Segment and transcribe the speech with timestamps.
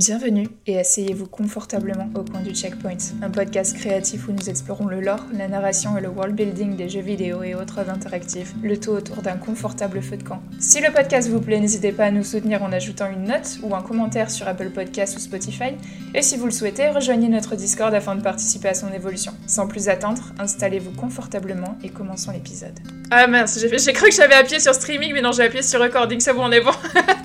[0.00, 4.98] Bienvenue et asseyez-vous confortablement au coin du Checkpoint, un podcast créatif où nous explorons le
[4.98, 8.92] lore, la narration et le world building des jeux vidéo et autres interactifs, le tout
[8.92, 10.42] autour d'un confortable feu de camp.
[10.58, 13.74] Si le podcast vous plaît, n'hésitez pas à nous soutenir en ajoutant une note ou
[13.74, 15.74] un commentaire sur Apple Podcasts ou Spotify,
[16.14, 19.32] et si vous le souhaitez, rejoignez notre Discord afin de participer à son évolution.
[19.46, 22.80] Sans plus attendre, installez-vous confortablement et commençons l'épisode.
[23.10, 25.80] Ah mince, j'ai j'ai cru que j'avais appuyé sur streaming, mais non, j'ai appuyé sur
[25.80, 26.70] recording, c'est bon, on est bon.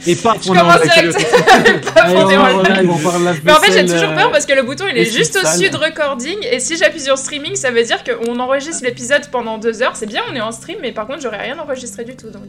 [0.08, 2.65] Et pas Je commence direct.
[2.82, 4.98] Ils vont la Mais en fait, j'ai toujours euh, peur parce que le bouton il
[4.98, 6.38] est juste au-dessus de recording.
[6.52, 9.96] Et si j'appuie sur streaming, ça veut dire qu'on enregistre l'épisode pendant deux heures.
[9.96, 12.30] C'est bien, on est en stream, mais par contre, j'aurais rien enregistré du tout.
[12.30, 12.44] Donc,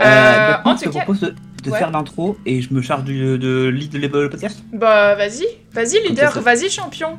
[0.00, 1.34] Euh, Euh, en je tout te cas, propose de,
[1.64, 1.78] de Ouais.
[1.78, 4.58] faire l'intro et je me charge du, de lead le, podcast.
[4.72, 7.18] bah vas-y, vas-y leader, vas-y champion.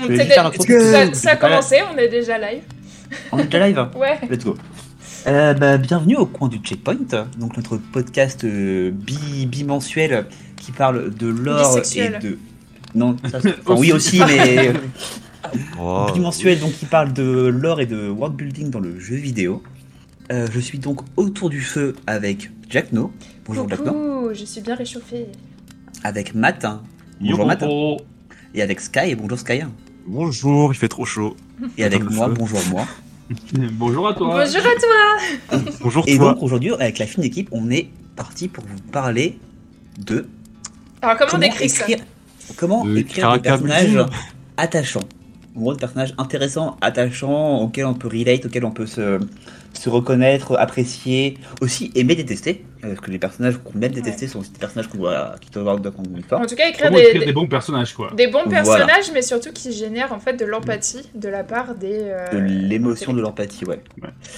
[0.00, 2.62] On ça, que- ça a commencé, on est déjà live.
[3.32, 4.18] On est déjà live Ouais.
[4.30, 4.56] Let's go.
[5.26, 6.94] Euh, bah, bienvenue au coin du checkpoint,
[7.36, 10.26] donc notre podcast euh, bi bimensuel
[10.68, 12.38] qui parle de l'or et de.
[12.94, 14.74] Non, ça, enfin, oui aussi, mais
[15.80, 19.62] Oh, bimensuel donc qui parle de l'or et de world building dans le jeu vidéo.
[20.30, 23.12] Euh, je suis donc autour du feu avec Jack No.
[23.46, 24.34] Bonjour Jack No.
[24.34, 25.26] Je suis bien réchauffée.
[26.04, 26.66] Avec Matt.
[26.66, 26.82] hein.
[27.18, 27.64] Bonjour Matt.
[28.54, 29.14] Et avec Sky.
[29.14, 29.60] Bonjour Sky.
[30.06, 31.34] Bonjour, il fait trop chaud.
[31.78, 32.28] Et avec moi.
[32.28, 32.34] feu.
[32.36, 32.84] Bonjour moi.
[33.72, 34.44] Bonjour à toi.
[34.44, 35.62] Bonjour à toi.
[35.80, 36.34] Bonjour Et toi.
[36.34, 39.38] donc aujourd'hui, avec la fine équipe, on est parti pour vous parler
[39.98, 40.26] de
[41.02, 42.04] Alors comment, on écrit ça écrire,
[42.56, 43.74] comment De écrire des Caracabulin.
[43.74, 44.06] personnages
[44.56, 45.08] attachants?
[45.56, 49.18] En gros, des personnages intéressants, attachants, auxquels on peut relate, auxquels on peut se,
[49.72, 52.64] se reconnaître, apprécier, aussi aimer détester.
[52.84, 55.50] euh, Parce que les personnages qu'on aime détester sont aussi des personnages qu'on doit, qui
[55.50, 55.92] doivent avoir.
[56.40, 58.10] En tout cas, écrire des, écrire des- des bons personnages, quoi.
[58.16, 58.62] des bons Voilà.
[58.86, 61.98] personnages, mais surtout qui génèrent en fait de l'empathie de la part des.
[62.02, 63.80] euh, De l'émotion, de l'empathie, ouais.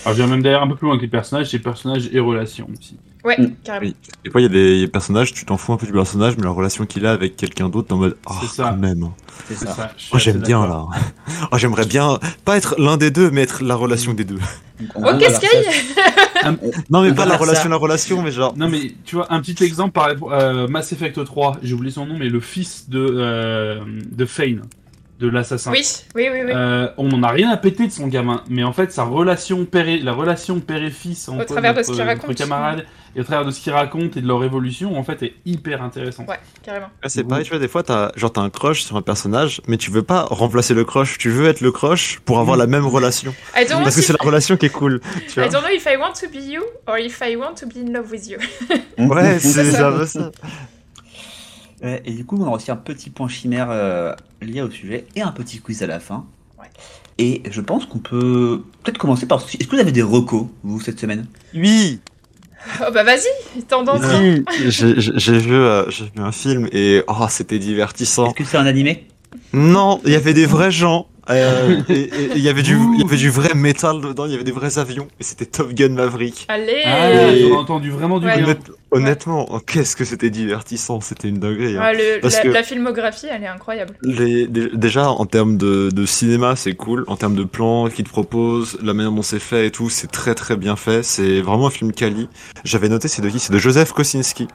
[0.04, 2.20] Alors, je vais même d'ailleurs un peu plus loin que les personnages, c'est personnages et
[2.20, 2.98] relations aussi.
[3.24, 3.52] Ouais, Mm.
[3.62, 3.86] carrément.
[3.86, 3.96] Oui.
[4.24, 6.44] Des fois, il y a des personnages, tu t'en fous un peu du personnage, mais
[6.44, 8.70] la relation qu'il a avec quelqu'un d'autre, t'es en mode, oh, ça.
[8.70, 9.08] quand même.
[9.48, 9.66] C'est ça.
[9.74, 9.90] ça.
[10.12, 10.86] Oh, j'aime bien là.
[11.52, 14.38] Oh, j'aimerais bien, pas être l'un des deux, mais être la relation des deux.
[14.82, 16.50] Ok, gros, alors, Sky ça-
[16.90, 17.68] Non, mais On pas la relation, ça.
[17.68, 18.56] la relation, mais genre.
[18.56, 21.92] Non mais tu vois un petit exemple par exemple euh, Mass Effect 3, j'ai oublié
[21.92, 24.62] son nom mais le fils de euh, de Fane,
[25.20, 25.70] de l'assassin.
[25.70, 25.82] Oui,
[26.14, 26.52] oui, oui, oui.
[26.54, 29.66] Euh, on n'en a rien à péter de son gamin, mais en fait sa relation
[29.66, 32.36] père et, la relation père et fils entre travers de notre, ce qu'il notre raconte.
[32.36, 35.34] camarade et au travers de ce qu'il raconte et de leur évolution en fait est
[35.44, 36.24] hyper intéressant.
[36.24, 36.86] Ouais, carrément.
[37.02, 39.60] Ouais, c'est pareil, tu vois, des fois, t'as genre t'as un crush sur un personnage,
[39.68, 42.66] mais tu veux pas remplacer le crush, tu veux être le crush pour avoir la
[42.66, 43.34] même relation.
[43.54, 45.00] I don't, Parce know que c'est if, la relation qui est cool.
[45.28, 45.48] Tu I vois.
[45.48, 47.92] don't know if I want to be you or if I want to be in
[47.92, 48.38] love with you.
[48.96, 50.06] Ouais, c'est ça.
[50.06, 50.30] ça.
[51.82, 55.06] Ouais, et du coup, on a aussi un petit point chimère euh, lié au sujet
[55.16, 56.26] et un petit quiz à la fin.
[56.58, 56.66] Ouais.
[57.18, 59.40] Et je pense qu'on peut peut-être commencer par.
[59.42, 61.26] Est-ce que vous avez des recos, vous, cette semaine?
[61.54, 62.00] Oui,
[62.82, 64.02] Oh bah vas-y, tendance.
[64.20, 68.26] Oui, j'ai j'ai- j'ai vu, euh, j'ai vu un film et oh, c'était divertissant.
[68.26, 69.06] Est-ce que c'est un animé?
[69.54, 71.06] Non, il y avait des vrais gens.
[71.30, 74.26] euh, et et- et il y avait du, il y avait du vrai métal dedans,
[74.26, 76.44] il y avait des vrais avions et c'était Top Gun Maverick.
[76.48, 76.82] Allez.
[76.84, 78.42] Ah, Et- entendu vraiment du Ouais.
[78.42, 78.56] bien.
[78.92, 81.76] Honnête- honnêtement, oh, qu'est-ce que c'était divertissant, c'était une dinguerie.
[81.76, 81.80] hein.
[81.80, 83.94] Ouais, le- Parce la, que- la filmographie, elle est incroyable.
[84.02, 87.04] Les- déjà en termes de, de cinéma, c'est cool.
[87.06, 90.08] En termes de plans qu'ils te proposent, la manière dont c'est fait et tout, c'est
[90.10, 91.02] très très bien fait.
[91.04, 92.28] C'est vraiment un film quali.
[92.64, 94.48] J'avais noté c'est de qui C'est de Joseph Kosinski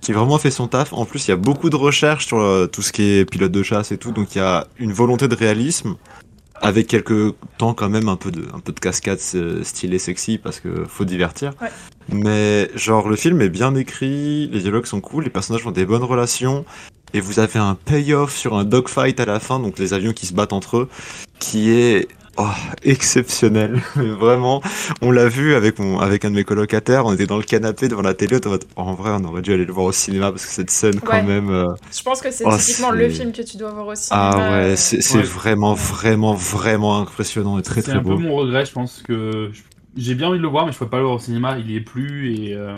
[0.00, 0.92] qui vraiment fait son taf.
[0.92, 3.50] En plus, il y a beaucoup de recherches sur euh, tout ce qui est pilote
[3.50, 5.94] de chasse et tout, donc il y a une volonté de réalisme
[6.60, 10.38] avec quelques temps quand même un peu de un peu de cascade euh, stylé sexy
[10.38, 11.52] parce que faut divertir.
[11.60, 11.68] Ouais.
[12.08, 15.86] Mais genre le film est bien écrit, les dialogues sont cool, les personnages ont des
[15.86, 16.64] bonnes relations
[17.12, 20.26] et vous avez un payoff sur un dogfight à la fin, donc les avions qui
[20.26, 20.88] se battent entre eux,
[21.38, 22.08] qui est
[22.38, 22.48] oh,
[22.82, 23.80] exceptionnel.
[23.96, 24.62] Vraiment,
[25.02, 27.88] on l'a vu avec mon, avec un de mes colocataires, on était dans le canapé
[27.88, 29.86] devant la télé, on était en Oh, en vrai on aurait dû aller le voir
[29.86, 31.50] au cinéma parce que cette scène quand même.
[31.50, 31.66] euh,
[31.96, 34.30] Je pense que c'est Oh, typiquement c'est- le film que tu dois voir au cinéma.
[34.34, 35.22] Ah ouais, c'est c'est Ouais.
[35.24, 38.18] vraiment, vraiment, vraiment impressionnant et très C'est très un peu beau.
[38.18, 39.50] mon regret, je pense que
[39.96, 41.70] j'ai bien envie de le voir mais je peux pas le voir au cinéma, il
[41.70, 42.74] y est plus et euh,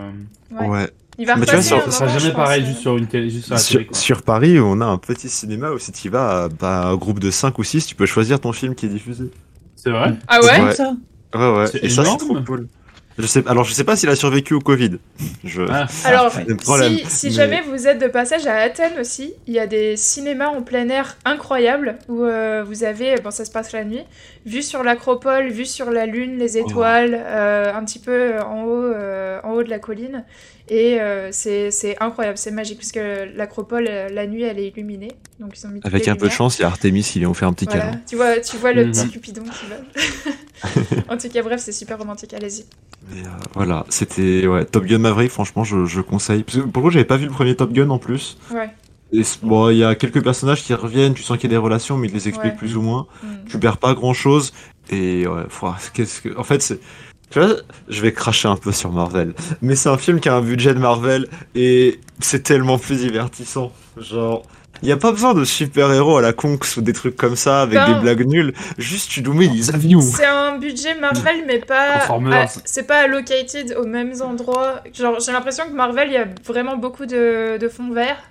[0.53, 0.67] Ouais.
[0.67, 0.91] Ouais.
[1.21, 2.83] Il va Mais tu vois, sur- ça sera jamais je pareil pense, juste euh.
[2.83, 3.87] sur une télé, juste sur la Sur, télé.
[3.87, 3.97] quoi.
[3.99, 7.33] sur Paris, on a un petit cinéma où si tu vas, bah, un groupe de
[7.33, 9.25] 5 ou 6, tu peux choisir ton film qui est diffusé.
[9.80, 10.75] C'est vrai Ah ouais, Ouais.
[10.75, 10.92] ça
[11.34, 11.65] Ouais, ouais.
[11.83, 12.69] Et ça, c'est trop cool.
[13.21, 14.98] Je sais, alors, je sais pas s'il a survécu au Covid.
[15.45, 15.63] Je...
[15.69, 16.30] Ah, Alors,
[16.63, 16.98] problème.
[16.98, 19.97] si, si Mais- jamais vous êtes de passage à Athènes aussi, il y a des
[19.97, 24.04] cinémas en plein air incroyables où euh, vous avez, bon ça se passe la nuit,
[24.47, 28.84] vue sur l'acropole, vue sur la lune, les étoiles, euh, un petit peu en haut,
[28.84, 30.25] euh, en haut de la colline.
[30.70, 34.68] Et euh, c'est c'est incroyable, c'est magique, parce que l'acropole, euh, la nuit, elle est
[34.68, 35.12] illuminée.
[35.41, 37.26] Donc ils ont mis Avec un peu de chance, il y a Artemis qui lui
[37.26, 37.80] ont fait un petit Voilà.
[37.86, 38.00] câlin.
[38.06, 38.92] Tu vois, tu vois le Mhm.
[38.92, 39.76] petit Cupidon qui va.
[41.15, 42.65] en tout cas, bref, c'est super romantique, allez-y.
[43.12, 43.22] Euh,
[43.54, 46.42] voilà, c'était ouais, Top Gun Maverick, franchement, je, je conseille.
[46.42, 48.36] Parce que pour le coup, j'avais pas vu le premier Top Gun en plus.
[48.53, 48.68] Ouais.
[49.42, 51.97] Bon, il y a quelques personnages qui reviennent, tu sens qu'il y a des relations,
[51.97, 52.59] mais ils les expliquent Ouais.
[52.59, 53.06] plus ou moins.
[53.22, 53.26] Mm.
[53.48, 54.53] Tu perds pas grand chose.
[54.91, 55.44] Et ouais,
[55.94, 56.36] qu'est-ce que.
[56.36, 56.78] En fait, c'est.
[57.30, 57.57] Tu vois,
[57.89, 59.34] je vais cracher un peu sur Marvel.
[59.60, 63.72] Mais c'est un film qui a un budget de Marvel et c'est tellement plus divertissant.
[63.98, 64.42] Genre.
[64.80, 67.63] Il n'y a pas besoin de super-héros à la conque ou des trucs comme ça
[67.63, 68.54] avec Ben, des blagues nulles.
[68.78, 70.01] Juste, tu nous mets des avions.
[70.01, 72.07] C'est un budget Marvel, mais pas.
[72.65, 74.83] C'est pas allocated aux mêmes endroits.
[74.95, 78.22] Genre, j'ai l'impression que Marvel, il y a vraiment beaucoup de, de fonds verts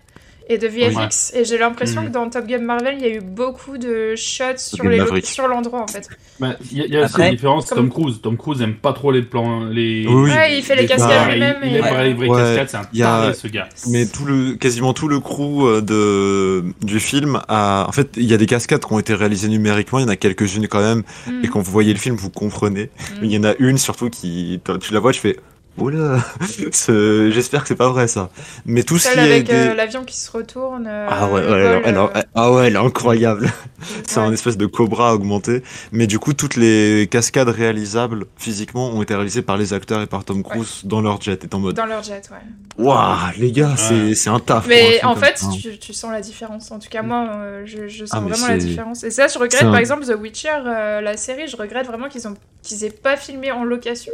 [0.50, 1.34] et de VFX.
[1.36, 2.08] Et j'ai l'impression Mhm.
[2.08, 5.82] que dans Top Gun Marvel, il y a eu beaucoup de shots sur les l'endroit
[5.82, 6.08] en fait.
[6.40, 8.20] Bah, Il y a, il y a Après, une différence, comme- Tom Cruise.
[8.22, 9.66] Tom Cruise aime pas trop les plans.
[9.66, 10.06] Les...
[10.08, 11.58] Oui, Ouais, il fait les les- cascades lui-même.
[11.64, 13.34] il, il et- aime pas les vraies Ouais, cascades, c'est un il y a- taré
[13.34, 13.70] ce gars.
[13.90, 18.26] Mais tout le, quasiment tout le crew euh, de, du film a, en fait, il
[18.26, 20.82] y a des cascades qui ont été réalisées numériquement, il y en a quelques-unes quand
[20.82, 21.44] même, Mm.
[21.44, 22.84] et quand vous voyez le film, vous comprenez.
[22.84, 23.14] Mm.
[23.22, 25.38] Mais il y en a une surtout qui, tu la vois, je fais,
[25.78, 26.20] oula,
[27.32, 28.30] j'espère que c'est pas vrai ça.
[28.66, 30.88] Mais tout ce qui est avec des- euh, l'avion qui se retourne.
[30.88, 33.50] euh, ah ouais, le ouais, elle, elle- euh, elle- ah ouais, elle est incroyable.
[34.08, 35.62] C'est un espèce de cobra augmenté.
[35.92, 40.08] Mais du coup, toutes les cascades réalisables physiquement ont été réalisées par les acteurs et
[40.08, 41.44] par Tom Cruise dans leur jet.
[41.46, 42.84] Et en mode, Dans leur jet, ouais.
[42.84, 44.16] waouh, les gars, c'est, Ouais.
[44.16, 44.66] c'est un taf.
[44.66, 45.48] un Mais en fait, ça.
[45.62, 46.72] tu, tu sens la différence.
[46.72, 49.04] En tout cas, moi, euh, je, je sens Ah, vraiment la différence.
[49.04, 52.10] Et ça, je regrette, un- par exemple, The Witcher, euh, la série, je regrette vraiment
[52.10, 52.34] qu'ils ont
[52.64, 54.12] qu'ils aient pas filmé en location.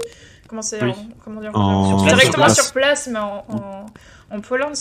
[0.47, 0.91] Comment c'est Oui.
[0.91, 2.61] en- comment dire En- sur- sur Directement place.
[2.63, 3.85] sur place, mais en, en,
[4.35, 4.73] en Pologne,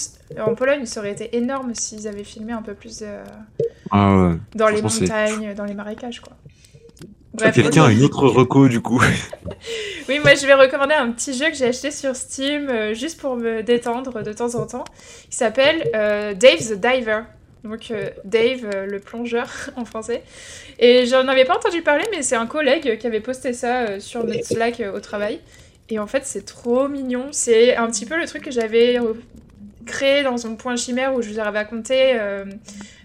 [0.44, 3.22] en Pologne, ça aurait été énorme s'ils avaient filmé un peu plus euh,
[3.90, 4.34] Ah ouais.
[4.54, 6.32] dans les montagnes, dans les marécages, quoi.
[7.52, 9.02] Quelqu'un a une autre reco du coup.
[10.08, 13.20] Oui, moi je vais recommander un petit jeu que j'ai acheté sur Steam euh, juste
[13.20, 14.84] pour me détendre de temps en temps.
[15.30, 17.20] Il s'appelle euh, Dave the Diver.
[17.64, 20.22] Donc euh, Dave euh, le plongeur en français.
[20.78, 24.00] Et j'en avais pas entendu parler, mais c'est un collègue qui avait posté ça euh,
[24.00, 25.40] sur notre Slack au travail.
[25.88, 27.28] Et en fait, c'est trop mignon.
[27.32, 28.98] C'est un petit peu le truc que j'avais
[29.84, 32.16] créé dans mon point chimère où je vous avais raconté.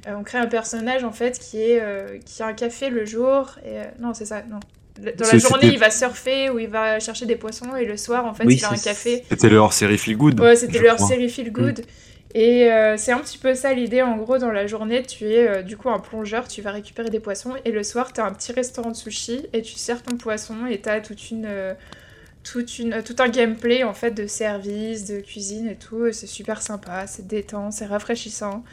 [0.08, 1.82] on crée un personnage en fait qui est
[2.24, 4.60] qui a un café le jour et non c'est ça non
[5.00, 8.26] dans la journée il va surfer ou il va chercher des poissons et le soir
[8.26, 10.40] en fait Oui, il a un café C'était leur série Feel Good.
[10.40, 11.08] ouais c'était je leur crois.
[11.08, 11.82] série feel good
[12.34, 15.48] et euh, c'est un petit peu ça l'idée en gros dans la journée tu es
[15.48, 18.26] euh, du coup un plongeur tu vas récupérer des poissons et le soir tu as
[18.26, 21.46] un petit restaurant de sushi et tu sers ton poisson et tu as toute une
[21.46, 21.74] euh,
[22.44, 26.14] toute une, tout un gameplay en fait de service, de cuisine et tout.
[26.14, 28.64] C'est super sympa, c'est détend, c'est rafraîchissant.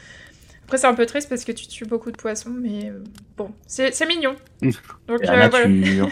[0.63, 2.91] Après, c'est un peu triste parce que tu tues beaucoup de poissons, mais
[3.35, 4.35] bon, c'est mignon.
[4.61, 5.67] Donc, La voilà.
[5.67, 6.09] nature.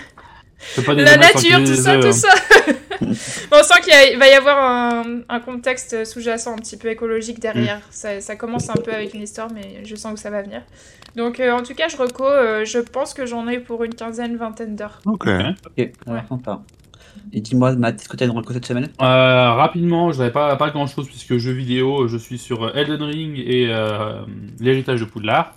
[0.88, 2.30] La nature, tout ça, tout ça.
[3.52, 7.40] Bon, on sent qu'il va y avoir un, un contexte sous-jacent un petit peu écologique
[7.40, 7.82] derrière.
[7.90, 10.62] Ça, ça commence un peu avec une histoire, mais je sens que ça va venir.
[11.16, 13.94] Donc, euh, en tout cas, je reco, euh, je pense que j'en ai pour une
[13.94, 15.00] quinzaine, vingtaine d'heures.
[15.06, 15.28] Ok.
[15.28, 15.78] Ok.
[15.78, 16.62] Ok, alors, sympa.
[17.32, 18.90] Et dis-moi, Matt, est-ce que tu as une reco cette semaine?
[19.02, 23.02] Euh, rapidement, je n'avais pas, pas grand chose puisque jeux vidéo, je suis sur Elden
[23.04, 24.22] Ring et euh,
[24.60, 25.54] l'héritage de Poudlard.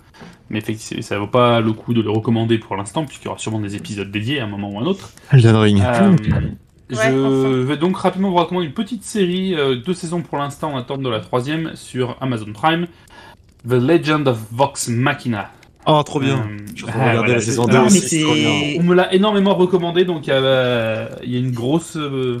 [0.49, 3.37] Mais effectivement, ça vaut pas le coup de le recommander pour l'instant puisqu'il y aura
[3.37, 5.11] sûrement des épisodes dédiés à un moment ou à un autre.
[5.31, 5.81] Elden Ring.
[5.83, 6.15] Euh,
[6.89, 7.63] je enfin.
[7.65, 11.01] vais donc rapidement vous recommander une petite série, euh, deux saisons pour l'instant, en attente
[11.01, 12.87] de la troisième sur Amazon Prime.
[13.67, 15.51] The Legend of Vox Machina.
[15.85, 16.37] Oh, trop bien.
[16.49, 17.91] Euh, Je suis en train ah, de regarder voilà, la saison c'est- 2 Ah, alors,
[17.91, 18.07] mais aussi.
[18.09, 18.49] c'est trop bien.
[18.61, 18.77] c'est.
[18.79, 21.97] On me l'a énormément recommandé, donc euh, il y a une grosse.
[21.97, 22.39] euh,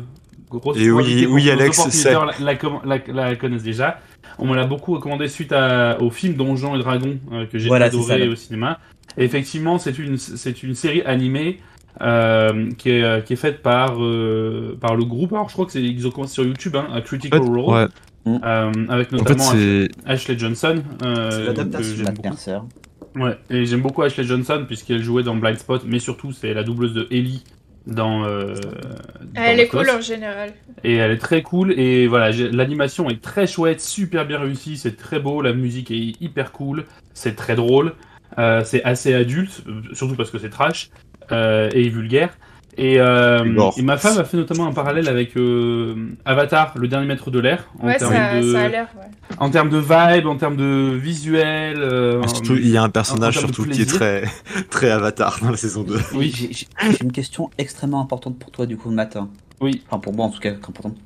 [0.49, 3.99] grosse Et oui, oui, Alex, opportuniteurs la, la, la- la connaissent déjà.
[4.39, 7.67] On me l'a beaucoup recommandé suite à, au film Donjons et Dragons euh, que j'ai
[7.67, 8.79] Voilà, c'est adoré ça, au cinéma.
[9.17, 11.59] Et effectivement, c'est une, c'est une série animée
[12.01, 15.33] euh, qui, est, euh, qui est faite par, euh, par le groupe.
[15.33, 17.47] Alors, je crois que c'est ils ont commencé sur YouTube, hein, à En Critical fait,
[17.49, 17.87] Role, ouais.
[18.43, 19.51] euh, avec En fait, notamment.
[20.05, 20.83] Ashley Johnson.
[21.03, 23.19] euh, C'est l'adaptation de.
[23.19, 26.63] Ouais, et j'aime beaucoup Ashley Johnson puisqu'elle jouait dans Blind Spot, mais surtout c'est la
[26.63, 27.43] doubleuse de Ellie
[27.87, 28.25] dans.
[28.25, 28.53] euh,
[29.33, 30.53] dans Elle est cool en général.
[30.83, 34.97] Et elle est très cool et voilà, l'animation est très chouette, super bien réussie, c'est
[34.97, 36.85] très beau, la musique est hyper cool,
[37.15, 37.93] c'est très drôle,
[38.37, 39.63] euh, c'est assez adulte,
[39.93, 42.37] surtout parce que c'est trash euh, et vulgaire.
[42.79, 43.43] Et, euh,
[43.75, 47.39] et ma femme a fait notamment un parallèle avec euh, Avatar, le dernier maître de
[47.39, 48.87] l'air, en, Ouais, termes ça, de, ça a l'air.
[48.95, 49.35] Ouais.
[49.39, 51.77] en termes de vibe, en termes de visuel.
[51.79, 54.25] euh, Ah, Surtout, il y a un personnage surtout qui est très,
[54.69, 55.97] très avatar dans la saison 2.
[56.13, 56.67] Oui, J'ai
[57.03, 59.17] une question extrêmement importante pour toi, du coup, Matt.
[59.59, 60.97] oui, Enfin, pour moi, en tout cas, importante.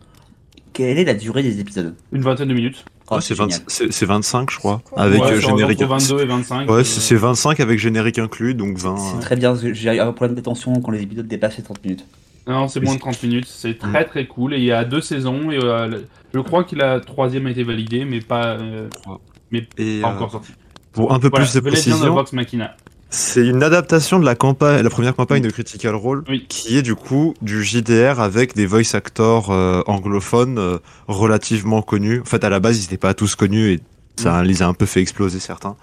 [0.73, 1.95] Quelle est la durée des épisodes?
[2.11, 2.83] Une vingtaine de minutes.
[3.11, 3.59] Oh, c'est génial.
[3.59, 4.81] 20 c'est- c'est 25, je crois.
[4.95, 5.81] Avec Ouais, euh, générique.
[5.81, 6.69] entre 22 et 25.
[6.69, 8.97] Ouais, euh, c'est c'est 25 avec générique inclus, donc 20.
[8.97, 9.19] C'est euh.
[9.19, 12.05] très bien, parce que j'ai un problème d'attention quand les épisodes dépassent les 30 minutes.
[12.47, 13.45] Non, c'est moins de 30 minutes.
[13.47, 14.53] C'est très très cool.
[14.55, 15.51] Et il y a deux saisons.
[15.51, 15.99] Et euh,
[16.33, 18.87] je crois que la troisième a été validée, mais pas, euh,
[19.77, 20.53] Et pas euh, encore sortie.
[20.91, 22.75] pour un peu Voilà, plus de précision, Vox Machina.
[23.13, 26.45] C'est une adaptation de la campagne, la première campagne de Critical Role, Oui.
[26.47, 30.77] qui est du coup du JDR avec des voice actors euh, anglophones euh,
[31.09, 32.21] relativement connus.
[32.21, 33.79] En fait, à la base, ils n'étaient pas tous connus et
[34.17, 35.75] Ça les a un peu fait exploser certains.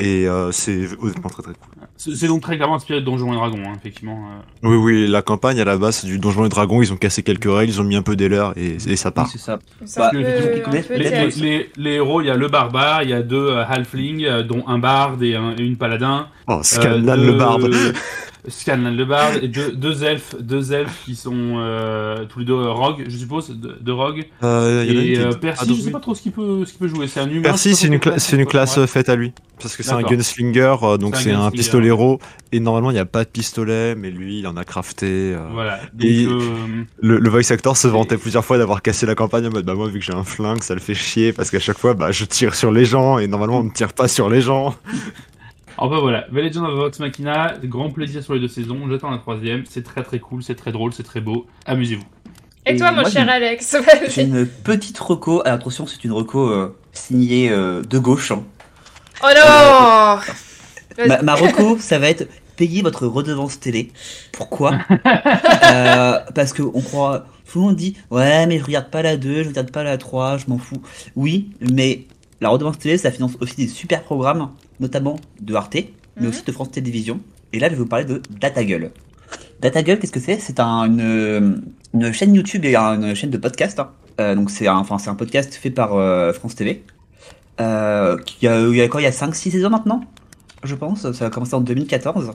[0.00, 1.86] Et euh, c'est honnêtement très très cool.
[1.98, 4.24] C'est donc très clairement inspiré de Donjons et Dragons, hein, effectivement.
[4.64, 4.68] euh.
[4.68, 7.22] Oui, oui, la campagne à la base c'est du Donjon et Dragon, ils ont cassé
[7.22, 9.28] quelques règles, ils ont mis un peu des leurs et, et ça Oui, part.
[9.28, 9.58] c'est ça.
[9.98, 11.36] Bah, peu, les- un les- peu les- Les, théâtre.
[11.40, 14.42] les- les héros, il y a le barbare, il y a deux euh, halflings, euh,
[14.42, 16.28] dont un barde et, un- et une paladin.
[16.48, 17.70] Oh, Euh, deux- le barde.
[18.48, 22.54] Scanlan le barde et deux, deux elfes, deux elfes qui sont euh, tous les deux
[22.54, 24.24] euh, rogues, je suppose, deux, rogues.
[24.42, 26.14] Euh, il y en a une Et euh, Ah, Percy, donc, je sais pas trop
[26.14, 27.06] ce qu'il peut, ce qu'il peut jouer.
[27.06, 27.42] C'est un humain.
[27.42, 28.82] Percy, c'est une, cla- c'est une classe ouais.
[28.82, 29.32] euh, faite à lui.
[29.60, 32.18] Parce que c'est un gunslinger, euh, donc C'est un un pistolero.
[32.50, 35.36] Et normalement, il n'y a pas de pistolet, mais lui, il en a crafté.
[35.52, 35.78] Voilà.
[35.92, 36.40] Donc, Et- euh,
[37.00, 39.74] Le, le voice actor se vantait plusieurs fois d'avoir cassé la campagne en mode bah
[39.74, 42.10] moi vu que j'ai un flingue ça le fait chier parce qu'à chaque fois bah
[42.10, 44.74] je tire sur les gens et normalement on ne tire pas sur les gens.
[45.78, 49.18] Enfin voilà, The Legend of Vox Machina, grand plaisir sur les deux saisons, j'attends la
[49.18, 52.04] troisième, c'est très très cool, c'est très drôle, c'est très beau, amusez-vous.
[52.66, 53.76] Et Et toi, mon moi, cher Alex
[54.08, 55.42] J'ai une petite reco.
[55.44, 58.30] Alors, attention, c'est une reco euh, signée euh, de gauche.
[58.30, 58.44] hein.
[59.22, 60.20] Oh non
[60.96, 61.08] Vas-y.
[61.08, 63.90] Ma, ma reco, ça va être payer votre redevance télé.
[64.30, 64.78] Pourquoi
[65.72, 67.26] Euh, Parce que on croit.
[67.50, 69.98] Tout le monde dit Ouais, mais je regarde pas la 2, je regarde pas la
[69.98, 70.80] 3, je m'en fous.
[71.16, 72.06] Oui, mais
[72.40, 74.50] la redevance télé, ça finance aussi des super programmes,
[74.82, 76.28] notamment de Arte, mais Mhm.
[76.28, 77.20] aussi de France Télévisions.
[77.54, 78.90] Et là, je vais vous parler de DataGull.
[79.60, 80.38] DataGull, qu'est-ce que c'est?
[80.38, 81.62] C'est un, une,
[81.94, 83.78] une chaîne YouTube et une chaîne de podcast.
[83.78, 83.90] hein.
[84.20, 86.82] Euh, donc, c'est un, enfin, un podcast fait par euh, France TV.
[87.60, 89.00] Euh, qui a, il y a quoi?
[89.00, 90.02] Il y a 5-6 saisons maintenant
[90.64, 91.10] je pense.
[91.12, 92.30] Ça a commencé en 2014.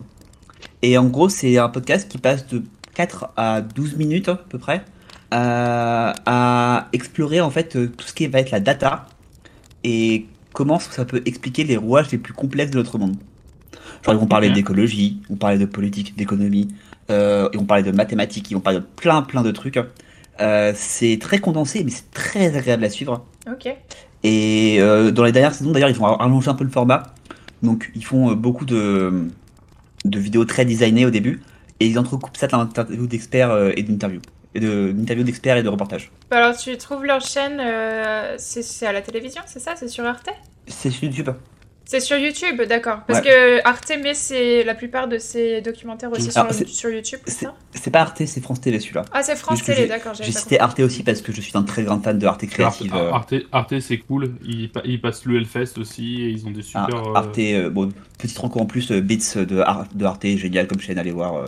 [0.82, 2.62] Et en gros, c'est un podcast qui passe de
[2.94, 4.84] 4 à 12 minutes à peu près
[5.32, 9.08] à, explorer en fait tout ce qui va être la data
[9.84, 10.26] et
[10.58, 13.16] comment ça peut expliquer les rouages les plus complexes de notre monde.
[14.04, 16.70] Genre, ils vont parler d'écologie, ils vont parler de politique, d'économie,
[17.12, 19.80] euh, ils vont parler de mathématiques, ils vont parler de plein plein de trucs.
[20.40, 23.24] Euh, c'est très condensé, mais c'est très agréable à suivre.
[23.48, 23.72] Ok.
[24.24, 27.04] Et euh, dans les dernières saisons, d'ailleurs, ils vont allonger un peu le format.
[27.62, 29.28] Donc, ils font beaucoup de,
[30.06, 31.40] de vidéos très designées au début.
[31.80, 34.22] Et ils entrecoupent ça d'interviews d'experts et d'interviews.
[34.58, 36.10] Et de- d'interviews d'experts et de reportages.
[36.32, 39.76] Bah alors, tu trouves leur chaîne, euh, c'est à la télévision, c'est ça?
[39.76, 40.30] C'est sur Arte?
[40.66, 41.30] C'est sur YouTube.
[41.86, 43.02] C'est sur YouTube, d'accord.
[43.08, 47.32] Parce que Arte met ses- la plupart de ses documentaires aussi Alors, sur, YouTube, c'est
[47.34, 47.56] C'est ça?
[47.72, 49.06] c'est pas Arte, c'est France Télé celui-là.
[49.14, 50.16] Ah, c'est France Télé, d'accord.
[50.16, 50.60] J'ai cité.
[50.60, 52.94] Arte aussi parce que je suis un très grand fan de Arte Arte, créative.
[52.96, 56.52] euh, Arte, Arte, c'est cool, ils, pa- ils passent le Hellfest aussi et ils ont
[56.52, 57.08] des ah, super...
[57.10, 60.80] euh, Arte, euh, bon, petite rencontre en plus, Bits de, Ar- de Arte, génial comme
[60.82, 61.36] chaîne, allez voir.
[61.36, 61.46] euh.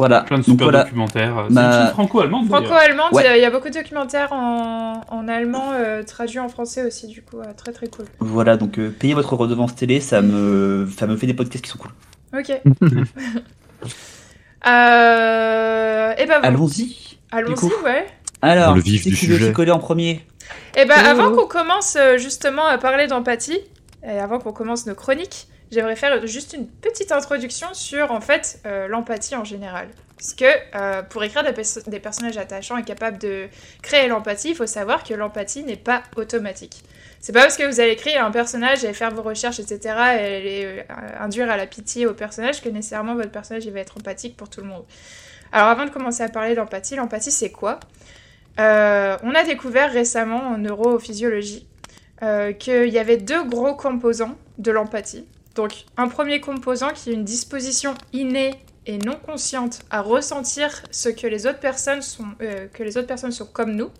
[0.00, 0.22] Voilà.
[0.22, 0.84] Plein de super voilà.
[0.84, 1.44] documentaires.
[1.48, 2.46] C'est Ma- une franco-allemande.
[2.48, 3.38] Franco-allemande, Ouais.
[3.38, 7.22] il y a- beaucoup de documentaires en, en allemand euh, traduits en français aussi, du
[7.22, 8.06] coup, euh, très très cool.
[8.18, 11.70] Voilà, donc euh, payez votre redevance télé, ça me, ça me fait des podcasts qui
[11.70, 11.90] sont cool.
[12.38, 12.52] Ok.
[14.66, 17.18] euh, et ben Allons-y.
[17.32, 18.06] allons-y, ouais.
[18.42, 19.52] Alors, le vif qui du c'est sujet.
[19.52, 20.26] coller en premier?
[20.76, 21.08] Et ben Oh.
[21.08, 23.58] avant qu'on commence euh, justement à parler d'empathie,
[24.02, 28.60] et avant qu'on commence nos chroniques, j'aimerais faire juste une petite introduction sur en fait
[28.66, 29.88] euh, l'empathie en général.
[30.16, 33.46] Parce que euh, pour écrire des, perso- des personnages attachants et capables de
[33.82, 36.84] créer l'empathie, il faut savoir que l'empathie n'est pas automatique.
[37.20, 39.78] C'est pas parce que vous allez écrire un personnage et faire vos recherches, etc.,
[40.18, 40.82] et euh,
[41.18, 44.60] induire à la pitié au personnage, que nécessairement votre personnage va être empathique pour tout
[44.60, 44.84] le monde.
[45.52, 47.80] Alors avant de commencer à parler d'empathie, l'empathie c'est quoi?
[48.58, 51.66] On a découvert récemment en neurophysiologie
[52.58, 55.26] qu'il y avait deux gros composants de l'empathie.
[55.54, 58.54] Donc un premier composant qui est une disposition innée
[58.86, 63.06] et non consciente à ressentir ce que les autres personnes sont, euh, que les autres
[63.06, 63.90] personnes sont comme nous.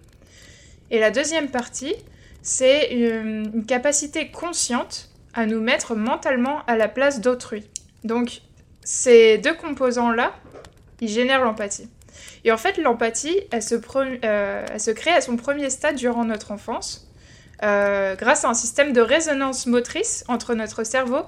[0.90, 1.94] Et la deuxième partie,
[2.42, 7.64] c'est une, une capacité consciente à nous mettre mentalement à la place d'autrui.
[8.04, 8.42] Donc
[8.82, 10.34] ces deux composants-là,
[11.00, 11.88] ils génèrent l'empathie.
[12.44, 16.24] Et en fait, l'empathie, elle, se euh, elle se crée à son premier stade durant
[16.24, 17.09] notre enfance,
[17.62, 21.22] euh, grâce à un système de résonance motrice entre notre cerveau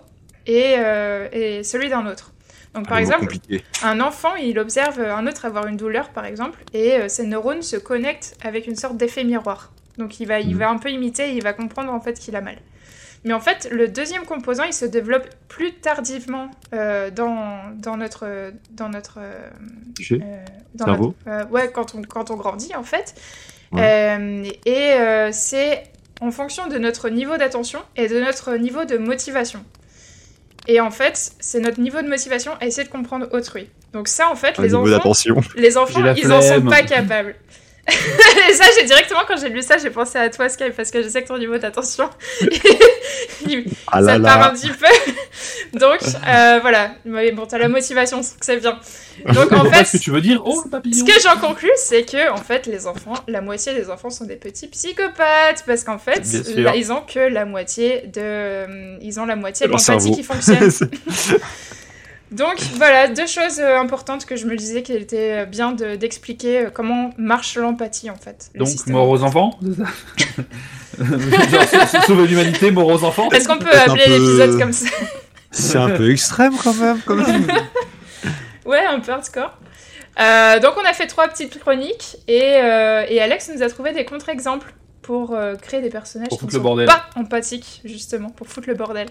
[0.46, 2.32] et, euh, et celui d'un autre.
[2.74, 3.62] Donc par Un mot exemple, compliqué.
[3.82, 7.60] un enfant, il observe un autre avoir une douleur, par exemple, et euh, ses neurones
[7.62, 9.72] se connectent avec une sorte d'effet miroir.
[9.98, 10.58] Donc il va, il Mhm.
[10.58, 12.56] va un peu imiter et il va comprendre en fait qu'il a mal.
[13.24, 18.50] Mais en fait, le deuxième composant, il se développe plus tardivement euh, dans, dans notre...
[18.72, 19.48] Dans notre euh,
[20.74, 23.14] dans Cerveau notre- euh, ouais, quand on, quand on grandit en fait.
[23.70, 24.58] Ouais.
[24.64, 25.84] Et c'est
[26.22, 29.64] en fonction de notre niveau d'attention et de notre niveau de motivation.
[30.68, 33.68] Et en fait, c'est notre niveau de motivation à essayer de comprendre autrui.
[33.92, 35.12] Donc ça, en fait, Un les enfants,
[35.56, 37.34] les enfants, ils en sont pas capables.
[37.88, 41.02] et ça, j'ai directement quand j'ai lu ça, j'ai pensé à toi, Sky, parce que
[41.02, 42.08] je sais que ton niveau d'attention,
[43.88, 44.86] Ah ça là part un petit peu.
[45.78, 46.94] Donc, euh, voilà.
[47.04, 48.78] Mais bon, t'as la motivation, c'est bien.
[49.32, 50.42] Donc, en fait, ce que tu veux dire.
[50.44, 54.10] Oh, ce que j'en conclus, c'est que, en fait, les enfants, la moitié des enfants
[54.10, 55.64] sont des petits psychopathes.
[55.66, 56.22] Parce qu'en fait,
[56.54, 59.00] là, ils ont que la moitié de.
[59.02, 60.70] Ils ont la moitié de l'empathie qui fonctionne.
[62.32, 66.66] Donc voilà, deux choses euh, importantes que je me disais qu'il était bien de- d'expliquer
[66.66, 68.50] euh, comment marche l'empathie en fait.
[68.54, 69.58] Donc, mort aux enfants
[72.06, 74.88] sauver l'humanité, mort aux enfants Est-ce qu'on peut appeler peu- l'épisode comme ça?
[75.50, 77.00] C'est un peu extrême quand même.
[77.04, 77.46] Quand même.
[78.64, 79.58] Ouais, un peu hardcore.
[80.20, 83.92] Euh, donc on a fait trois petites chroniques et, euh, et Alex nous a trouvé
[83.92, 84.72] des contre-exemples
[85.02, 86.86] pour euh, créer des personnages Pour qui ne le bordel.
[86.86, 89.08] pas empathiques justement, pour foutre le bordel.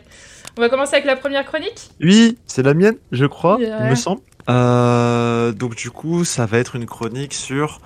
[0.57, 1.91] On va commencer avec la première chronique?
[2.01, 4.21] Oui, c'est la mienne, je crois, il me semble.
[4.49, 7.79] Euh, donc du coup, ça va être une chronique sur,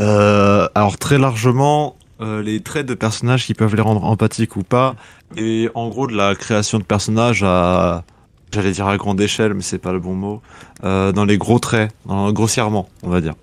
[0.00, 4.62] euh, alors très largement, euh, les traits de personnages qui peuvent les rendre empathiques ou
[4.62, 4.94] pas,
[5.36, 8.04] et en gros de la création de personnages à,
[8.52, 10.42] j'allais dire à grande échelle, mais c'est pas le bon mot,
[10.82, 13.34] dans les gros traits, dans, grossièrement, on va dire.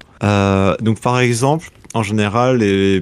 [0.82, 2.60] Donc par exemple, en général,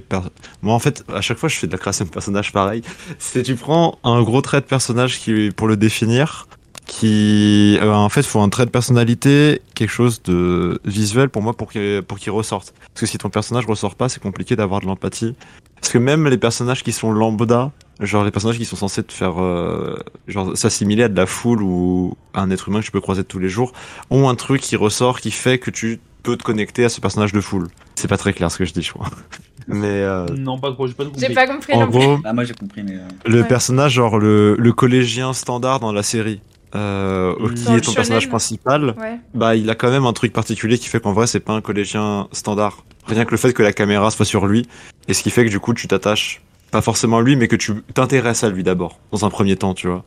[0.09, 0.19] per-
[0.61, 2.81] moi en fait, à chaque fois, je fais de la création de personnages pareil.
[3.19, 6.47] C'est tu prends un gros trait de personnage qui pour le définir,
[6.85, 11.53] qui euh, en fait faut un trait de personnalité, quelque chose de visuel pour moi
[11.53, 12.73] pour qu'il pour qu'il ressorte.
[12.93, 15.35] Parce que si ton personnage ressort pas, c'est compliqué d'avoir de l'empathie.
[15.79, 17.71] Parce que même les personnages qui sont lambda,
[18.01, 21.61] genre les personnages qui sont censés te faire euh, genre s'assimiler à de la foule
[21.63, 23.71] ou à un être humain que tu peux croiser tous les jours,
[24.09, 27.33] ont un truc qui ressort qui fait que tu peux te connecter à ce personnage
[27.33, 27.67] de foule.
[27.95, 29.07] C'est pas très clair ce que je dis, je crois.
[29.67, 31.35] Mais euh, Non, pas trop, j'ai pas tout J'ai compris.
[31.35, 31.99] pas compris en non plus.
[31.99, 32.95] gros, Ah, moi j'ai compris, mais.
[32.95, 33.47] euh, le Ouais.
[33.47, 36.41] personnage, genre le, le collégien standard dans la série,
[36.75, 37.53] euh, Mm.
[37.53, 38.29] qui Dans est ton personnage shonen.
[38.31, 39.19] principal, Ouais.
[39.33, 41.61] bah il a quand même un truc particulier qui fait qu'en vrai c'est pas un
[41.61, 42.83] collégien standard.
[43.07, 44.67] Rien que le fait que la caméra soit sur lui,
[45.07, 47.55] et ce qui fait que du coup tu t'attaches pas forcément à lui, mais que
[47.55, 50.03] tu t'intéresses à lui d'abord, dans un premier temps, tu vois.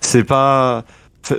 [0.00, 0.84] C'est pas.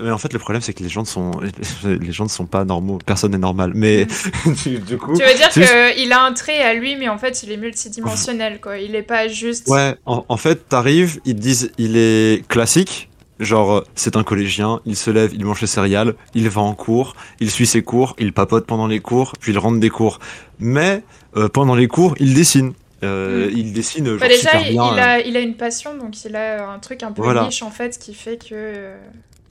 [0.04, 1.32] Mais en fait, le problème, c'est que les gens ne sont,
[1.86, 3.00] les gens ne sont pas normaux.
[3.06, 3.72] Personne n'est normal.
[3.76, 4.06] Mais
[4.66, 7.10] du, du coup, Tu veux dire c'est juste- qu'il a un trait à lui, mais
[7.10, 8.78] en fait il est multidimensionnel quoi.
[8.78, 9.68] Il est pas juste.
[9.68, 13.08] Ouais, en, en fait, t'arrives, ils te disent, il est classique.
[13.40, 17.16] Genre, c'est un collégien, il se lève, il mange ses céréales, il va en cours,
[17.40, 20.20] il suit ses cours, il papote pendant les cours, puis il rentre des cours.
[20.60, 21.04] Mais
[21.38, 22.74] euh, pendant les cours, il dessine.
[23.02, 23.52] Euh, Mm.
[23.58, 24.92] Il dessine genre, Bah, déjà, super il, bien.
[24.94, 25.02] il euh.
[25.04, 27.46] a, il a une passion, donc il a un truc un peu Voilà.
[27.46, 28.92] niche en fait qui fait que.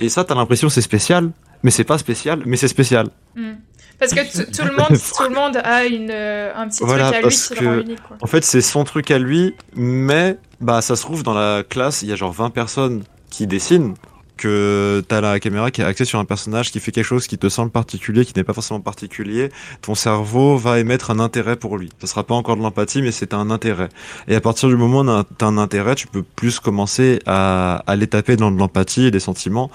[0.01, 1.31] Et ça, t'as l'impression que c'est spécial,
[1.63, 3.09] mais c'est pas spécial, mais c'est spécial.
[3.37, 3.53] hmm.
[3.99, 4.21] Parce que
[4.57, 7.35] tout le monde, tout le monde a une, euh, un petit Voilà, truc à lui
[7.37, 8.03] qui le rend que- unique.
[8.07, 8.17] Quoi.
[8.21, 12.03] En fait, c'est son truc à lui, mais bah ça se trouve dans la classe,
[12.03, 13.95] il y a genre 20 personnes qui dessinent,
[14.39, 17.37] que t'as la caméra qui est axée sur un personnage qui fait quelque chose qui
[17.37, 19.51] te semble particulier, qui n'est pas forcément particulier,
[19.83, 21.91] ton cerveau va émettre un intérêt pour lui.
[22.01, 23.91] Ce sera pas encore de l'empathie, mais c'est un intérêt.
[24.29, 27.97] Et à partir du moment où t'as un intérêt, tu peux plus commencer à, à
[27.97, 29.71] les taper dans de l'empathie et des sentiments.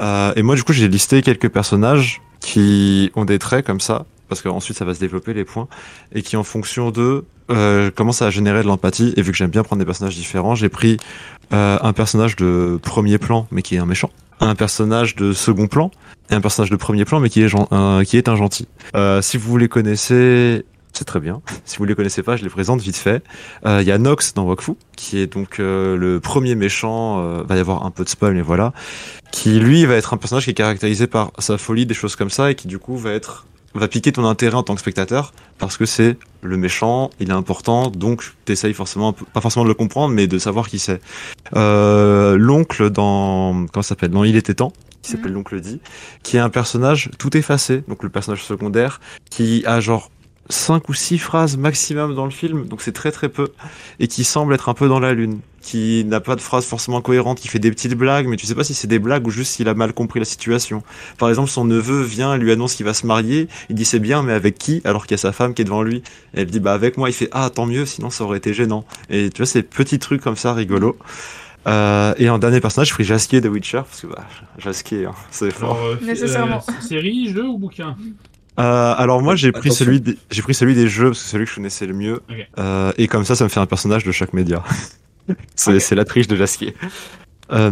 [0.00, 4.04] Euh, et moi, du coup, j'ai listé quelques personnages qui ont des traits comme ça,
[4.28, 5.68] parce qu'ensuite ça va se développer les points,
[6.14, 9.12] et qui en fonction de euh, commencent à générer de l'empathie.
[9.16, 10.98] Et vu que j'aime bien prendre des personnages différents, j'ai pris
[11.52, 15.66] euh, un personnage de premier plan, mais qui est un méchant, un personnage de second
[15.66, 15.90] plan,
[16.30, 18.68] et un personnage de premier plan, mais qui est, un, qui est un gentil.
[18.94, 21.40] Euh, si vous les connaissez, c'est très bien.
[21.64, 23.22] Si vous les connaissez pas, je les présente vite fait.
[23.64, 27.20] Euh, Il y a Nox dans Wakfu, qui est donc euh, le premier méchant.
[27.20, 28.72] euh, va y avoir un peu de spoil, mais voilà.
[29.30, 32.30] Qui lui va être un personnage qui est caractérisé par sa folie, des choses comme
[32.30, 33.46] ça, et qui du coup va être
[33.78, 37.34] va piquer ton intérêt en tant que spectateur parce que c'est le méchant, il est
[37.34, 41.00] important, donc t'essayes forcément, pas forcément de le comprendre, mais de savoir qui c'est.
[41.56, 45.80] Euh, l'oncle dans, comment ça s'appelle, dans Il était temps, qui s'appelle l'oncle dit,
[46.22, 50.10] qui est un personnage tout effacé, donc le personnage secondaire, qui a genre
[50.50, 53.48] cinq ou six phrases maximum dans le film, donc c'est très très peu,
[53.98, 57.00] et qui semble être un peu dans la lune, qui n'a pas de phrases forcément
[57.00, 59.30] cohérentes, qui fait des petites blagues, mais tu sais pas si c'est des blagues ou
[59.30, 60.82] juste s'il a mal compris la situation.
[61.18, 64.22] Par exemple, son neveu vient lui annonce qu'il va se marier, il dit c'est bien,
[64.22, 66.02] mais avec qui Alors qu'il y a sa femme qui est devant lui?
[66.34, 68.54] Et elle dit bah avec moi, il fait ah tant mieux, sinon ça aurait été
[68.54, 68.84] gênant.
[69.10, 70.96] Et tu vois, ces petits trucs comme ça rigolos.
[71.66, 74.24] Euh, et en dernier personnage, j'ai pris Jaskier de Witcher, parce que bah,
[74.58, 75.76] Jaskier, hein, c'est fort.
[75.76, 76.62] Alors, euh, Nécessairement.
[76.66, 77.96] euh, série, jeu ou bouquin?
[78.58, 81.30] Euh, alors moi j'ai pris celui des, j'ai pris celui des jeux parce que c'est
[81.30, 82.20] celui que je connaissais le mieux.
[82.58, 84.64] Euh, et comme ça ça me fait un personnage de chaque média.
[85.54, 86.74] c'est la triche de Jaskier.
[87.52, 87.70] Euh,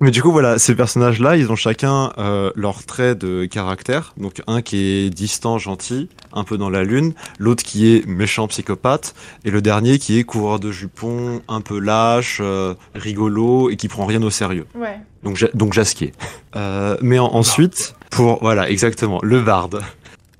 [0.00, 4.12] mais du coup voilà ces personnages là ils ont chacun euh, leur trait de caractère
[4.18, 8.46] donc un qui est distant gentil un peu dans la lune l'autre qui est méchant
[8.48, 13.76] psychopathe et le dernier qui est coureur de jupons un peu lâche euh, rigolo et
[13.76, 14.98] qui prend rien au sérieux Ouais.
[15.22, 16.12] donc, donc Jaskier.
[16.56, 19.80] Euh, mais en- ensuite, pour voilà exactement le barde.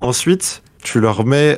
[0.01, 1.57] Ensuite, tu leur mets,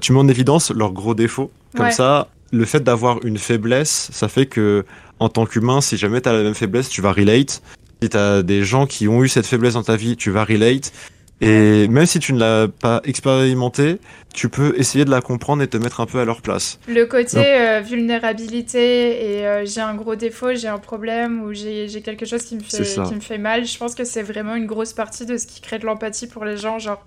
[0.00, 1.50] tu mets en évidence leurs gros défauts.
[1.76, 1.92] Comme Ouais.
[1.92, 4.84] ça, le fait d'avoir une faiblesse, ça fait que
[5.18, 7.62] en tant qu'humain, si jamais t'as la même faiblesse, tu vas relate.
[8.02, 10.92] Si t'as des gens qui ont eu cette faiblesse dans ta vie, tu vas relate.
[11.40, 13.98] Et même si tu ne l'as pas expérimenté,
[14.32, 16.78] tu peux essayer de la comprendre et te mettre un peu à leur place.
[16.86, 22.02] Le côté euh, vulnérabilité et euh, j'ai un gros défaut, j'ai un problème ou j'ai
[22.02, 23.02] quelque chose qui me, fait, C'est ça.
[23.02, 25.60] qui me fait mal, je pense que c'est vraiment une grosse partie de ce qui
[25.60, 26.78] crée de l'empathie pour les gens.
[26.78, 27.04] Genre,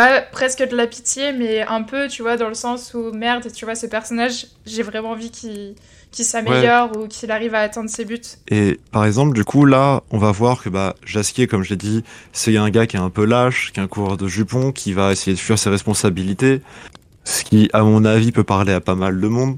[0.00, 3.46] pas presque de la pitié, mais un peu, tu vois, dans le sens où merde,
[3.52, 5.74] tu vois, ce personnage, j'ai vraiment envie qu'il
[6.10, 8.18] qu'il s'améliore ou qu'il arrive à atteindre ses buts.
[8.48, 11.76] Et par exemple, du coup, là, on va voir que bah, Jasquier, comme je l'ai
[11.76, 14.72] dit, c'est un gars qui est un peu lâche, qui est un coureur de jupons,
[14.72, 16.62] qui va essayer de fuir ses responsabilités,
[17.22, 19.56] ce qui, à mon avis, peut parler à pas mal de monde,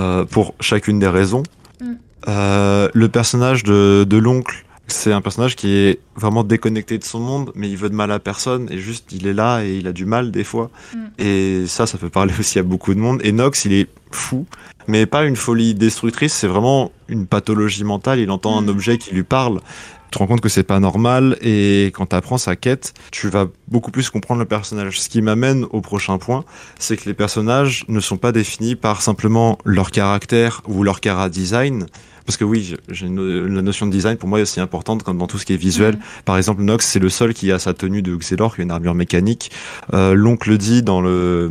[0.00, 1.44] euh, pour chacune des raisons.
[1.80, 1.92] Mm.
[2.26, 7.18] Euh, le personnage de, de l'oncle, c'est un personnage qui est vraiment déconnecté de son
[7.20, 9.86] monde, mais il veut de mal à personne, et juste, il est là et il
[9.88, 10.70] a du mal des fois.
[10.94, 10.98] Mm.
[11.18, 13.20] Et ça, ça peut parler aussi à beaucoup de monde.
[13.24, 14.46] Et Nox, il est fou,
[14.86, 18.20] mais pas une folie destructrice, c'est vraiment une pathologie mentale.
[18.20, 18.68] Il entend un Mm.
[18.68, 19.60] objet qui lui parle.
[20.08, 23.28] Tu te rends compte que c'est pas normal et quand tu apprends sa quête, tu
[23.28, 25.00] vas beaucoup plus comprendre le personnage.
[25.00, 26.44] Ce qui m'amène au prochain point,
[26.78, 31.28] c'est que les personnages ne sont pas définis par simplement leur caractère ou leur cara
[31.28, 31.86] design.
[32.26, 35.16] Parce que oui, j'ai une- la notion de design pour moi est aussi importante comme
[35.18, 35.98] dans tout ce qui est visuel.
[36.24, 38.70] Par exemple, Nox, c'est le seul qui a sa tenue de Xelor, qui a une
[38.72, 39.50] armure mécanique.
[39.94, 41.50] Euh, L'oncle dit dans le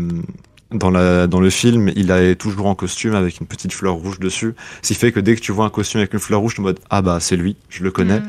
[0.71, 4.19] dans la dans le film, il est toujours en costume avec une petite fleur rouge
[4.19, 4.55] dessus.
[4.81, 6.59] Ce qui fait que dès que tu vois un costume avec une fleur rouge, tu
[6.59, 8.19] es en mode ah bah c'est lui, je le connais.
[8.19, 8.27] Mm.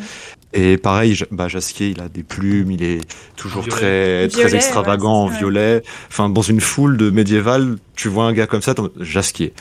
[0.59, 3.01] Et pareil, bah Jasquier, il a des plumes, il est
[3.37, 3.77] toujours Violet.
[3.77, 5.83] très très Violet, extravagant ouais, violet.
[6.09, 9.53] Enfin, dans une foule de médiéval, tu vois un gars comme ça, Jasquier.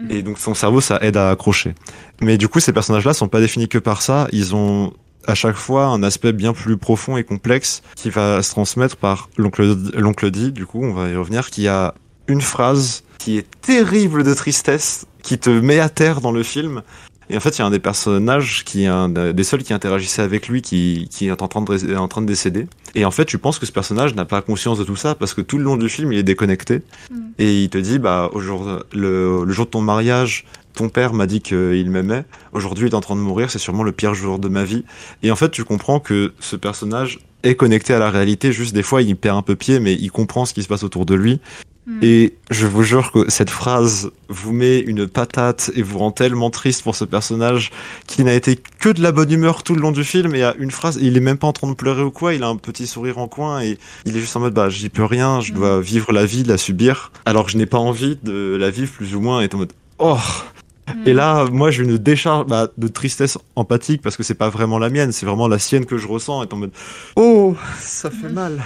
[0.00, 0.10] Mm.
[0.10, 1.74] Et donc son cerveau, ça aide à accrocher.
[2.20, 4.26] Mais du coup, ces personnages-là sont pas définis que par ça.
[4.32, 4.92] Ils ont
[5.28, 9.28] à chaque fois un aspect bien plus profond et complexe qui va se transmettre par
[9.36, 10.50] l'oncle l'oncle dit.
[10.50, 11.50] Du coup, on va y revenir.
[11.50, 11.94] Qui a
[12.26, 16.82] une phrase qui est terrible de tristesse, qui te met à terre dans le film.
[17.32, 19.72] Et en fait, il y a un des personnages qui est un des seuls qui
[19.72, 22.66] interagissait avec lui qui, qui est en train, de, en train de décéder.
[22.94, 25.32] Et en fait, tu penses que ce personnage n'a pas conscience de tout ça parce
[25.32, 26.82] que tout le long du film, il est déconnecté.
[27.10, 27.16] Mm.
[27.38, 31.14] Et il te dit, bah, au jour, le, le jour de ton mariage, ton père
[31.14, 32.26] m'a dit qu'il m'aimait.
[32.52, 33.50] Aujourd'hui, il est en train de mourir.
[33.50, 34.84] C'est sûrement le pire jour de ma vie.
[35.22, 38.52] Et en fait, tu comprends que ce personnage est connecté à la réalité.
[38.52, 40.84] Juste des fois, il perd un peu pied, mais il comprend ce qui se passe
[40.84, 41.40] autour de lui.
[41.86, 41.98] Mm.
[42.02, 46.50] Et je vous jure que cette phrase vous met une patate et vous rend tellement
[46.50, 47.70] triste pour ce personnage
[48.06, 50.54] qui n'a été que de la bonne humeur tout le long du film et a
[50.58, 52.56] une phrase, il est même pas en train de pleurer ou quoi, il a un
[52.56, 55.52] petit sourire en coin et il est juste en mode bah j'y peux rien, je
[55.52, 58.92] dois vivre la vie, la subir, alors que je n'ai pas envie de la vivre
[58.92, 60.18] plus ou moins et en mode oh
[60.88, 61.08] Mm.
[61.08, 64.78] et là, moi, j'ai une décharge bah, de tristesse empathique parce que c'est pas vraiment
[64.78, 66.42] la mienne, c'est vraiment la sienne que je ressens.
[66.44, 66.72] Et en mode,
[67.16, 68.62] oh, ça fait mal.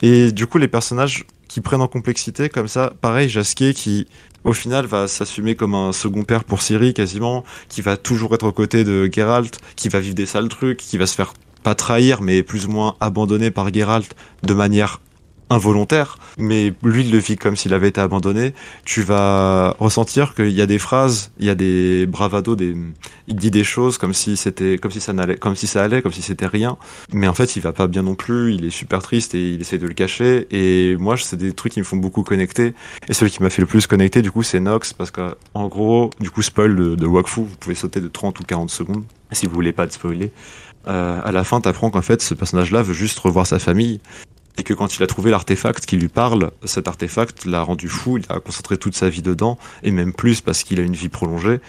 [0.00, 4.06] Et du coup, les personnages qui prennent en complexité comme ça, pareil, Jasquier qui,
[4.42, 8.46] au final, va s'assumer comme un second père pour Ciri quasiment, qui va toujours être
[8.46, 11.74] aux côtés de Geralt, qui va vivre des sales trucs, qui va se faire pas
[11.74, 15.02] trahir, mais plus ou moins abandonné par Geralt de manière
[15.50, 20.50] involontaire, mais lui il le vit comme s'il avait été abandonné, tu vas ressentir qu'il
[20.50, 22.74] y a des phrases, il y a des bravados, des,
[23.28, 26.02] il dit des choses comme si c'était, comme si ça n'allait, comme si ça allait,
[26.02, 26.76] comme si c'était rien,
[27.12, 29.60] mais en fait il va pas bien non plus, il est super triste et il
[29.60, 32.74] essaie de le cacher, et moi c'est des trucs qui me font beaucoup connecter,
[33.08, 35.68] et celui qui m'a fait le plus connecter du coup c'est Nox, parce que en
[35.68, 39.04] gros, du coup spoil de, de Wakfu, vous pouvez sauter de 30 ou 40 secondes,
[39.32, 40.32] si vous voulez pas te spoiler.
[40.88, 44.00] Euh, à la fin, t'apprends qu'en fait, ce personnage-là veut juste revoir sa famille
[44.58, 48.18] et que quand il a trouvé l'artefact qui lui parle, cet artefact l'a rendu fou,
[48.18, 51.08] il a concentré toute sa vie dedans, et même plus parce qu'il a une vie
[51.08, 51.60] prolongée,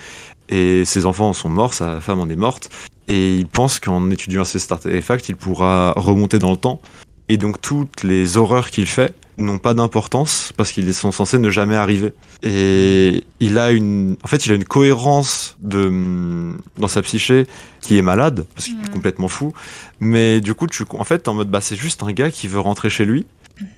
[0.50, 2.70] et ses enfants en sont morts, sa femme en est morte,
[3.08, 6.82] et il pense qu'en étudiant cet artefact, il pourra remonter dans le temps,
[7.30, 11.50] et donc toutes les horreurs qu'il fait n'ont pas d'importance parce qu'ils sont censés ne
[11.50, 12.14] jamais arriver.
[12.44, 17.48] Et il a une, en fait, il a une cohérence de dans sa psyché
[17.82, 18.90] qui est malade parce qu'il est Mhm.
[18.90, 19.54] complètement fou.
[20.00, 22.60] Mais du coup, tu, en fait, en mode, bah, c'est juste un gars qui veut
[22.60, 23.26] rentrer chez lui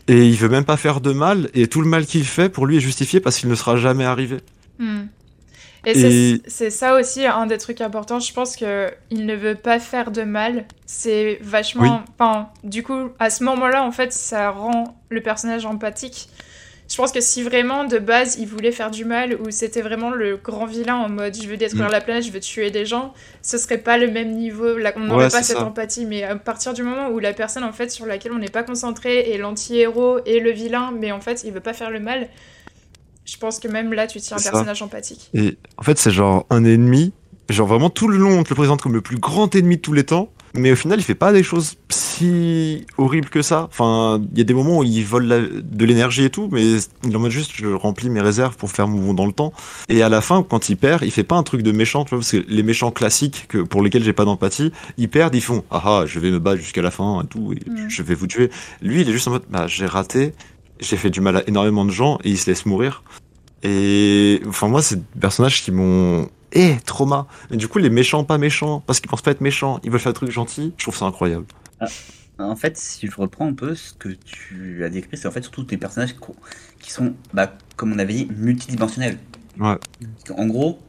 [0.08, 2.66] et il veut même pas faire de mal et tout le mal qu'il fait pour
[2.66, 4.38] lui est justifié parce qu'il ne sera jamais arrivé.
[4.80, 5.04] Hmm.
[5.88, 8.20] Et, Et- c'est- c'est ça aussi un des trucs importants.
[8.20, 10.66] Je pense que il ne veut pas faire de mal.
[10.88, 11.84] C'est vachement.
[11.84, 12.14] Oui.
[12.18, 16.30] Enfin, du coup, à ce moment-là, en fait, ça rend le personnage empathique.
[16.88, 20.12] Je pense que si vraiment de base il voulait faire du mal ou c'était vraiment
[20.12, 21.92] le grand vilain en mode je veux détruire Mm.
[21.92, 24.78] la planète, je veux tuer des gens, ce serait pas le même niveau.
[24.78, 25.66] Là, on Ouais, n'aurait pas cette ça.
[25.66, 26.06] empathie.
[26.06, 28.62] Mais à partir du moment où la personne en fait sur laquelle on n'est pas
[28.62, 32.28] concentré est l'anti-héros et le vilain, mais en fait il veut pas faire le mal,
[33.26, 34.52] je pense que même là tu tiens un ça.
[34.52, 35.32] personnage empathique.
[35.34, 37.14] Et en fait, c'est genre un ennemi.
[37.50, 39.82] Genre vraiment tout le long, on te le présente comme le plus grand ennemi de
[39.82, 40.30] tous les temps.
[40.58, 43.68] Mais au final, il fait pas des choses si horribles que ça.
[43.70, 46.64] Enfin, il y a des moments où il vole la- de l'énergie et tout, mais
[47.04, 49.54] il est en mode juste, je remplis mes réserves pour faire mouvement dans le temps.
[49.90, 52.10] Et à la fin, quand il perd, il fait pas un truc de méchant, tu
[52.12, 55.42] vois, parce que les méchants classiques que, pour lesquels j'ai pas d'empathie, ils perdent, ils
[55.42, 57.90] font, ah ah, je vais me battre jusqu'à la fin et tout, et Mm.
[57.90, 58.50] je vais vous tuer.
[58.82, 60.34] Lui, il est juste en mode, bah, j'ai raté,
[60.80, 63.04] j'ai fait du mal à énormément de gens, et il se laisse mourir.
[63.64, 67.28] Et, enfin, moi, c'est des personnages qui m'ont, eh, trauma.
[67.52, 70.14] Du coup, les méchants, pas méchants, parce qu'ils pensent pas être méchants, ils veulent faire
[70.14, 71.46] des trucs gentils, je trouve ça incroyable.
[72.38, 75.42] En fait, si je reprends un peu ce que tu as décrit, c'est en fait
[75.42, 76.16] surtout des personnages
[76.80, 79.18] qui sont, bah, comme on avait dit, multidimensionnels.
[79.60, 79.78] Ouais.
[80.38, 80.80] En gros,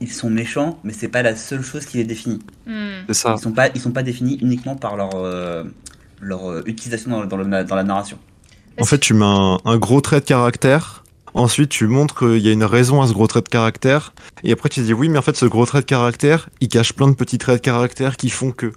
[0.00, 2.40] ils sont méchants, mais c'est pas la seule chose qui les définit.
[2.66, 3.02] Hmm.
[3.06, 3.34] C'est ça.
[3.38, 5.64] Ils sont pas, ils sont pas définis uniquement par leur, euh,
[6.20, 8.18] leur euh, utilisation dans, dans le- dans la narration.
[8.80, 11.04] En fait, tu mets un, un gros trait de caractère.
[11.36, 14.14] Ensuite, tu montres qu'il y a une raison à ce gros trait de caractère.
[14.42, 16.68] Et après, tu te dis oui, mais en fait, ce gros trait de caractère, il
[16.68, 18.72] cache plein de petits traits de caractère qui font que.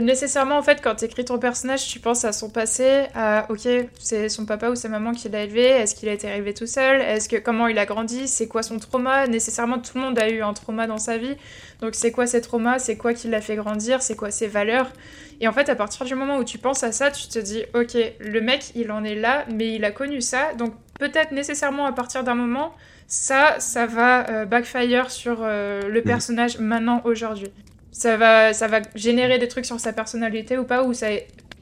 [0.00, 3.66] Nécessairement, en fait, quand tu écris ton personnage, tu penses à son passé, à ok,
[3.98, 6.68] c'est son papa ou sa maman qui l'a élevé, est-ce qu'il a été élevé tout
[6.68, 9.26] seul, est-ce que comment il a grandi, c'est quoi son trauma?
[9.26, 11.34] Nécessairement, tout le monde a eu un trauma dans sa vie.
[11.80, 14.92] Donc, c'est quoi ces traumas, c'est quoi qui l'a fait grandir, c'est quoi ses valeurs?
[15.40, 17.64] Et en fait, à partir du moment où tu penses à ça, tu te dis
[17.74, 20.54] ok, le mec, il en est là, mais il a connu ça.
[20.56, 22.72] Donc, peut-être nécessairement à partir d'un moment,
[23.08, 27.50] ça, ça va euh, backfire sur euh, le personnage maintenant, aujourd'hui
[27.92, 31.08] ça va, ça va générer des trucs sur sa personnalité ou pas, ou ça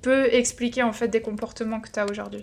[0.02, 2.42] peut expliquer en fait des comportements que tu as aujourd'hui.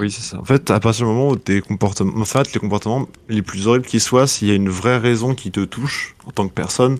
[0.00, 0.38] Oui, c'est ça.
[0.38, 3.66] En fait, à partir du moment où tes comportements, en fait, les comportements les plus
[3.66, 6.52] horribles qu'ils soient, s'il y a une vraie raison qui te touche en tant que
[6.52, 6.98] personne,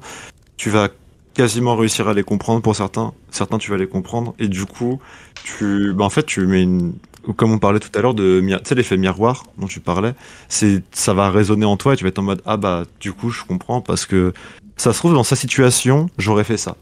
[0.56, 0.88] tu vas
[1.34, 3.12] quasiment réussir à les comprendre pour certains.
[3.30, 4.34] Certains, tu vas les comprendre.
[4.38, 5.00] Et du coup,
[5.42, 6.94] tu, bah, en fait, tu mets une,
[7.36, 10.14] comme on parlait tout à l'heure de, tu sais, l'effet miroir dont tu parlais,
[10.48, 13.12] c'est, ça va résonner en toi et tu vas être en mode, ah bah, du
[13.12, 14.32] coup, je comprends parce que
[14.76, 16.76] ça se trouve dans sa situation, j'aurais fait ça.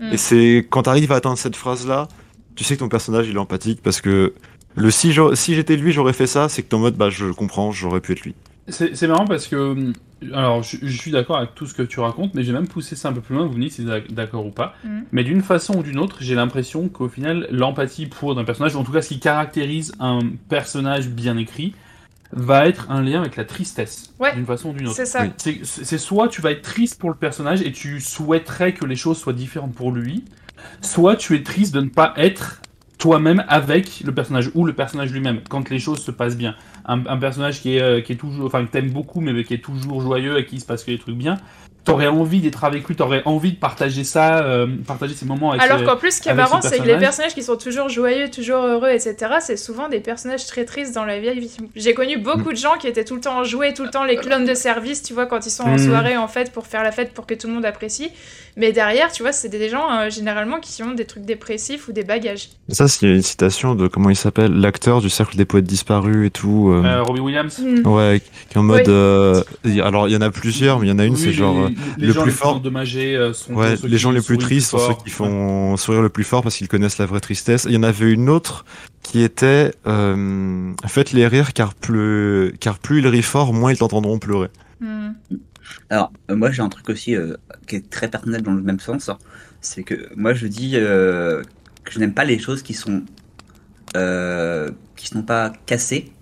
[0.00, 0.12] Mm.
[0.12, 2.08] Et c'est quand tu arrives à atteindre cette phrase-là,
[2.56, 4.34] tu sais que ton personnage il est empathique parce que
[4.76, 7.70] le si j'étais lui, j'aurais fait ça, c'est que t'es en mode bah je comprends,
[7.70, 8.34] j'aurais pu être lui.
[8.68, 9.92] C'est c'est marrant parce que, hum,
[10.32, 12.96] alors je, je suis d'accord avec tout ce que tu racontes, mais j'ai même poussé
[12.96, 14.74] ça un peu plus loin, vous me dites si vous êtes d'accord ou pas.
[14.84, 15.04] Mhm.
[15.12, 18.78] Mais d'une façon ou d'une autre, j'ai l'impression qu'au final, l'empathie pour un personnage, ou
[18.78, 21.74] en tout cas ce qui caractérise un personnage bien écrit,
[22.32, 24.34] va être un lien avec la tristesse, Ouais.
[24.34, 24.96] d'une façon ou d'une autre.
[24.96, 25.24] C'est ça.
[25.24, 25.30] Oui.
[25.36, 28.86] C'est c'est- c'est soit tu vas être triste pour le personnage et tu souhaiterais que
[28.86, 30.24] les choses soient différentes pour lui,
[30.80, 32.62] soit tu es triste de ne pas être
[32.96, 36.54] toi-même avec le personnage ou le personnage lui-même quand les choses se passent bien.
[36.86, 39.64] Un, personnage qui est, euh, qui est toujours, enfin que t'aimes beaucoup mais qui est
[39.64, 41.38] toujours joyeux et qui se passe que des trucs bien,
[41.84, 45.62] t'aurais envie d'être avec lui, t'aurais envie de partager ça, euh, partager ces moments avec
[45.62, 47.00] Alors qu'en plus, ce qui est marrant, c'est que les personnage.
[47.00, 51.04] personnages qui sont toujours joyeux, toujours heureux, etc., c'est souvent des personnages très tristes dans
[51.04, 51.56] la vieille vie.
[51.76, 54.16] J'ai connu beaucoup de gens qui étaient tout le temps enjoués, tout le temps les
[54.16, 55.78] clones de service, tu vois, quand ils sont en Mhm.
[55.88, 58.10] soirée, en fait, pour faire la fête, pour que tout le monde apprécie.
[58.56, 61.92] Mais derrière, tu vois, c'est des gens, euh, généralement, qui ont des trucs dépressifs ou
[61.92, 62.50] des bagages.
[62.68, 66.30] Ça, c'est une citation de comment il s'appelle, l'acteur du cercle des poètes disparus et
[66.30, 66.70] tout.
[66.70, 67.58] euh, Euh, Robbie Williams.
[67.58, 67.86] Hmm.
[67.86, 68.78] Ouais, qui est en mode.
[68.78, 68.84] Oui.
[68.88, 69.42] euh,
[69.82, 71.68] alors, il y en a plusieurs, mais il y en a une, Oui, c'est genre.
[71.78, 72.56] Euh, les le gens plus les fort.
[72.56, 76.02] endommagés euh, sont Ouais, ceux les gens les plus tristes sont ceux qui font sourire
[76.02, 77.64] le plus fort parce qu'ils connaissent la vraie tristesse.
[77.68, 78.64] Il y en avait une autre
[79.02, 83.78] qui était euh, faites les rire car plus car plus ils rient fort, moins ils
[83.78, 84.48] t'entendront pleurer.
[84.80, 85.10] Hmm.
[85.90, 88.80] Alors, euh, moi j'ai un truc aussi euh, qui est très personnel dans le même
[88.80, 89.08] sens.
[89.08, 89.18] hein.
[89.60, 91.42] C'est que moi je dis euh,
[91.84, 93.02] que je n'aime pas les choses qui sont
[93.96, 96.12] euh, qui sont pas cassées,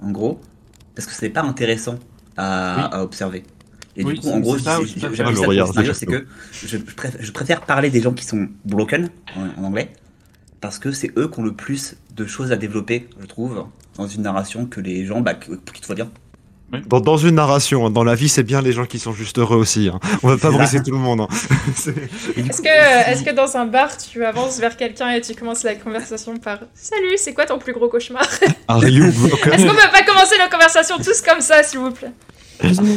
[0.00, 0.40] en gros,
[0.94, 1.98] parce que c'est pas intéressant
[2.36, 2.84] à, Oui.
[2.98, 3.44] à observer.
[3.96, 4.84] Et Oui, du coup, en gros, c'est Ah, que
[6.52, 9.90] je, je préfère, je préfère parler des gens qui sont broken en, en anglais,
[10.60, 14.06] parce que c'est eux qui ont le plus de choses à développer, je trouve, dans
[14.06, 16.10] une narration que les gens bah, pour qui tout va bien.
[16.86, 19.38] Dans, dans une narration, hein, dans la vie, c'est bien les gens qui sont juste
[19.38, 19.90] heureux aussi.
[19.92, 19.98] Hein.
[20.22, 21.22] On va pas briser tout le monde.
[21.22, 21.28] Hein.
[21.68, 25.74] Est-ce que, est-ce que dans un bar, tu avances vers quelqu'un et tu commences la
[25.74, 28.24] conversation par Salut, c'est quoi ton plus gros cauchemar?
[28.68, 29.52] Are you broken?
[29.52, 32.12] Est-ce qu'on peut pas commencer la conversation tous comme ça, s'il vous plaît?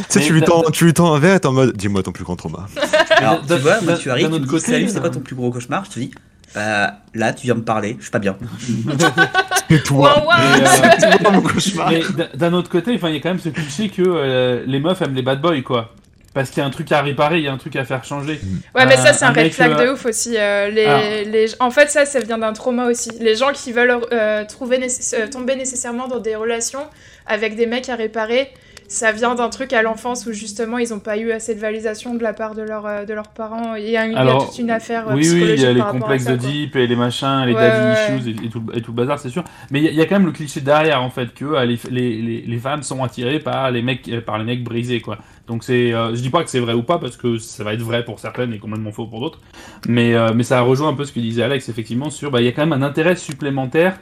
[0.08, 2.12] Sais, tu lui tends, tu lui tends un verre et t'es en mode, dis-moi ton
[2.12, 2.66] plus grand trauma.
[3.16, 5.08] Alors, D'un- tu vois, moi, tu arrives, tu me autre dis, côté, salut, c'est quoi
[5.08, 6.10] euh, ton plus gros cauchemar Je te dis,
[6.54, 8.36] bah, là, tu viens me parler, je suis pas bien.
[9.70, 10.22] Et toi.
[10.38, 11.40] Mais, euh.
[11.90, 12.02] Mais
[12.34, 15.00] d'un autre côté, enfin, il y a quand même ce cliché que euh, les meufs
[15.02, 15.94] aiment les bad boys, quoi.
[16.34, 18.04] Parce qu'il y a un truc à réparer, il y a un truc à faire
[18.04, 18.40] changer.
[18.74, 20.34] Ouais, mais ça, c'est un, un red flag euh, de ouf aussi.
[20.36, 21.00] euh, les, alors.
[21.26, 21.46] les...
[21.60, 23.10] En fait, ça, ça vient d'un trauma aussi.
[23.20, 26.84] Les gens qui veulent euh, trouver nécess- tomber nécessairement dans des relations
[27.26, 28.50] avec des mecs à réparer,
[28.88, 32.14] ça vient d'un truc à l'enfance où justement ils n'ont pas eu assez de validation
[32.14, 33.74] de la part de, leur, euh, de leurs parents.
[33.74, 35.72] Il y a, une- il y a toute une affaire Oui, oui, il y a
[35.72, 38.48] les complexes ça, de deep et les machins, les Ouais, daddy ouais, issues et, et
[38.50, 39.44] tout, et tout le bazar, c'est sûr.
[39.70, 41.44] Mais il y, a- il y a quand même le cliché derrière, en fait, que
[41.44, 44.62] euh, les, les, les, les femmes sont attirées par les mecs, euh, par les mecs
[44.62, 45.18] brisés, quoi.
[45.46, 47.74] Donc c'est, euh, je dis pas que c'est vrai ou pas parce que ça va
[47.74, 49.40] être vrai pour certaines et complètement faux pour d'autres,
[49.86, 52.44] mais euh, mais ça rejoint un peu ce que disait Alex effectivement sur, bah il
[52.46, 53.98] y a quand même un intérêt supplémentaire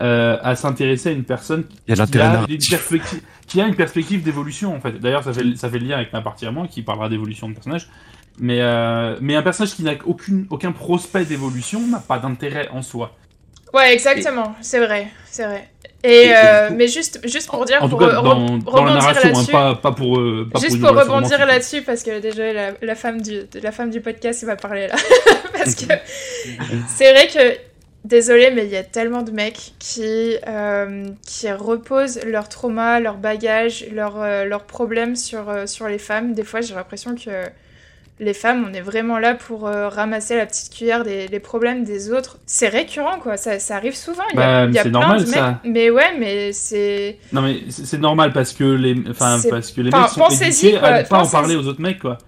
[0.00, 3.66] euh, à s'intéresser à une personne Il y a qui a, une perspective, qui a
[3.66, 4.92] une perspective d'évolution en fait.
[4.98, 7.48] D'ailleurs ça fait ça fait le lien avec ma partie à moi qui parlera d'évolution
[7.48, 7.88] de personnage.
[8.38, 12.82] Mais euh, mais un personnage qui n'a aucune aucun prospect d'évolution n'a pas d'intérêt en
[12.82, 13.14] soi.
[13.74, 15.68] Ouais, exactement, c'est vrai, c'est vrai.
[16.04, 18.70] Et, euh, coup- mais juste, juste pour dire, En tout pour cas re- dans, dans
[18.70, 22.52] rebondir hein, là-dessus, pas, pas pour euh, pas juste pour rebondir là-dessus, parce que déjà
[22.52, 24.94] la, la femme du la femme du podcast va parler là,
[25.52, 25.92] parce que
[26.88, 27.58] c'est vrai que
[28.06, 33.16] désolé, mais il y a tellement de mecs qui euh, qui reposent leur trauma, leur
[33.16, 36.32] bagage, leurs euh, leurs problèmes sur euh, sur les femmes.
[36.32, 37.30] Des fois, j'ai l'impression que
[38.18, 42.10] les femmes, on est vraiment là pour euh, ramasser la petite cuillère des, problèmes des
[42.10, 42.38] autres.
[42.46, 43.36] C'est récurrent, quoi.
[43.36, 44.22] Ça, ça arrive souvent.
[44.32, 45.34] Il y a, Bah, il y a c'est plein normal, de mecs.
[45.34, 45.60] ça.
[45.64, 47.18] Mais ouais, mais c'est.
[47.32, 51.02] Non mais c'est normal parce que les enfin parce que les mecs sont éduqués à
[51.02, 52.18] ne pas en parler aux autres mecs quoi.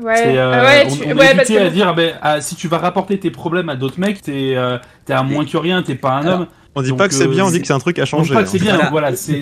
[0.00, 1.66] Ouais, C'est, euh, ah ouais, on, tu- on est ouais, parce éduqué que.
[1.66, 4.52] à dire ah ben, ah, si tu vas rapporter tes problèmes à d'autres mecs, t'es
[4.56, 6.46] euh, t'es un moins que rien, t'es pas un homme.
[6.78, 8.02] On dit Donc, pas que c'est euh, bien, on dit que c'est un truc à
[8.02, 8.34] On dit changer.
[8.34, 8.76] pas que c'est hein.
[8.76, 9.16] bien, Voilà.
[9.16, 9.40] c'est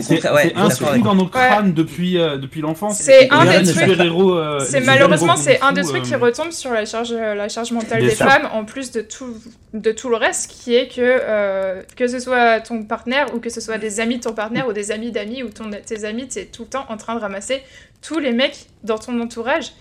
[0.55, 1.31] inscrit dans nos Ouais.
[1.31, 2.99] crânes depuis euh, depuis l'enfance.
[3.01, 6.85] C'est un des trucs- euh, C'est malheureusement c'est un des trucs qui retombe sur la
[6.87, 9.35] charge la charge mentale des femmes en plus de tout
[9.73, 13.51] de tout le reste qui est que euh, que ce soit ton partenaire ou que
[13.51, 16.29] ce soit des amis de ton partenaire ou des amis d'amis ou ton tes amis
[16.29, 17.63] t'es tout le temps en train de ramasser
[18.01, 19.73] tous les mecs dans ton entourage.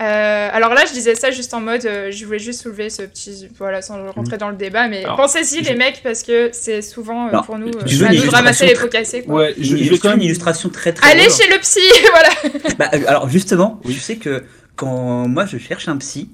[0.00, 3.02] Euh, alors là, je disais ça juste en mode, euh, je voulais juste soulever ce
[3.02, 6.82] petit, voilà, sans rentrer dans le débat, mais pensez-y je- les mecs parce que c'est
[6.82, 9.22] souvent euh, pour nous, euh, tu veux à nous de ramasser les pots cassés.
[9.22, 9.34] Quoi.
[9.36, 11.60] Ouais, je, Une, je vais quand illustration, même une illustration très très Allez chez le
[11.60, 11.78] psy,
[12.10, 12.74] voilà.
[12.76, 13.92] Bah, alors justement, Oui.
[13.94, 14.42] je sais que
[14.74, 16.28] quand moi je cherche un psy,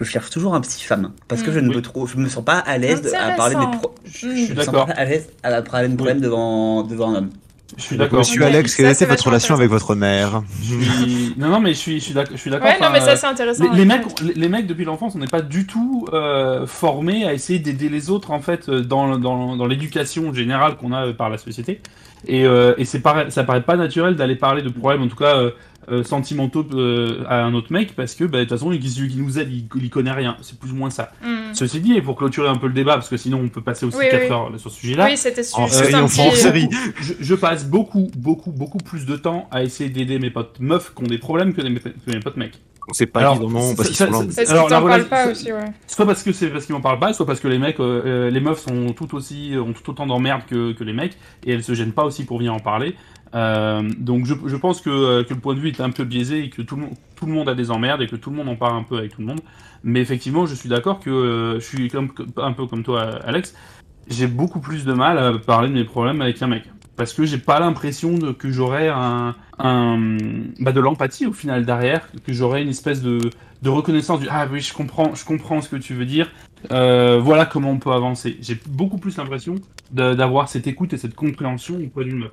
[0.00, 1.54] je cherche toujours un psy femme parce que Mm.
[1.54, 1.76] je ne Oui.
[1.76, 4.30] me trouve, je me sens pas à l'aise à parler des pro- je, je Mm.
[4.36, 7.30] suis je me sens pas à l'aise à parler de problème devant devant un homme.
[7.76, 8.20] Je suis d'accord.
[8.20, 10.42] Monsieur Alex, quelle était votre relation avec votre mère?
[10.62, 12.68] Je suis- Non non mais je suis je suis d'accord.
[12.68, 13.70] Ouais, non, mais ça c'est intéressant.
[13.72, 17.58] Les, mecs, les, mecs depuis l'enfance, on n'est pas du tout euh, formés à essayer
[17.58, 21.28] d'aider les autres en fait euh, dans, dans, dans l'éducation générale qu'on a euh, par
[21.28, 21.80] la société.
[22.28, 25.36] Et, euh, et c'est ça paraît pas naturel d'aller parler de problèmes, en tout cas
[25.36, 25.50] euh,
[25.90, 29.08] euh, sentimentaux, euh, à un autre mec parce que bah, de toute façon, il- celui
[29.08, 30.36] qui nous aide, il, il connaît rien.
[30.42, 31.12] C'est plus ou moins ça.
[31.24, 31.54] Mm.
[31.54, 33.86] Ceci dit, et pour clôturer un peu le débat, parce que sinon on peut passer
[33.86, 34.30] aussi Oui, 4 oui.
[34.30, 35.06] heures sur ce sujet-là.
[35.08, 36.68] Oui, c'était su- En juste série, en série.
[37.00, 40.92] Je, je passe beaucoup, beaucoup, beaucoup plus de temps à essayer d'aider mes potes meufs
[40.94, 42.58] qui ont des problèmes que, des- que mes potes mecs.
[42.88, 45.72] On sait pas Alors, évidemment parce qu'ils sont Alors, la relation- pas aussi, ouais.
[45.88, 48.02] Soit parce que c'est parce qu'ils m'en parlent pas, soit parce que les mecs, euh,
[48.06, 51.52] euh, les meufs sont tout aussi, ont tout autant d'emmerdes que, que les mecs, et
[51.52, 52.94] elles se gênent pas aussi pour venir en parler.
[53.34, 56.04] Euh, donc je, je pense que, euh, que le point de vue est un peu
[56.04, 58.30] biaisé et que tout le, monde, tout le monde a des emmerdes et que tout
[58.30, 59.40] le monde en parle un peu avec tout le monde.
[59.82, 63.54] Mais effectivement, je suis d'accord que euh, je suis comme, un peu comme toi, Alex.
[64.08, 66.62] J'ai beaucoup plus de mal à parler de mes problèmes avec un mec.
[66.96, 70.16] Parce que j'ai pas l'impression de, que j'aurais un, un
[70.60, 73.18] bah de l'empathie au final derrière, que j'aurais une espèce de,
[73.64, 76.30] reconnaissance du ah oui je comprends je comprends ce que tu veux dire,
[76.70, 78.38] euh, voilà comment on peut avancer.
[78.40, 79.56] J'ai beaucoup plus l'impression
[79.90, 82.32] d'avoir cette écoute et cette compréhension auprès d'une meuf.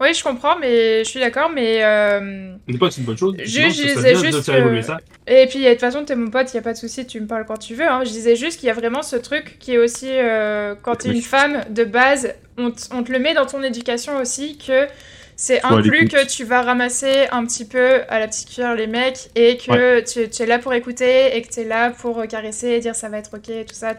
[0.00, 1.84] Oui, je comprends, mais je suis d'accord, mais.
[1.84, 3.34] euh, pas que c'est une bonne chose.
[3.38, 4.98] Je- non, je disais de juste faire que- évoluer ça.
[5.26, 7.26] Et puis, de toute façon, t'es mon pote, y a pas de souci, tu me
[7.26, 7.86] parles quand tu veux.
[7.88, 8.02] Hein.
[8.04, 11.10] Je disais juste qu'il y a vraiment ce truc qui est aussi, euh, quand t'es
[11.10, 14.86] une femme, de base, on, on te le met dans ton éducation aussi, que
[15.36, 16.12] c'est inclus l'écoute.
[16.12, 20.00] que tu vas ramasser un petit peu à la petite cuillère les mecs et que
[20.00, 22.94] tu, tu es là pour écouter et que tu es là pour caresser et dire
[22.94, 23.94] ça va être ok et tout ça.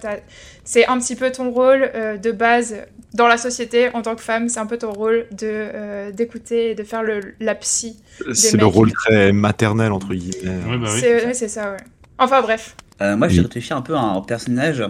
[0.63, 2.76] C'est un petit peu ton rôle euh, de base
[3.13, 6.71] dans la société en tant que femme, c'est un peu ton rôle de euh, d'écouter
[6.71, 7.98] et de faire le, la psy.
[8.34, 10.63] C'est le rôle très maternel entre guillemets.
[10.69, 11.02] Ouais, bah oui.
[11.34, 11.78] C'est ça, ouais.
[12.17, 12.76] Enfin bref.
[13.02, 13.45] Euh, moi, j'ai Oui.
[13.45, 14.84] réfléchi un peu à un personnage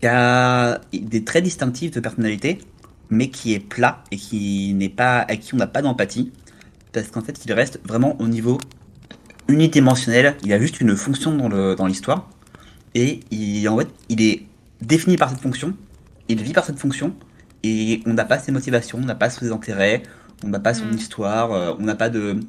[0.00, 2.58] qui a des traits distinctifs de personnalité,
[3.12, 6.32] mais qui est plat et qui n'est pas, à qui on n'a pas d'empathie,
[6.92, 8.58] parce qu'en fait, il reste vraiment au niveau
[9.48, 10.36] unidimensionnel.
[10.44, 12.28] Il a juste une fonction dans le dans l'histoire,
[12.94, 14.42] et il, en fait, il est
[14.80, 15.74] défini par cette fonction,
[16.28, 17.14] il vit par cette fonction,
[17.62, 20.02] et on n'a pas ses motivations, on n'a pas ses intérêts,
[20.44, 20.94] on n'a pas son Mm.
[20.96, 22.40] histoire, euh, on n'a pas de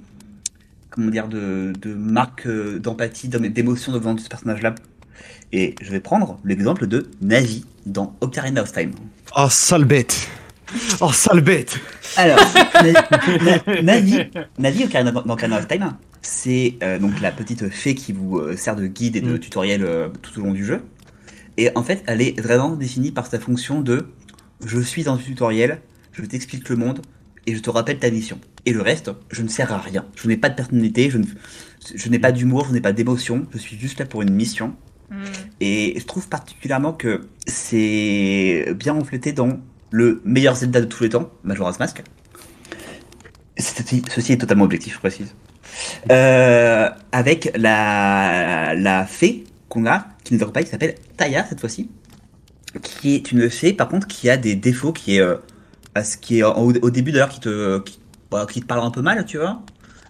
[0.90, 4.76] comment dire de, de marque euh, d'empathie, d'ém- d'émotion devant ce personnage-là.
[5.52, 8.92] Et je vais prendre l'exemple de Navi dans Ocarina of Time.
[9.36, 10.28] Oh sale bête
[11.02, 11.78] Oh sale bête
[12.18, 12.40] Alors,
[12.84, 14.20] Na- Na- Navi,
[14.58, 18.56] Navi Ocarina, dans Ocarina of Time, c'est euh, donc la petite fée qui vous euh,
[18.58, 19.40] sert de guide et de Mm.
[19.40, 20.82] tutoriel euh, tout au long du jeu.
[21.58, 24.08] Et en fait, elle est vraiment définie par sa fonction de
[24.66, 25.82] je suis dans le tutoriel,
[26.14, 27.02] je t'explique le monde
[27.46, 28.40] et je te rappelle ta mission.
[28.66, 30.06] Et le reste, je ne sers à rien.
[30.16, 31.26] Je n'ai pas de personnalité, je, ne-
[31.94, 34.74] je n'ai pas d'humour, je n'ai pas d'émotion, je suis juste là pour une mission.
[35.12, 35.16] Mm.
[35.60, 39.60] Et je trouve particulièrement que c'est bien reflété dans
[39.94, 42.02] le meilleur Zelda de tous les temps, Majora's Mask.
[43.60, 45.36] Ceci, est totalement objectif, je précise.
[46.12, 51.92] Euh, avec la, la fée qu'on a, qui nous accompagne, qui s'appelle Taya cette fois-ci.
[52.82, 55.38] Qui est une fée, par contre, qui a des défauts, qui est, euh,
[56.22, 58.00] qui est au, au début d'ailleurs, qui te, qui,
[58.32, 59.62] bah, qui te parle un peu mal, tu vois.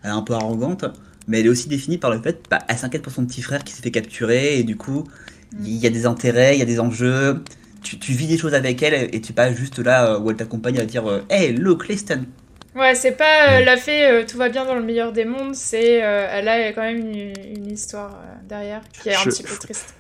[0.02, 0.86] Elle est un peu arrogante.
[1.28, 3.74] Mais elle est aussi définie par le fait, bah, s'inquiète pour son petit frère qui
[3.74, 5.04] s'est fait capturer, et du coup,
[5.62, 7.44] il y a des intérêts, il y a des enjeux.
[7.84, 10.30] Tu, tu vis des choses avec elle, et tu es pas juste là euh, où
[10.32, 12.26] elle t'accompagne à dire euh, Hey, look, listen.
[12.76, 15.54] Ouais, c'est pas euh, la fée, euh, tout va bien dans le meilleur des mondes,
[15.54, 19.30] c'est euh, elle a quand même une, une histoire euh, derrière qui est un Je-
[19.30, 19.94] petit peu triste.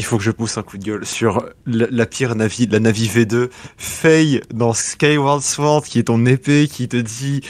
[0.00, 2.80] Il faut que je pousse un coup de gueule sur la, la pire Navi, la
[2.80, 3.50] Navi V2.
[3.76, 7.42] Faye dans Skyward Sword, qui est ton épée, qui te dit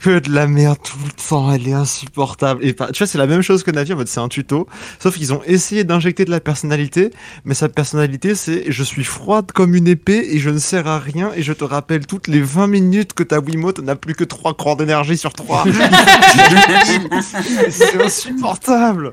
[0.00, 2.64] que de la merde tout le temps, elle est insupportable.
[2.64, 4.68] Et tu vois, c'est la même chose que Navi, en mode c'est un tuto.
[5.00, 7.10] Sauf qu'ils ont essayé d'injecter de la personnalité,
[7.44, 11.00] mais sa personnalité c'est je suis froide comme une épée et je ne sers à
[11.00, 14.22] rien et je te rappelle toutes les 20 minutes que ta Wiimote n'a plus que
[14.22, 15.64] 3 crans d'énergie sur 3.
[17.68, 19.12] c'est insupportable.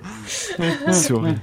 [0.92, 1.40] C'est horrible.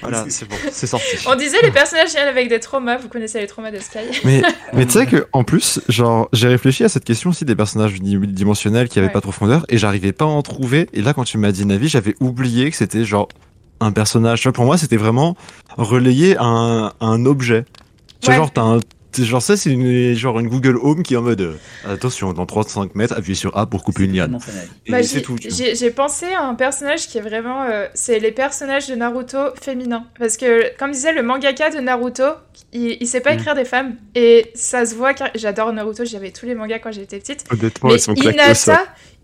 [0.00, 1.16] Voilà, c'est bon, c'est sorti.
[1.26, 4.42] On disait les personnages géniaux avec des traumas, vous connaissez les traumas de Sky Mais,
[4.72, 7.94] mais tu sais que en plus, genre, j'ai réfléchi à cette question aussi des personnages
[7.96, 9.12] unidimensionnels qui avaient Ouais.
[9.12, 10.88] pas de profondeur et j'arrivais pas à en trouver.
[10.92, 13.28] Et là, quand tu m'as dit Navi, j'avais oublié que c'était genre
[13.80, 14.48] un personnage.
[14.50, 15.36] Pour moi, c'était vraiment
[15.76, 17.64] relayé à un, à un objet.
[18.20, 18.36] Tu Ouais.
[18.36, 18.80] genre, t'as un.
[19.18, 21.54] Genre ça c'est une genre une Google Home qui est en mode euh,
[21.86, 24.38] attention dans 3-5 mètres appuyez sur A pour couper une liane
[24.88, 25.36] Bah, c'est j'ai- tout.
[25.40, 27.64] J'ai pensé à un personnage qui est vraiment.
[27.64, 30.04] euh, c'est les personnages de Naruto féminins.
[30.18, 32.22] Parce que, comme disait le mangaka de Naruto,
[32.72, 33.38] il, il sait pas Mm.
[33.38, 33.96] écrire des femmes.
[34.14, 35.14] Et ça se voit.
[35.14, 37.44] car- J'adore Naruto, j'avais tous les mangas quand j'étais petite.
[37.50, 38.54] honnêtement Mais ils sont claqués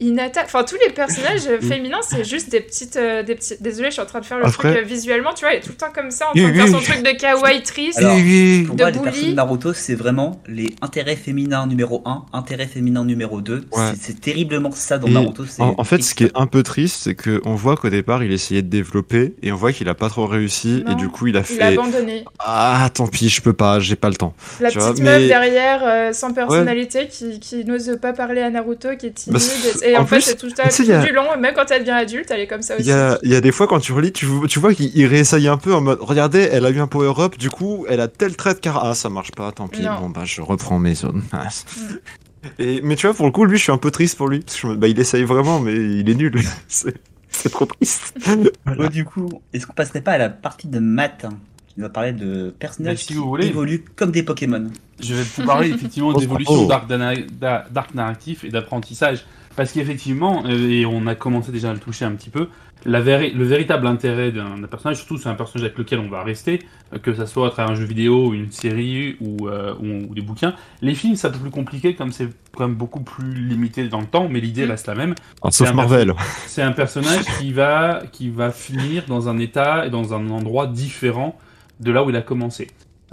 [0.01, 3.55] Hinata, enfin tous les personnages féminins, c'est juste des petites, euh, des petits.
[3.61, 5.59] Désolé, je suis en train de faire le Après- truc euh, visuellement, tu vois, elle
[5.59, 7.99] est tout le temps comme ça, en train de faire son truc de kawaii triste.
[7.99, 8.65] Alors, oui.
[8.67, 9.05] Pour de moi, les bully.
[9.11, 13.65] personnes de Naruto, c'est vraiment les intérêts féminins numéro 1, intérêts féminins numéro 2.
[13.73, 13.93] Ouais.
[14.01, 15.45] C'est- terriblement ça dans Et Naruto.
[15.47, 18.23] c'est En, en fait, ce qui est un peu triste, c'est qu'on voit qu'au départ,
[18.25, 21.09] il essayait de développer et on voit qu'il a pas trop réussi Non, et du
[21.09, 22.25] coup, il a Il a fait abandonné.
[22.39, 24.35] ah tant pis, je peux pas, j'ai pas le temps.
[24.61, 28.41] La Tu vois, petite mais- meuf derrière, euh, sans personnalité, qui, qui n'ose pas parler
[28.43, 29.35] à Naruto, qui est timide.
[29.35, 31.36] Bah, c'est- et en, en fait, plus, c'est tout, sais, tout il a- du long,
[31.39, 32.89] même quand elle devient adulte, elle est comme ça Il aussi.
[32.89, 35.07] y a, il y a des fois quand tu relis, tu, tu vois qu'il il
[35.07, 38.01] réessaye un peu en mode regardez, elle a eu un power up, du coup, elle
[38.01, 39.82] a tel trait de car ah ça marche pas, tant pis.
[39.82, 40.01] Non.
[40.01, 41.22] Bon bah je reprends mes zones.
[42.59, 44.41] Et mais tu vois pour le coup, lui, je suis un peu triste pour lui
[44.41, 46.41] parce que je me- bah il essaye vraiment, mais il est nul.
[46.68, 46.95] c'est
[47.30, 48.14] c'est trop triste.
[48.64, 48.84] Voilà.
[48.84, 51.34] Bon, du coup, est-ce qu'on passerait pas à la partie de maths hein,
[51.74, 53.47] qui va parler de personnages Bah, si qui voulez.
[53.49, 54.66] évoluent comme des Pokémon?
[55.01, 56.66] Je vais vous parler effectivement Oh, d'évolution oh.
[56.66, 59.24] d'arc narratif et d'apprentissage.
[59.59, 62.47] Parce qu'effectivement, euh, et on a commencé déjà à le toucher un petit peu,
[62.87, 66.61] la le véritable intérêt d'un personnage, surtout c'est un personnage avec lequel on va rester,
[66.95, 70.15] euh, que ça soit à travers un jeu vidéo, une série ou, euh, ou- ou
[70.15, 70.55] des bouquins.
[70.81, 73.99] Les films, c'est un peu plus compliqué comme c'est quand même beaucoup plus limité dans
[74.01, 74.71] le temps, mais l'idée Mm.
[74.71, 75.15] reste la même.
[75.43, 76.15] Alors, sauf Marvel.
[76.47, 80.69] C'est un personnage qui va, qui va finir dans un état et dans un endroit
[80.69, 81.37] différent
[81.81, 82.69] de là où il a commencé.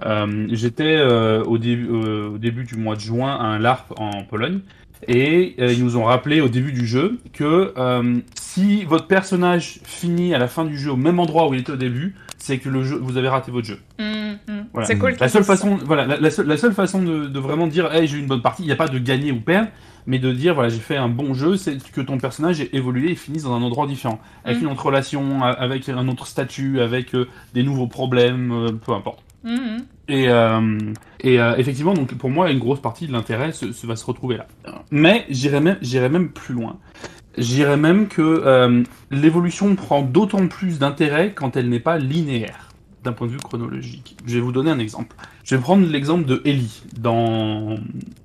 [0.06, 4.60] Euh, J'étais euh, au début du mois de juin à un LARP en Pologne
[5.08, 9.80] et euh, ils nous ont rappelé au début du jeu que euh, si votre personnage
[9.84, 12.60] finit à la fin du jeu au même endroit où il était au début, c'est
[12.60, 13.80] que le jeu, vous avez raté votre jeu.
[14.00, 14.66] Hum, hum.
[14.72, 14.88] Voilà.
[14.88, 15.16] C'est cool.
[15.20, 18.08] La seule façon, voilà, la, la seule, la seule façon de, de vraiment dire, hey,
[18.08, 19.70] j'ai eu une bonne partie, il n'y a pas de gagner ou perdre,
[20.06, 23.12] mais de dire, voilà, j'ai fait un bon jeu, c'est que ton personnage ait évolué
[23.12, 24.66] et finisse dans un endroit différent, avec Mm.
[24.66, 29.25] une autre relation, avec un autre statut, avec euh, des nouveaux problèmes, euh, peu importe.
[29.46, 29.86] Hum.
[30.08, 30.78] Et, euh,
[31.24, 34.48] euh, effectivement, donc pour moi, une grosse partie de l'intérêt se, va se retrouver là.
[34.92, 36.78] Mais j'irais même, plus loin.
[37.38, 42.65] J'irais même que euh, l'évolution prend d'autant plus d'intérêt quand elle n'est pas linéaire,
[43.06, 44.18] d'un point de vue chronologique.
[44.26, 45.16] Je vais vous donner un exemple.
[45.44, 47.78] Je vais prendre l'exemple de Ellie dans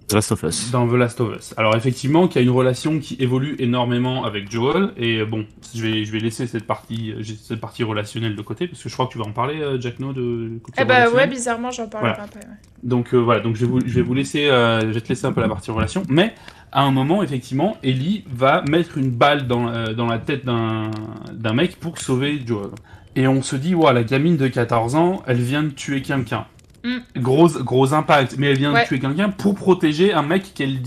[0.09, 0.71] The Last of Us.
[0.73, 1.55] dans The Last of Us.
[1.57, 5.47] Alors effectivement, qu'il y a une relation qui évolue énormément avec Joel, et euh, bon,
[5.75, 8.89] je vais, je vais laisser cette partie, euh, cette partie relationnelle de côté, parce que
[8.89, 11.27] je crois que tu vas en parler, euh, Jack No, de côté Eh bah ouais,
[11.29, 12.25] bizarrement, j'en parlerai Voilà.
[12.25, 12.41] après.
[12.41, 12.57] ouais.
[12.83, 15.09] Donc euh, voilà, donc je vais vous, je vais vous laisser, euh, je vais te
[15.11, 16.35] laisser un peu la partie relation, mais
[16.73, 20.91] à un moment, effectivement, Ellie va mettre une balle dans, euh, dans la tête d'un
[21.33, 22.71] d'un mec pour sauver Joel.
[23.17, 26.47] Et on se dit, ouais, la gamine de 14 ans, elle vient de tuer quelqu'un.
[26.85, 26.99] Mm.
[27.21, 28.83] Gros, gros impact, mais elle vient Ouais.
[28.85, 30.79] de tuer quelqu'un pour protéger un mec qu'elle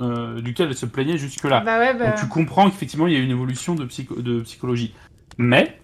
[0.00, 1.60] euh, duquel elle se plaignait jusque-là.
[1.60, 2.06] Bah ouais, bah.
[2.06, 4.94] Donc tu comprends qu'effectivement il y a une évolution de, psycho- de psychologie.
[5.38, 5.76] Mais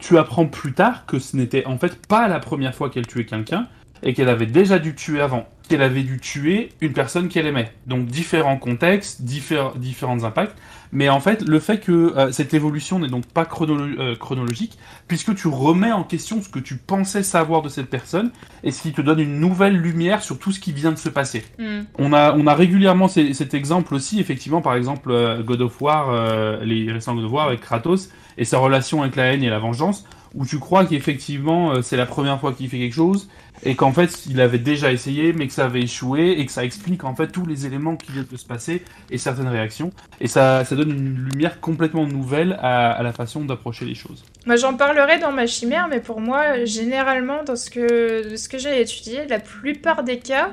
[0.00, 3.24] tu apprends plus tard que ce n'était en fait pas la première fois qu'elle tuait
[3.24, 3.66] quelqu'un
[4.02, 5.48] et qu'elle avait déjà dû tuer avant.
[5.70, 7.70] Qu'elle avait dû tuer une personne qu'elle aimait.
[7.86, 10.56] Donc différents contextes, diffé- différents impacts.
[10.92, 14.76] Mais en fait, le fait que euh, cette évolution n'est donc pas chronolo- euh, chronologique,
[15.06, 18.32] puisque tu remets en question ce que tu pensais savoir de cette personne,
[18.64, 21.08] et ce qui te donne une nouvelle lumière sur tout ce qui vient de se
[21.08, 21.44] passer.
[21.60, 21.82] Hmm.
[21.98, 25.80] On a, on a régulièrement ces- cet exemple aussi, effectivement, par exemple, euh, God of
[25.80, 29.44] War, euh, les récents God of War avec Kratos, et sa relation avec la haine
[29.44, 30.04] et la vengeance,
[30.34, 33.28] où tu crois qu'effectivement c'est la première fois qu'il fait quelque chose,
[33.64, 36.64] et qu'en fait il avait déjà essayé, mais que ça avait échoué, et que ça
[36.64, 39.90] explique en fait tous les éléments qui viennent de se passer, et certaines réactions,
[40.20, 44.24] et ça, ça donne une lumière complètement nouvelle à, la façon d'approcher les choses.
[44.46, 48.58] Moi, j'en parlerai dans ma chimère, mais pour moi, généralement, dans ce que, ce que
[48.58, 50.50] j'ai étudié, la plupart des cas,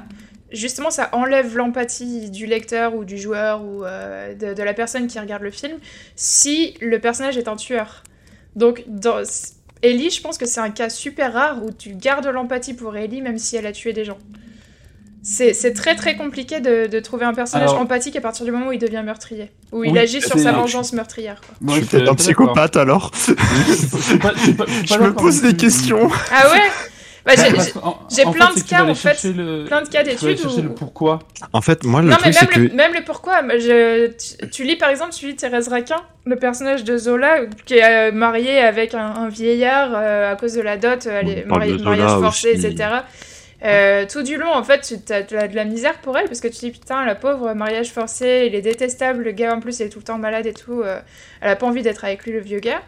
[0.51, 5.08] justement, ça enlève l'empathie du lecteur ou du joueur ou euh, de, de la personne
[5.08, 5.78] qui regarde le film
[6.16, 8.03] si le personnage est un tueur.
[8.55, 9.24] Donc, dans
[9.84, 13.21] Ellie, je pense que c'est un cas super rare où tu gardes l'empathie pour Ellie
[13.21, 14.17] même si elle a tué des gens.
[15.23, 18.51] C'est c'est très très compliqué de, de trouver un personnage Alors- empathique à partir du
[18.51, 19.51] moment où il devient meurtrier.
[19.73, 21.41] Où il agit sur sa vengeance meurtrière.
[21.41, 21.55] quoi.
[21.59, 23.11] Moi, je suis peut-être un psychopathe alors.
[23.28, 26.09] Je me pose non des questions.
[26.32, 26.71] Ah ouais?
[27.36, 27.63] Bah,
[28.09, 31.19] j'ai- plein fait, de cas, en fait, le- plein de cas d'études où- le pourquoi.
[31.53, 32.71] En fait, moi, le non, mais truc, c'est même, que.
[32.71, 33.41] le, même le pourquoi.
[33.57, 37.75] Je- tu, tu lis par exemple, tu lis Thérèse Raquin, le personnage de Zola, qui
[37.75, 41.30] est euh, mariée avec un, un vieillard euh, à cause de la dot, euh, elle
[41.30, 42.65] est mariée- mariage forcé, aussi.
[42.65, 42.89] etc.
[43.65, 46.25] Euh, tout du long, en fait, tu as de la, de la misère pour elle,
[46.25, 49.59] parce que tu dis, putain, la pauvre, mariage forcé, il est détestable, le gars en
[49.59, 50.99] plus, il est tout le temps malade et tout, euh,
[51.41, 52.82] elle a pas envie d'être avec lui, le vieux gars.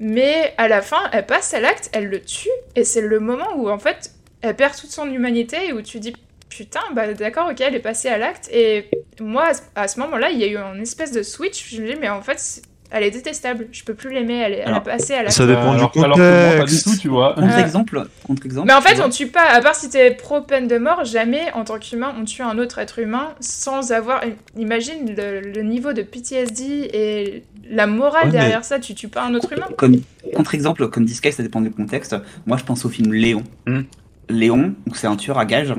[0.00, 3.54] Mais à la fin, elle passe à l'acte, elle le tue, et c'est le moment
[3.56, 6.14] où, en fait, elle perd toute son humanité, et où tu dis,
[6.48, 8.88] putain, bah d'accord, ok, elle est passée à l'acte, et
[9.20, 11.96] moi, à ce- moment-là, il y a eu un espèce de switch, je me dis,
[12.00, 12.62] mais en fait,
[12.92, 15.32] elle est détestable, je peux plus l'aimer, elle, est- elle a passé à l'acte.
[15.32, 16.84] Ça dépend Euh, du alors, alors que moi, pas du contexte.
[16.84, 17.34] tout, tu vois.
[17.34, 18.66] Contre-exemple, contre-exemple.
[18.66, 21.64] Mais en fait, on tue pas, à part si t'es pro-peine de mort, jamais en
[21.64, 24.20] tant qu'humain on tue un autre être humain sans avoir.
[24.56, 26.62] Imagine le, le niveau de PTSD
[26.92, 29.66] et la morale Ouais, mais- derrière ça, tu tues pas un autre humain.
[29.76, 29.96] Comme
[30.34, 32.14] contre-exemple, comme dit Sky, ça dépend du contexte.
[32.46, 33.42] Moi, je pense au film Léon.
[33.66, 33.82] Hmm.
[34.28, 35.74] Léon, c'est un tueur à gages.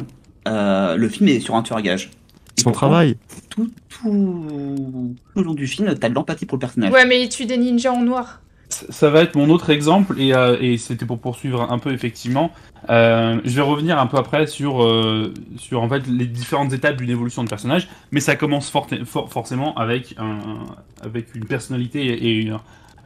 [0.48, 2.10] Euh, le film est sur un tueur à gages.
[2.58, 3.18] Et Son travail.
[3.50, 4.46] Tout, tout,
[5.34, 6.92] tout le long du film, t'as de l'empathie pour le personnage.
[6.92, 8.42] Ouais, mais il tue des ninjas en noir.
[8.70, 12.52] Ça va être mon autre exemple, et, euh, et c'était pour poursuivre un peu effectivement.
[12.90, 16.98] Euh, je vais revenir un peu après sur, euh, sur en fait les différentes étapes
[16.98, 18.88] d'une évolution de personnage, mais ça commence for-
[19.30, 20.40] forcément avec, un,
[21.04, 22.58] avec une personnalité et une-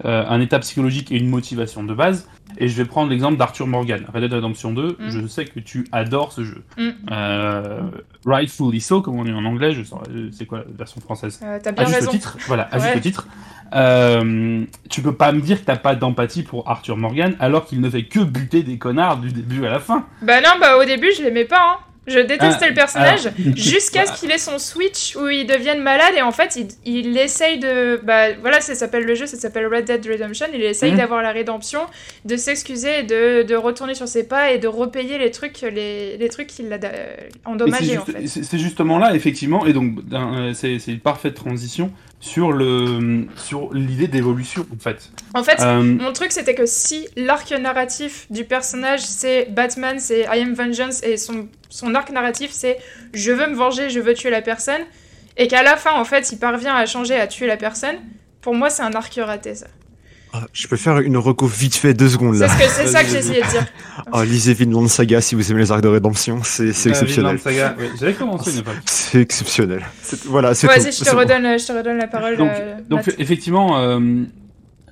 [0.06, 2.28] euh, un état psychologique et une motivation de base.
[2.60, 4.98] Et je vais prendre l'exemple d'Arthur Morgan, Red Dead Redemption 2.
[5.00, 5.10] Mm.
[5.10, 6.64] Je sais que tu adores ce jeu.
[6.78, 6.90] Mm.
[7.12, 7.82] Euh,
[8.26, 9.96] Rightfully so, comme on dit en anglais, je sais
[10.32, 11.40] c'est quoi la version française?
[11.44, 12.12] Euh, T'as à bien juste raison.
[12.12, 12.92] titre, voilà, à Ouais.
[12.94, 13.28] juste titre.
[13.76, 17.82] Euh, tu peux pas me dire que t'as pas d'empathie pour Arthur Morgan alors qu'il
[17.82, 20.06] ne fait que buter des connards du début à la fin.
[20.22, 21.74] Bah non, bah au début, je l'aimais pas.
[21.74, 21.78] Hein.
[22.08, 26.14] Je détestais Ah, le personnage jusqu'à ce qu'il ait son switch où il devienne malade
[26.18, 29.68] et en fait il, il essaye de bah voilà ça s'appelle le jeu ça s'appelle
[29.68, 30.46] Red Dead Redemption.
[30.54, 30.98] Il essaye Mhm.
[31.00, 31.82] d'avoir la rédemption
[32.26, 36.16] de s'excuser et de, de retourner sur ses pas et de repayer les trucs les,
[36.18, 38.44] les trucs qu'il a c'est endommagés en juste- fait.
[38.44, 43.74] c'est- justement là, effectivement, et donc euh, c'est c'est une parfaite transition sur le sur
[43.74, 45.12] l'idée d'évolution en fait.
[45.36, 50.22] en fait Euh, Mon truc, c'était que si l'arc narratif du personnage, c'est Batman, c'est
[50.22, 52.78] I am Vengeance, et son, son arc narratif, c'est
[53.14, 54.82] je veux me venger, je veux tuer la personne,
[55.38, 57.98] et qu'à la fin, en fait, il parvient à changer, à tuer la personne,
[58.42, 59.68] pour moi, c'est un arc raté, ça.
[60.34, 62.50] Ah, Je peux faire une reco vite fait deux secondes C'est là.
[62.50, 63.66] ce c'est ça que j'essayais de dire.
[64.12, 67.38] Oh, lisez Vinland Saga si vous aimez les arcs de rédemption, c'est euh, exceptionnel.
[67.38, 68.74] Vinland Saga, ouais, J'avais commencé une fois.
[68.86, 69.86] C'est exceptionnel.
[70.02, 71.20] C'est- Voilà, c'est je te bon.
[71.20, 72.38] redonne, je te redonne la parole.
[72.38, 74.00] Donc, euh, donc effectivement, euh,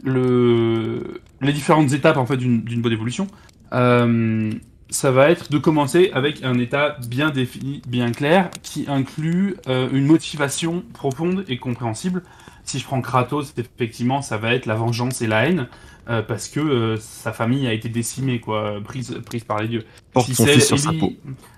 [0.03, 1.01] le,
[1.41, 3.27] les différentes étapes en fait d'une bonne évolution,
[3.73, 4.51] euh,
[4.89, 9.89] ça va être de commencer avec un état bien défini, bien clair, qui inclut euh,
[9.91, 12.23] une motivation profonde et compréhensible.
[12.65, 15.67] Si je prends Kratos, effectivement, ça va être la vengeance et la haine,
[16.09, 19.85] euh, parce que euh, sa famille a été décimée, quoi, prise, prise par les dieux.
[20.13, 21.13] Porte son c'est fils sur sa Ellie- peau.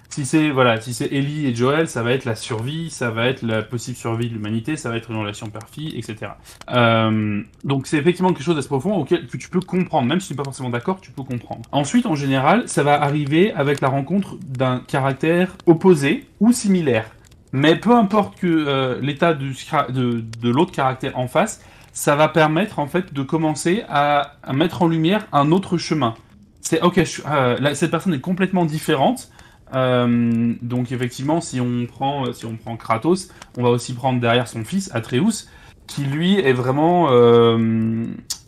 [0.09, 3.27] Si c'est voilà, si c'est Ellie et Joel, ça va être la survie, ça va
[3.27, 6.31] être la possible survie de l'humanité, ça va être une relation père-fille, etc.
[6.71, 10.27] Euh, donc c'est effectivement quelque chose d'assez profond auquel que tu peux comprendre, même si
[10.29, 11.63] tu n'es pas forcément d'accord, tu peux comprendre.
[11.71, 17.11] Ensuite, en général, ça va arriver avec la rencontre d'un caractère opposé ou similaire.
[17.53, 21.61] Mais peu importe que euh, l'état de, de l'autre caractère en face,
[21.93, 26.13] ça va permettre en fait de commencer à, mettre en lumière un autre chemin.
[26.61, 29.29] C'est ok, je- euh, là, cette personne est complètement différente.
[29.73, 34.47] Euh, donc effectivement, si on prend si on prend Kratos, on va aussi prendre derrière
[34.47, 35.49] son fils Atreus,
[35.87, 38.05] qui lui est vraiment euh,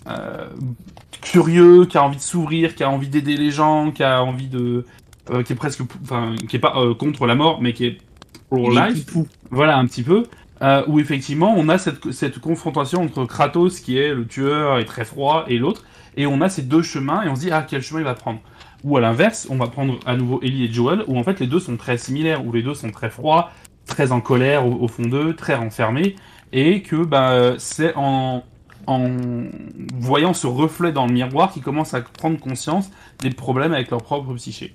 [0.07, 0.47] euh,
[1.21, 4.47] curieux, qui a envie de s'ouvrir, qui a envie d'aider les gens, qui a envie
[4.47, 4.85] de
[5.31, 7.97] euh, qui est presque, enfin, qui est pas contre la mort, mais qui est
[8.49, 9.05] pour life.
[9.51, 10.23] Voilà, un petit peu.
[10.61, 14.85] Euh, où effectivement, on a cette, cette confrontation entre Kratos, qui est le tueur et
[14.85, 15.85] très froid, et l'autre,
[16.17, 18.13] et on a ces deux chemins, et on se dit, ah, quel chemin il va
[18.13, 18.41] prendre?
[18.83, 21.47] Ou à l'inverse, on va prendre à nouveau Ellie et Joel, où en fait les
[21.47, 23.51] deux sont très similaires, où les deux sont très froids,
[23.85, 26.17] très en colère au, au fond d'eux, très renfermés,
[26.51, 28.43] et que bah, c'est en,
[28.85, 29.09] en
[29.97, 34.01] voyant ce reflet dans le miroir qu'ils commencent à prendre conscience des problèmes avec leur
[34.01, 34.73] propre psyché.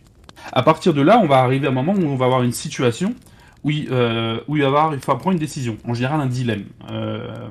[0.52, 2.52] À partir de là, on va arriver à un moment où on va avoir une
[2.52, 3.14] situation
[3.64, 6.26] où il, euh, où il va avoir, il faut prendre une décision, en général un
[6.26, 6.64] dilemme.
[6.90, 7.48] Euh,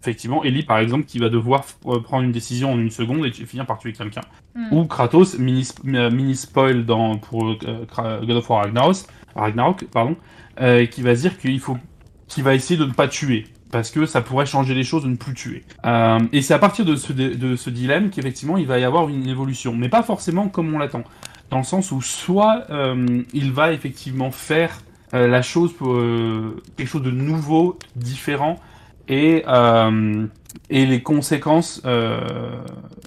[0.00, 3.32] effectivement, Ellie par exemple, qui va devoir f- prendre une décision en une seconde et
[3.32, 4.22] finir par tuer quelqu'un.
[4.54, 4.72] Hmm.
[4.72, 8.96] Ou Kratos, mini, euh, mini spoil dans, pour euh, God of War Ragnarok,
[9.34, 10.16] Ragnarok pardon,
[10.60, 11.78] euh, qui va dire qu'il faut,
[12.28, 13.46] qu'il va essayer de ne pas tuer.
[13.70, 15.64] Parce que ça pourrait changer les choses de ne plus tuer.
[15.86, 19.08] Euh, et c'est à partir de ce, de, ce dilemme qu'effectivement il va y avoir
[19.08, 19.74] une évolution.
[19.74, 21.04] Mais pas forcément comme on l'attend.
[21.48, 24.78] Dans le sens où soit euh, il va effectivement faire
[25.14, 28.58] euh, la chose pour euh, quelque chose de nouveau, différent,
[29.08, 30.26] et, euh,
[30.70, 32.60] et les conséquences, euh,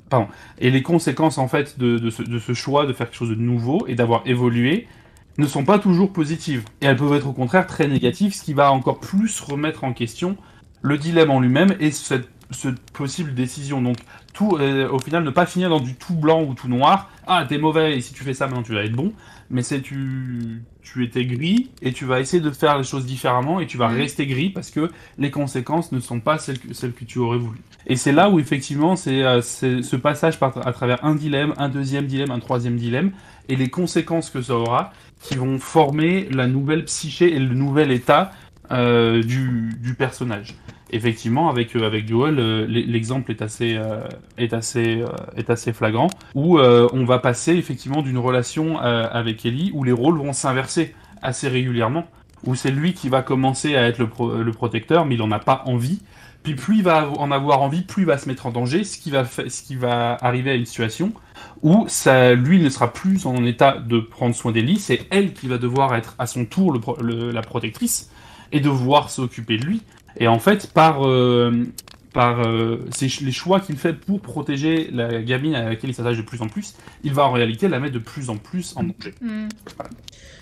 [0.09, 0.27] pardon,
[0.59, 3.29] et les conséquences en fait de, de, ce, de ce choix de faire quelque chose
[3.29, 4.87] de nouveau et d'avoir évolué
[5.37, 6.63] ne sont pas toujours positives.
[6.81, 9.93] Et elles peuvent être au contraire très négatives, ce qui va encore plus remettre en
[9.93, 10.37] question
[10.81, 13.81] le dilemme en lui-même et cette, cette possible décision.
[13.81, 13.97] Donc
[14.33, 17.09] tout, euh, au final, ne pas finir dans du tout blanc ou tout noir.
[17.27, 19.13] Ah, t'es mauvais et si tu fais ça, maintenant tu vas être bon.
[19.55, 23.61] Mais c'est tu, tu étais gris et tu vas essayer de faire les choses différemment
[23.61, 23.97] et tu vas Mhm.
[23.97, 27.37] rester gris parce que les conséquences ne sont pas celles que, celles que tu aurais
[27.37, 27.59] voulu.
[27.87, 31.69] Et c'est là où effectivement c'est euh, ce passage par, à travers un dilemme, un
[31.69, 33.11] deuxième dilemme, un troisième dilemme
[33.47, 34.91] et les conséquences que ça aura
[35.21, 38.31] qui vont former la nouvelle psyché et le nouvel état
[38.71, 40.55] euh, du, du personnage.
[40.95, 43.99] Effectivement, avec euh, avec Joel, euh, l'e- l'exemple est assez euh,
[44.37, 45.03] est assez
[45.35, 50.17] est assez flagrant où on va passer effectivement d'une relation avec Ellie où les rôles
[50.17, 52.05] vont s'inverser assez régulièrement
[52.45, 54.07] où c'est lui qui va commencer à être le,
[54.43, 56.01] le protecteur mais il en a pas envie.
[56.43, 58.97] Puis plus il va en avoir envie plus il va se mettre en danger ce
[58.99, 61.11] qui va ce qui va arriver à une situation
[61.63, 65.47] où ça lui ne sera plus en état de prendre soin d'Ellie c'est elle qui
[65.47, 66.71] va devoir être à son tour
[67.01, 68.11] le- la protectrice
[68.51, 69.81] et devoir s'occuper de lui.
[70.17, 71.65] Et en fait, par, euh,
[72.16, 76.22] par euh, les choix qu'il fait pour protéger la gamine à laquelle il s'attache de
[76.24, 79.13] plus en plus, il va en réalité la mettre de plus en plus en danger.
[79.22, 79.49] Hmm.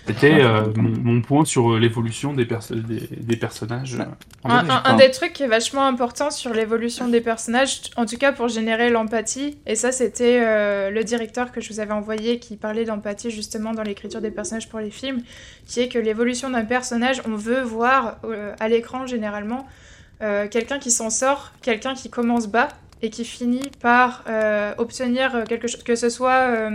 [0.06, 3.94] C'était euh, mon, mon point sur euh, l'évolution des, perso- des, des personnages.
[3.94, 4.04] euh,
[4.44, 8.04] en Un, un- un des trucs qui est vachement important sur l'évolution des personnages, en
[8.04, 11.92] tout cas pour générer l'empathie, et ça c'était euh, le directeur que je vous avais
[11.94, 15.22] envoyé qui parlait d'empathie justement dans l'écriture des personnages pour les films,
[15.66, 19.66] qui est que l'évolution d'un personnage, on veut voir euh, à l'écran généralement
[20.22, 22.68] euh, quelqu'un qui s'en sort, quelqu'un qui commence bas
[23.02, 26.70] et qui finit par euh, obtenir euh, quelque chose, que ce soit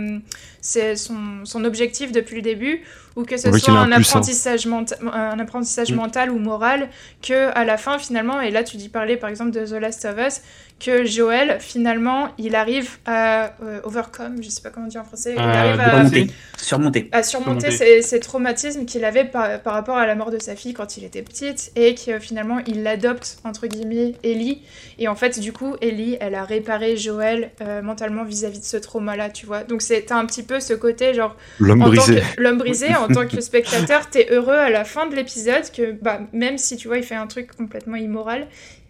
[0.62, 2.82] son objectif depuis le début
[3.16, 5.96] ou que ce soit a un apprentissage, menta- un apprentissage Mm.
[5.96, 6.88] mental ou moral
[7.22, 10.04] que à la fin finalement et là tu dis parler par exemple de The Last
[10.04, 10.40] of Us
[10.78, 15.34] que Joel finalement il arrive à euh, overcome je sais pas comment dire en français
[15.36, 16.08] il Euh, arrive à,
[16.56, 17.08] surmonter.
[17.12, 17.70] à surmonter Surmonter.
[17.70, 20.96] ces, ces traumatismes qu'il avait par, par rapport à la mort de sa fille quand
[20.96, 24.62] il était petite et que finalement il adopte entre guillemets Ellie
[24.98, 28.76] et en fait du coup Ellie elle a réparé Joel euh, mentalement vis-à-vis de ce
[28.78, 31.86] trauma là tu vois donc c'est t'as un petit peu ce côté genre L'homme en
[31.86, 32.22] tant brisé.
[32.36, 35.92] que l'homme brisé, en tant que spectateur, t'es heureux à la fin de l'épisode que,
[35.92, 38.46] bah, même si tu vois, il fait un truc complètement immoral,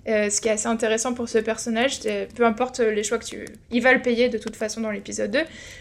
[0.08, 2.00] euh, ce qui est assez intéressant pour ce personnage,
[2.34, 5.30] peu importe les choix que tu, il va le payer de toute façon dans l'épisode
[5.30, 5.38] 2,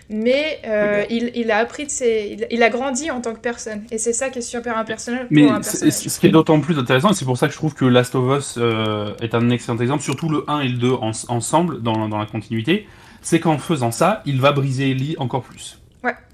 [0.09, 3.39] mais euh, il, il a appris de ses, il, il a grandi en tant que
[3.39, 5.93] personne, et c'est ça qui est super impersonnel pour Mais un personnage.
[5.93, 8.13] ce qui est d'autant plus intéressant, et c'est pour ça que je trouve que Last
[8.15, 11.81] of Us euh, est un excellent exemple, surtout le 1 et le 2 en- ensemble,
[11.81, 12.87] dans, dans la continuité,
[13.21, 15.78] c'est qu'en faisant ça, il va briser Ellie encore plus.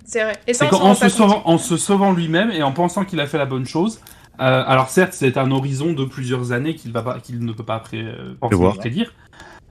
[0.06, 0.34] C'est vrai.
[0.48, 3.38] Et ça, on se, sauvant, en se sauvant lui-même et en pensant qu'il a fait
[3.38, 4.00] la bonne chose,
[4.40, 7.64] euh, alors certes, c'est un horizon de plusieurs années qu'il va pas- qu'il ne peut
[7.64, 8.78] pas euh, Prévoir.
[8.78, 9.14] prédire,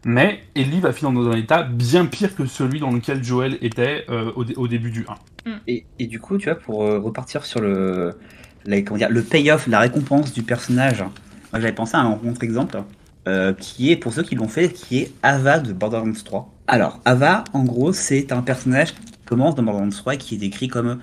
[0.05, 4.05] mais Ellie va finir dans un état bien pire que celui dans lequel Joel était
[4.11, 5.07] euh, au, dé- au début du
[5.47, 5.51] 1.
[5.67, 8.19] Et, et du coup, tu vois, pour euh, repartir sur le,
[8.67, 12.83] la- comment dire, le payoff, la récompense du personnage, moi j'avais pensé à un contre-exemple,
[13.29, 16.51] euh, qui est, pour ceux qui l'ont fait, qui est Ava de Borderlands 3.
[16.67, 18.95] Alors, Ava, en gros, c'est un personnage
[19.27, 21.01] commence dans Borderlands 3 et qui est décrit comme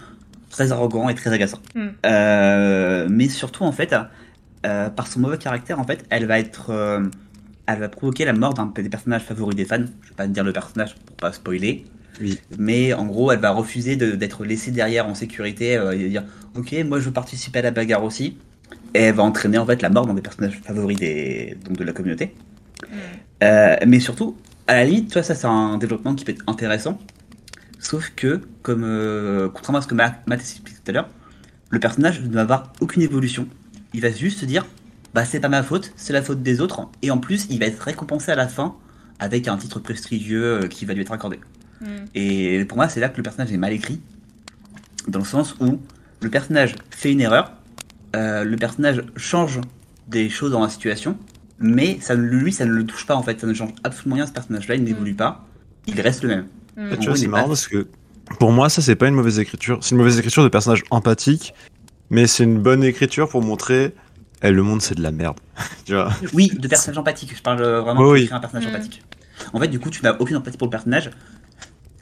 [0.50, 1.60] très arrogant et très agaçant.
[1.76, 1.88] Hmm.
[2.06, 3.96] Euh, mais surtout, en fait,
[4.66, 6.70] euh, par son mauvais caractère, en fait, elle va être...
[6.70, 7.02] euh,
[7.68, 9.78] elle va provoquer la mort d'un des personnages favoris des fans.
[10.02, 11.86] Je vais pas te dire le personnage pour pas spoiler.
[12.20, 12.38] Oui.
[12.58, 16.24] Mais en gros, elle va refuser de- d'être laissée derrière en sécurité euh, et dire
[16.56, 18.38] Ok, moi je veux participer à la bagarre aussi.
[18.94, 21.84] Et elle va entraîner en fait la mort d'un des personnages favoris des, donc de
[21.86, 22.36] la communauté.
[22.84, 22.96] Mm.
[23.44, 24.36] Euh, mais surtout,
[24.68, 27.00] à la limite, toi, ça c'est un développement qui peut être intéressant.
[27.82, 31.10] Sauf que, comme euh, contrairement à ce que Matt expliquait tout à l'heure,
[31.72, 33.48] le personnage ne va avoir aucune évolution.
[33.94, 34.68] Il va juste se dire,
[35.16, 37.66] bah c'est pas ma faute, c'est la faute des autres, et en plus il va
[37.66, 38.76] être récompensé à la fin
[39.20, 41.40] avec un titre prestigieux euh, qui va lui être accordé.
[41.82, 41.86] Mm.
[42.14, 44.00] Et pour moi, c'est là que le personnage est mal écrit,
[45.08, 45.80] dans le sens où
[46.22, 47.52] le personnage fait une erreur,
[48.16, 49.60] euh, le personnage change
[50.08, 51.18] des choses dans la situation,
[51.58, 54.18] mais ça ne, lui, ça ne le touche pas en fait, ça ne change absolument
[54.18, 54.28] rien.
[54.28, 55.48] Ce personnage-là, il n'évolue pas,
[55.88, 56.46] il reste le même.
[56.78, 56.98] Mm.
[57.00, 57.88] Tu vois, c'est est marrant parce que
[58.40, 59.80] pour moi, ça, c'est pas une mauvaise écriture.
[59.82, 61.54] C'est une mauvaise écriture de personnage empathique,
[62.10, 63.94] mais c'est une bonne écriture pour montrer
[64.44, 65.40] eh, le monde, c'est de la merde.
[65.86, 66.12] tu vois?
[66.34, 67.36] Oui, de personnage empathique.
[67.36, 68.70] Je parle euh, vraiment Oui, de un personnage Mm.
[68.70, 69.02] empathique.
[69.54, 71.10] En fait, du coup, tu n'as aucune empathie pour le personnage.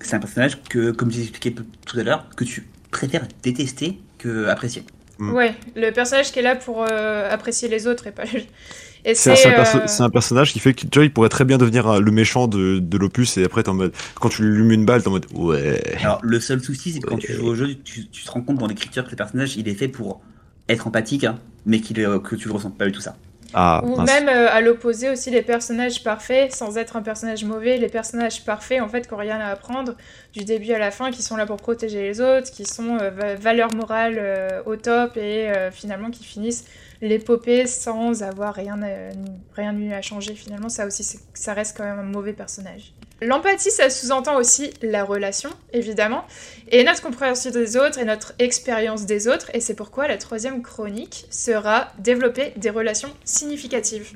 [0.01, 3.99] C'est un personnage que, comme j'ai expliqué p- tout à l'heure, que tu préfères détester
[4.17, 4.83] que apprécier.
[5.17, 5.33] Mm.
[5.33, 8.23] Ouais, le personnage qui est là pour euh, apprécier les autres et pas
[9.05, 9.35] C'est c'est.
[9.35, 11.45] c'est un, perso- euh, c'est un personnage qui fait que, tu vois, il pourrait très
[11.45, 14.43] bien devenir euh, le méchant de, de l'opus et après, t'es en mode, quand tu
[14.43, 15.81] lui mets une balle, t'es en mode, ouais.
[16.01, 17.21] Alors, le seul souci, c'est que quand Ouais.
[17.21, 19.67] tu joues au jeu, tu, tu te rends compte dans l'écriture que le personnage, il
[19.67, 20.21] est fait pour
[20.67, 23.15] être empathique, hein, mais est- euh, que tu le ressens pas du tout ça.
[23.51, 24.05] Ah, Ou mince.
[24.07, 28.45] même euh, à l'opposé aussi, les personnages parfaits, sans être un personnage mauvais, les personnages
[28.45, 29.95] parfaits, en fait, qui n'ont rien à apprendre,
[30.33, 33.09] du début à la fin, qui sont là pour protéger les autres, qui sont euh,
[33.09, 36.65] va- valeurs morales euh, au top et euh, finalement qui finissent
[37.01, 39.11] l'épopée sans avoir rien, à-
[39.55, 40.33] rien eu à changer.
[40.35, 42.93] Finalement, ça aussi, ça reste quand même un mauvais personnage.
[43.21, 46.23] L'empathie, ça sous-entend aussi la relation, évidemment,
[46.71, 50.61] et notre compréhension des autres et notre expérience des autres, et c'est pourquoi la troisième
[50.61, 54.13] chronique sera développer des relations significatives.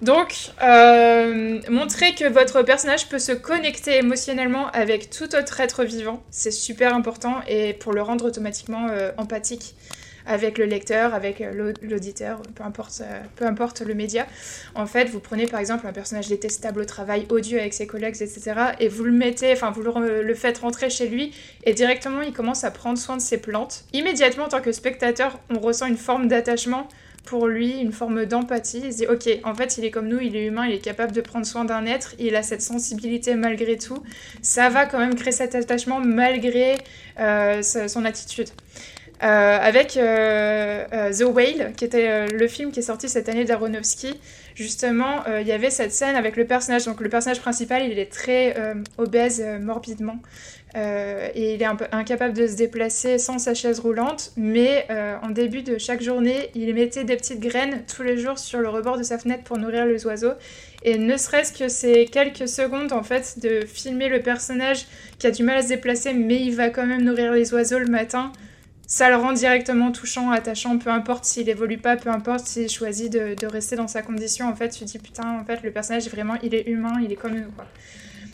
[0.00, 6.22] Donc, euh, montrer que votre personnage peut se connecter émotionnellement avec tout autre être vivant,
[6.30, 9.74] c'est super important, et pour le rendre automatiquement euh, empathique
[10.30, 14.26] avec le lecteur, avec euh, l'au- l'auditeur, peu importe, euh, peu importe le média.
[14.74, 18.14] En fait, vous prenez par exemple un personnage détestable au travail, odieux avec ses collègues,
[18.20, 18.40] etc.,
[18.78, 21.32] et vous le mettez, enfin vous le, faites rentrer chez lui,
[21.64, 23.84] et directement il commence à prendre soin de ses plantes.
[23.92, 26.86] Immédiatement, en tant que spectateur, on ressent une forme d'attachement
[27.26, 28.80] pour lui, une forme d'empathie.
[28.84, 30.78] Il se dit, ok, en fait, il est comme nous, il est humain, il est
[30.78, 34.02] capable de prendre soin d'un être, il a cette sensibilité malgré tout.
[34.42, 36.76] Ça va quand même créer cet attachement malgré
[37.18, 38.48] euh, son attitude.
[39.22, 43.44] Euh, avec euh, euh, The Whale, qui était le film qui est sorti cette année
[43.44, 44.18] d'Aronofsky,
[44.54, 46.86] justement, il y avait cette scène avec le personnage.
[46.86, 48.54] Donc, le personnage principal, il est très
[48.98, 50.18] obèse morbidement.
[50.74, 54.86] Et il est un peu incapable de se déplacer sans sa chaise roulante, mais
[55.22, 58.68] en début de chaque journée, il mettait des petites graines tous les jours sur le
[58.68, 60.34] rebord de sa fenêtre pour nourrir les oiseaux.
[60.82, 64.86] Et ne serait-ce que ces quelques secondes, en fait, de filmer le personnage
[65.18, 67.78] qui a du mal à se déplacer, mais il va quand même nourrir les oiseaux
[67.78, 68.32] le matin,
[68.90, 73.10] ça le rend directement touchant, attachant, peu importe s'il évolue pas, peu importe s'il choisit
[73.10, 74.48] de, de rester dans sa condition.
[74.48, 77.12] En fait, tu te dis putain, en fait, le personnage vraiment, il est humain, il
[77.12, 77.66] est comme nous, quoi.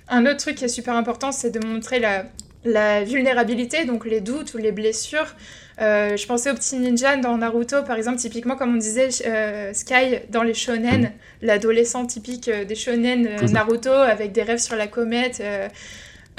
[0.09, 2.25] Un autre truc qui est super important, c'est de montrer la,
[2.65, 5.35] la vulnérabilité, donc les doutes ou les blessures.
[5.79, 9.75] Euh, je pensais au petit ninja dans Naruto, par exemple, typiquement, comme on disait, euh,
[9.75, 13.49] Sky dans les shonen, l'adolescent typique euh, des shonen euh.
[13.49, 15.43] Naruto avec des rêves sur la comète.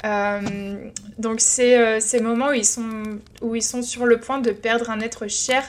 [0.04, 3.02] Euh, donc c'est euh, ces moments où ils, sont,
[3.42, 5.64] où ils sont sur le point de perdre un être cher,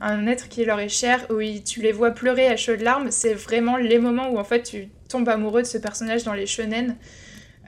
[0.00, 3.34] un être qui leur est cher, où tu les vois pleurer à chaudes larmes, c'est
[3.34, 6.96] vraiment les moments où en fait tu tombes amoureux de ce personnage dans les shonen.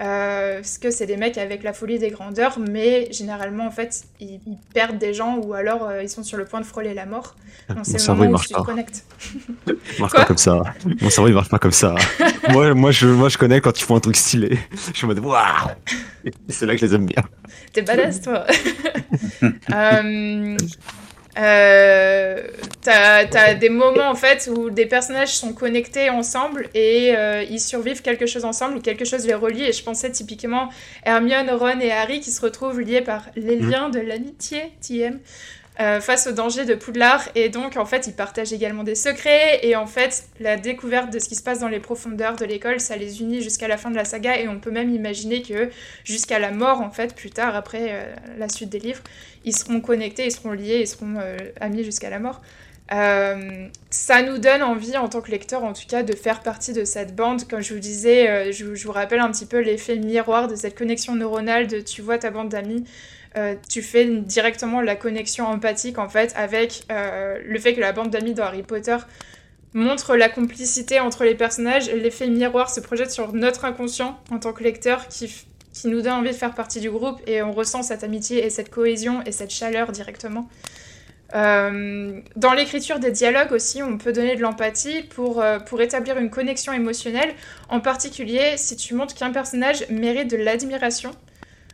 [0.00, 4.04] Euh, parce que c'est des mecs avec la folie des grandeurs, mais généralement en fait
[4.18, 6.94] ils, ils perdent des gens ou alors euh, ils sont sur le point de frôler
[6.94, 7.36] la mort.
[7.68, 8.62] Donc Mon cerveau, il marche pas.
[8.62, 9.04] connectes.
[9.66, 10.62] Il marche Quoi pas comme ça.
[11.02, 11.94] Mon cerveau, il marche pas comme ça.
[12.48, 14.58] moi, moi, je, moi, je connais quand ils font un truc stylé.
[14.92, 15.68] Je suis en mode, waouh!
[16.48, 17.22] C'est là que je les aime bien.
[17.72, 18.46] T'es badass, toi.
[19.42, 20.56] euh,
[21.38, 22.42] euh,
[22.80, 28.02] t'as, des moments en fait où des personnages sont connectés ensemble et euh, ils survivent
[28.02, 29.64] quelque chose ensemble ou quelque chose les relie.
[29.64, 30.70] Et je pensais typiquement
[31.04, 35.20] Hermione, Ron et Harry qui se retrouvent liés par les liens de l'amitié, TM.
[35.80, 37.26] Euh, face au danger de Poudlard.
[37.34, 39.60] Et donc en fait ils partagent également des secrets.
[39.62, 42.80] Et en fait la découverte de ce qui se passe dans les profondeurs de l'école
[42.80, 44.38] ça les unit jusqu'à la fin de la saga.
[44.38, 45.70] Et on peut même imaginer que
[46.04, 49.02] jusqu'à la mort en fait plus tard après euh, la suite des livres
[49.44, 52.42] ils seront connectés ils seront liés ils seront euh, amis jusqu'à la mort.
[52.90, 56.84] Ça nous donne envie en tant que lecteur en tout cas de faire partie de
[56.84, 57.46] cette bande.
[57.48, 60.76] Comme je vous disais je, je vous rappelle un petit peu l'effet miroir de cette
[60.76, 62.84] connexion neuronale de tu vois ta bande d'amis
[63.36, 67.92] euh, tu fais directement la connexion empathique en fait avec euh, le fait que la
[67.92, 68.96] bande d'amis dans Harry Potter
[69.72, 71.88] montre la complicité entre les personnages.
[71.90, 75.32] L'effet miroir se projette sur notre inconscient en tant que lecteur qui,
[75.72, 78.50] qui nous donne envie de faire partie du groupe et on ressent cette amitié et
[78.50, 80.48] cette cohésion et cette chaleur directement.
[81.36, 86.30] Euh, dans l'écriture des dialogues aussi, on peut donner de l'empathie pour, pour établir une
[86.30, 87.32] connexion émotionnelle,
[87.68, 91.12] en particulier si tu montres qu'un personnage mérite de l'admiration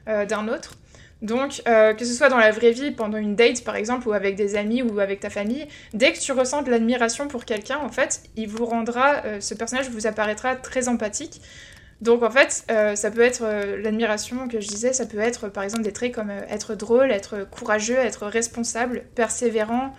[0.07, 0.77] d'un autre.
[1.27, 4.12] Donc, euh, que ce soit dans la vraie vie, pendant une date par exemple, ou
[4.12, 7.79] avec des amis ou avec ta famille, dès que tu ressens de l'admiration pour quelqu'un,
[7.79, 11.43] en fait, il vous rendra, euh, ce personnage vous apparaîtra très empathique.
[12.01, 13.43] Donc en fait, euh, ça peut être
[13.83, 17.49] l'admiration que je disais, ça peut être par exemple des traits comme être drôle, être
[17.51, 19.95] courageux, être responsable, persévérant,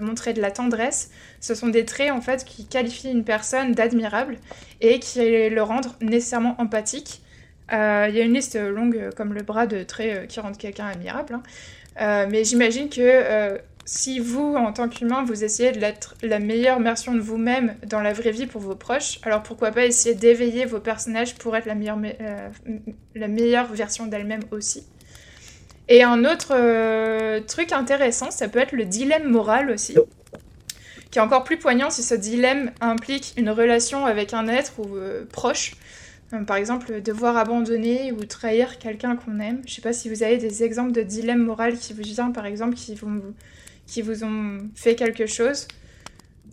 [0.00, 1.10] montrer de la tendresse.
[1.40, 4.38] Ce sont des traits en fait qui qualifient une personne d'admirable
[4.80, 5.18] et qui
[5.48, 7.21] le rendent nécessairement empathique.
[7.72, 10.40] Euh, Il y a une liste longue euh, comme le bras de traits euh, qui
[10.40, 11.34] rendent quelqu'un admirable.
[11.34, 12.26] hein.
[12.30, 17.14] Mais j'imagine que si vous, en tant qu'humain, vous essayez de l'être la meilleure version
[17.14, 20.78] de vous-même dans la vraie vie pour vos proches, alors pourquoi pas essayer d'éveiller vos
[20.78, 21.98] personnages pour être la meilleure,
[23.14, 24.86] la meilleure version d'elle-même aussi.
[25.88, 29.96] Et un autre truc intéressant, ça peut être le dilemme moral aussi,
[31.10, 34.96] qui est encore plus poignant si ce dilemme implique une relation avec un être ou
[35.30, 35.72] proche.
[36.32, 39.60] Euh, Par exemple, devoir abandonner ou trahir quelqu'un qu'on aime.
[39.66, 42.46] Je sais pas si vous avez des exemples de dilemme moral qui vous viennent, par
[42.46, 43.20] exemple, qui vous,
[43.86, 45.68] qui vous ont fait quelque chose.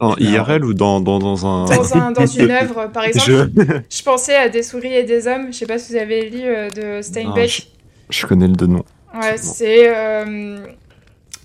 [0.01, 1.65] En IRL ou dans, dans, dans un.
[1.65, 5.27] Dans, un- dans une œuvre, par exemple, Je, je pensais à Des souris et des
[5.27, 5.47] hommes.
[5.51, 7.69] Je sais pas si vous avez lu euh, de Steinbeck.
[8.09, 8.85] je connais le deux noms.
[9.13, 10.59] Ouais, c'est euh,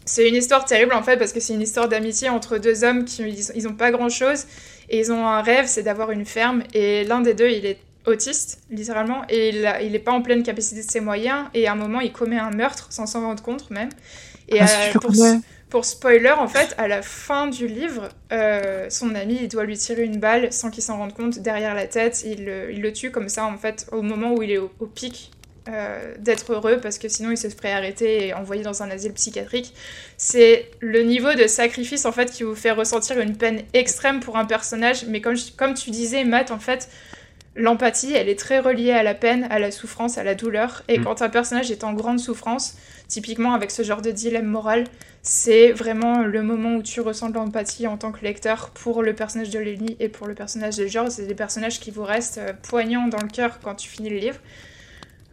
[0.05, 3.05] c'est une histoire terrible en fait parce que c'est une histoire d'amitié entre deux hommes
[3.07, 4.45] qui ils, ils ont pas grand chose
[4.91, 7.79] et ils ont un rêve, c'est d'avoir une ferme et l'un des deux il est
[8.07, 11.67] autiste littéralement et il, a- il est pas en pleine capacité de ses moyens et
[11.67, 13.91] à un moment il commet un meurtre sans s'en rendre compte même.
[14.49, 14.95] Et Ah, euh,
[15.71, 19.77] pour, spoiler en fait à la fin du livre euh, son ami il doit lui
[19.77, 22.93] tirer une balle sans qu'il s'en rende compte derrière la tête il, le- il le
[22.93, 25.33] tue comme ça en fait au moment où il est au, au pic
[25.69, 29.15] euh, d'être heureux parce que sinon il se ferait arrêter et envoyer dans un asile
[29.15, 29.73] psychiatrique.
[30.19, 34.37] C'est le niveau de sacrifice en fait qui vous fait ressentir une peine extrême pour
[34.37, 36.89] un personnage, mais comme, je- comme tu disais Matt, en fait,
[37.57, 40.83] l'empathie elle est très reliée à la peine, à la souffrance, à la douleur.
[40.89, 41.05] Et Mm.
[41.05, 42.77] quand un personnage est en grande souffrance,
[43.09, 44.85] typiquement avec ce genre de dilemme moral,
[45.23, 49.15] c'est vraiment le moment où tu ressens de l'empathie en tant que lecteur pour le
[49.15, 51.11] personnage de Lenny et pour le personnage de George.
[51.11, 54.19] C'est des personnages qui vous restent euh, poignants dans le cœur quand tu finis le
[54.19, 54.39] livre.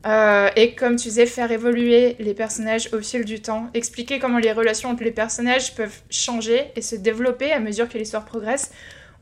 [0.07, 4.39] Euh, et comme tu disais, faire évoluer les personnages au fil du temps, expliquer comment
[4.39, 8.71] les relations entre les personnages peuvent changer et se développer à mesure que l'histoire progresse.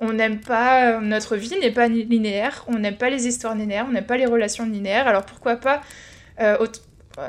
[0.02, 3.86] On n'aime pas, euh, notre vie n'est pas linéaire, on n'aime pas les histoires linéaires,
[3.90, 5.82] on n'aime pas les relations linéaires, alors pourquoi pas
[6.40, 6.58] euh,
[7.18, 7.28] euh,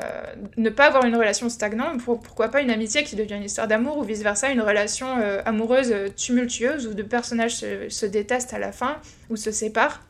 [0.55, 3.67] ne pas avoir une relation stagnante, pour- pourquoi pas une amitié qui devient une histoire
[3.67, 5.07] d'amour ou vice-versa, une relation
[5.45, 8.95] amoureuse tumultueuse où deux personnages se, détestent à la fin
[9.29, 10.01] ou se séparent,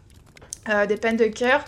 [0.88, 1.66] des peines de cœur,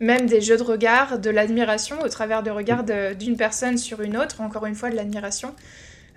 [0.00, 4.00] même des jeux de regard, de l'admiration au travers de regards de- d'une personne sur
[4.00, 5.54] une autre, encore une fois de l'admiration.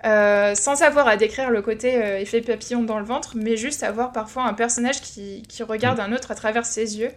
[0.03, 3.81] Euh, sans avoir à décrire le côté euh, effet papillon dans le ventre, mais juste
[3.81, 7.09] avoir parfois un personnage qui, qui regarde un autre à travers ses yeux,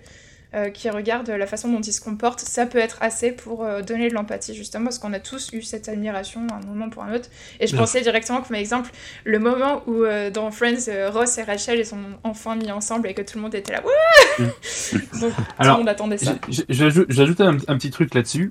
[0.55, 4.09] euh, qui regarde la façon dont il se comporte, ça peut être assez pour donner
[4.09, 7.14] de l'empathie, justement, parce qu'on a tous eu cette admiration à un moment pour un
[7.14, 7.29] autre.
[7.61, 8.91] Et je pensais directement comme exemple
[9.24, 13.20] le moment où dans Friends, Ross et Rachel ils sont enfin mis ensemble et que
[13.20, 13.83] tout le monde était là.
[13.85, 14.47] Wouh
[15.20, 16.37] Donc tout le monde attendait ça.
[16.70, 18.51] J'ajoute un, un petit truc là-dessus.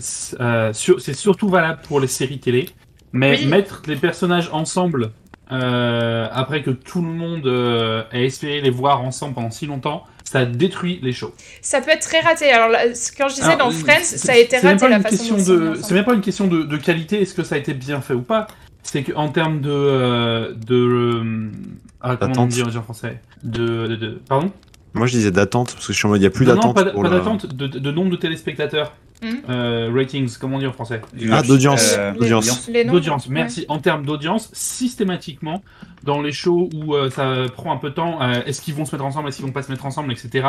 [0.00, 2.70] C'est surtout valable pour les séries télé,
[3.12, 3.46] mais Oui.
[3.46, 5.10] mettre les personnages ensemble
[5.50, 10.04] euh, après que tout le monde euh, ait espéré les voir ensemble pendant si longtemps,
[10.24, 11.32] ça détruit les shows.
[11.62, 12.50] Ça peut être très raté.
[12.50, 14.88] Alors là, ce- quand je disais Alors, dans euh, Friends, ça a été raté pas
[14.90, 17.54] la une façon dont c'est même pas une question de, de qualité, est-ce que ça
[17.54, 18.46] a été bien fait ou pas.
[18.82, 21.50] C'est qu'en termes de, euh, de, euh,
[22.02, 24.50] ah, comment on dit en français, de, de, de- pardon?
[24.94, 26.52] Moi, je disais d'attente, parce que je suis en mode, il n'y a plus non,
[26.54, 26.74] non, d'attente.
[26.76, 28.92] pas, d- pour pas la- d'attente, de, de nombre de téléspectateurs.
[29.20, 29.38] Mhm.
[29.50, 31.96] Euh, ratings, comment on dit en français Ah, d'audience.
[31.98, 33.26] Euh, Les- d'audience.
[33.26, 33.32] ouais.
[33.34, 33.64] merci.
[33.68, 35.62] En termes d'audience, systématiquement,
[36.04, 38.84] dans les shows où euh, ça prend un peu de temps, euh, est-ce qu'ils vont
[38.84, 40.46] se mettre ensemble, est-ce qu'ils vont pas se mettre ensemble, etc.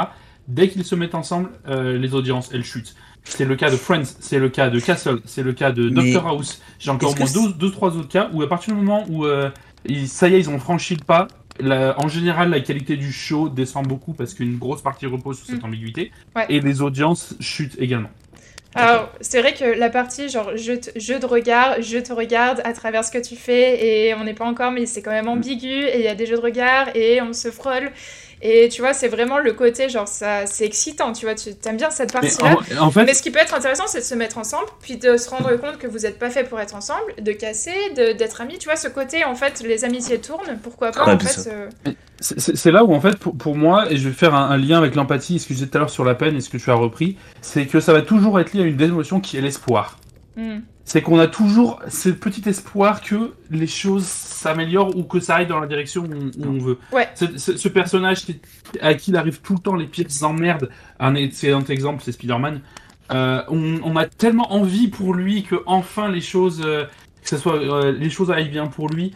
[0.47, 2.95] Dès qu'ils se mettent ensemble, euh, les audiences, elles chutent.
[3.23, 6.11] C'est le cas de Friends, c'est le cas de Castle, c'est le cas de Mais
[6.13, 6.61] Doctor House.
[6.79, 9.03] J'ai encore au moins que deux, deux, trois autres cas où à partir du moment
[9.09, 9.49] où euh,
[9.85, 11.27] ils- ça y est, ils ont franchi le pas,
[11.59, 15.47] la- en général, la qualité du show descend beaucoup parce qu'une grosse partie repose sur
[15.47, 15.65] cette Mm.
[15.67, 16.45] ambiguïté Ouais.
[16.49, 18.09] et les audiences chutent également.
[18.75, 22.61] Alors, c'est vrai que la partie genre jeu, te- jeu de regard, je te regarde
[22.63, 25.27] à travers ce que tu fais et on n'est pas encore, mais c'est quand même
[25.27, 27.91] ambigu et il y a des jeux de regard et on se frôle.
[28.41, 31.75] Et tu vois, c'est vraiment le côté genre ça, c'est excitant, tu vois, tu aimes
[31.77, 32.55] bien cette Mais partie-là.
[32.79, 34.95] en, en fait, Mais ce qui peut être intéressant, c'est de se mettre ensemble, puis
[34.97, 38.13] de se rendre compte que vous n'êtes pas fait pour être ensemble, de casser, de-
[38.13, 38.57] d'être amis.
[38.57, 41.49] Tu vois, ce côté, en fait, les amitiés tournent, pourquoi pas, en fait.
[41.49, 41.69] euh,
[42.21, 44.77] C'est- là où en fait pour, pour moi, et je vais faire un, un lien
[44.77, 46.49] avec l'empathie, et ce que je disais tout à l'heure sur la peine et ce
[46.49, 49.37] que tu as repris, c'est que ça va toujours être lié à une émotion qui
[49.37, 49.97] est l'espoir.
[50.35, 50.59] hmm.
[50.91, 55.45] C'est qu'on a toujours ce petit espoir que les choses s'améliorent ou que ça aille
[55.45, 56.79] dans la direction où, où on veut.
[56.91, 57.07] Ouais.
[57.15, 58.41] Ce, personnage qui-
[58.81, 62.61] à qui il arrive tout le temps les pires emmerdes, un excellent exemple c'est Spider-Man,
[63.11, 66.85] Euh, on, on a tellement envie pour lui que enfin les choses, euh,
[67.23, 69.13] que ce soit euh, les choses aillent bien pour lui.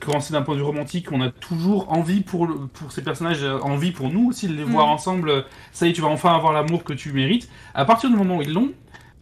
[0.00, 3.02] Quand c'est d'un point de vue romantique, on a toujours envie pour le- pour ces
[3.02, 4.70] personnages, envie pour nous aussi de les Mm.
[4.70, 5.28] voir ensemble.
[5.30, 5.42] euh,
[5.72, 7.48] Ça y est, tu vas enfin avoir l'amour que tu mérites.
[7.74, 8.70] À partir du moment où ils l'ont,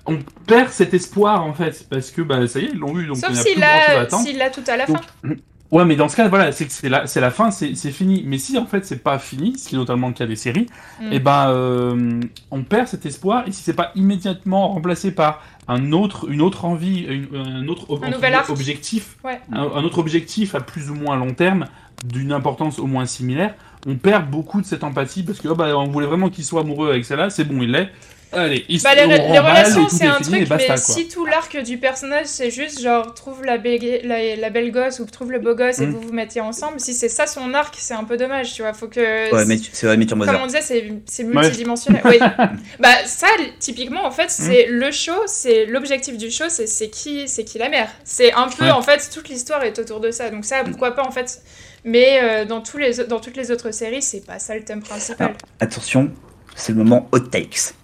[0.06, 3.06] on perd cet espoir en fait parce que bah ça y est, ils l'ont eu
[3.06, 5.30] donc Sauf a plus à l'a s'il l'a tout à la Donc, fin.
[5.70, 8.22] Ouais, mais dans ce cas, voilà, c'est c'est la, c'est la fin, c'est c'est fini.
[8.24, 10.66] Mais si en fait c'est pas fini, ce qui est notamment le cas des séries,
[11.00, 11.12] Mm.
[11.12, 12.20] et ben euh,
[12.52, 13.44] on perd cet espoir.
[13.48, 17.90] Et si c'est pas immédiatement remplacé par un autre, une autre envie, une- un autre
[17.90, 18.50] ob- Un entre nouvel guillemets, arc.
[18.50, 19.40] objectif, Ouais.
[19.52, 21.64] un, un autre objectif à plus ou moins long terme,
[22.04, 23.54] d'une importance au moins similaire,
[23.86, 26.60] on perd beaucoup de cette empathie parce que oh, bah, on voulait vraiment qu'il soit
[26.60, 27.90] amoureux avec celle-là, c'est bon, il l'est.
[28.36, 30.76] Allez, il se- Bah, les, relations, c'est est un truc, basta, mais quoi.
[30.76, 34.98] si tout l'arc du personnage, c'est juste genre trouve la, belle- la, la belle gosse
[35.00, 35.92] ou trouve le beau gosse et Mm.
[35.94, 38.72] vous vous mettez ensemble, si c'est ça son arc, c'est un peu dommage, tu vois.
[38.72, 39.32] Faut que.
[39.34, 42.02] Ouais, mais c'est vrai, mais tu en Comme on disait, c'est c'est multidimensionnel.
[42.04, 42.18] Oui.
[42.80, 43.26] bah ça,
[43.58, 47.58] typiquement, en fait, c'est le show, c'est l'objectif du show, c'est c'est qui, c'est qui
[47.58, 47.90] la mère.
[48.04, 48.70] C'est un peu, Ouais.
[48.70, 50.30] en fait, toute l'histoire est autour de ça.
[50.30, 51.42] Donc ça, pourquoi pas, en fait.
[51.86, 54.82] Mais euh, dans tous les, dans toutes les autres séries, c'est pas ça le thème
[54.82, 55.34] principal.
[55.60, 56.10] Attention,
[56.56, 57.74] c'est le moment hot takes.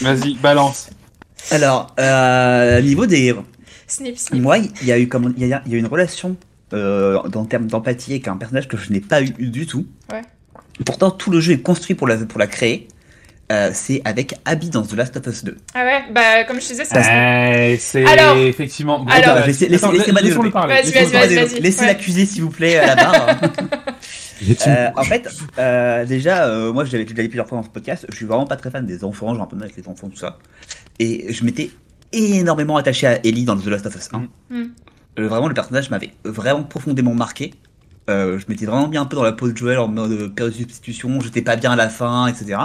[0.00, 0.90] Vas-y, balance.
[1.50, 3.44] Alors, euh, niveau des héros,
[3.86, 4.42] Snip, snip.
[4.42, 6.36] moi, il y a eu comme il y a, il y a une relation
[6.72, 9.86] euh, en termes d'empathie avec un personnage que je n'ai pas eu du tout.
[10.12, 10.22] Ouais.
[10.84, 12.88] Pourtant, tout le jeu est construit pour la pour la créer.
[13.52, 15.56] Euh, c'est avec Abby dans The Last of Us 2.
[15.72, 19.06] Ah ouais, bah comme je disais, c'est Eh, c'est Alors- effectivement.
[19.08, 19.46] Alors- gars.
[19.46, 20.50] Laissez- laissez- laissez-moi laissons-le développer.
[20.50, 20.74] parler.
[20.82, 21.60] Vas-y.
[21.60, 21.86] Laissez ouais.
[21.86, 23.36] l'accuser, s'il vous plaît, à la barre.
[24.66, 25.28] Euh, en fait,
[25.58, 28.26] euh, déjà, euh, moi, je l'avais déjà dit plusieurs fois dans ce podcast, je suis
[28.26, 30.38] vraiment pas très fan des enfants, j'ai un peu mal avec les enfants, tout ça.
[30.98, 31.70] Et je m'étais
[32.12, 34.18] énormément attaché à Ellie dans The Last of Us 1.
[34.50, 34.64] Mm.
[35.18, 37.54] Euh, vraiment, le personnage m'avait vraiment profondément marqué.
[38.08, 40.52] Euh, je m'étais vraiment bien un peu dans la peau de Joel en mode période
[40.52, 42.58] de substitution, j'étais pas bien à la fin, etc.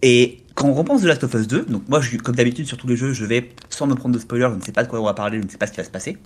[0.00, 2.76] Et quand on repense The Last of Us 2, donc moi, je, comme d'habitude sur
[2.76, 4.88] tous les jeux, je vais sans me prendre de spoiler, je ne sais pas de
[4.88, 6.16] quoi on va parler, je ne sais pas ce qui va se passer.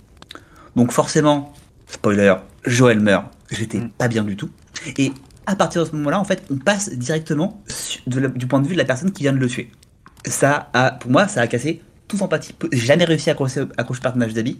[0.75, 1.53] Donc forcément,
[1.87, 2.35] spoiler,
[2.65, 3.89] Joel meurt, j'étais Mm.
[3.91, 4.49] pas bien du tout.
[4.97, 5.11] Et
[5.45, 8.59] à partir de ce moment-là, en fait, on passe directement su- de la- du point
[8.61, 9.71] de vue de la personne qui vient de le tuer.
[10.25, 12.53] Ça a, pour moi, ça a cassé toute empathie.
[12.73, 14.59] J'ai jamais réussi à accrocher, accrocher le personnage d'Abby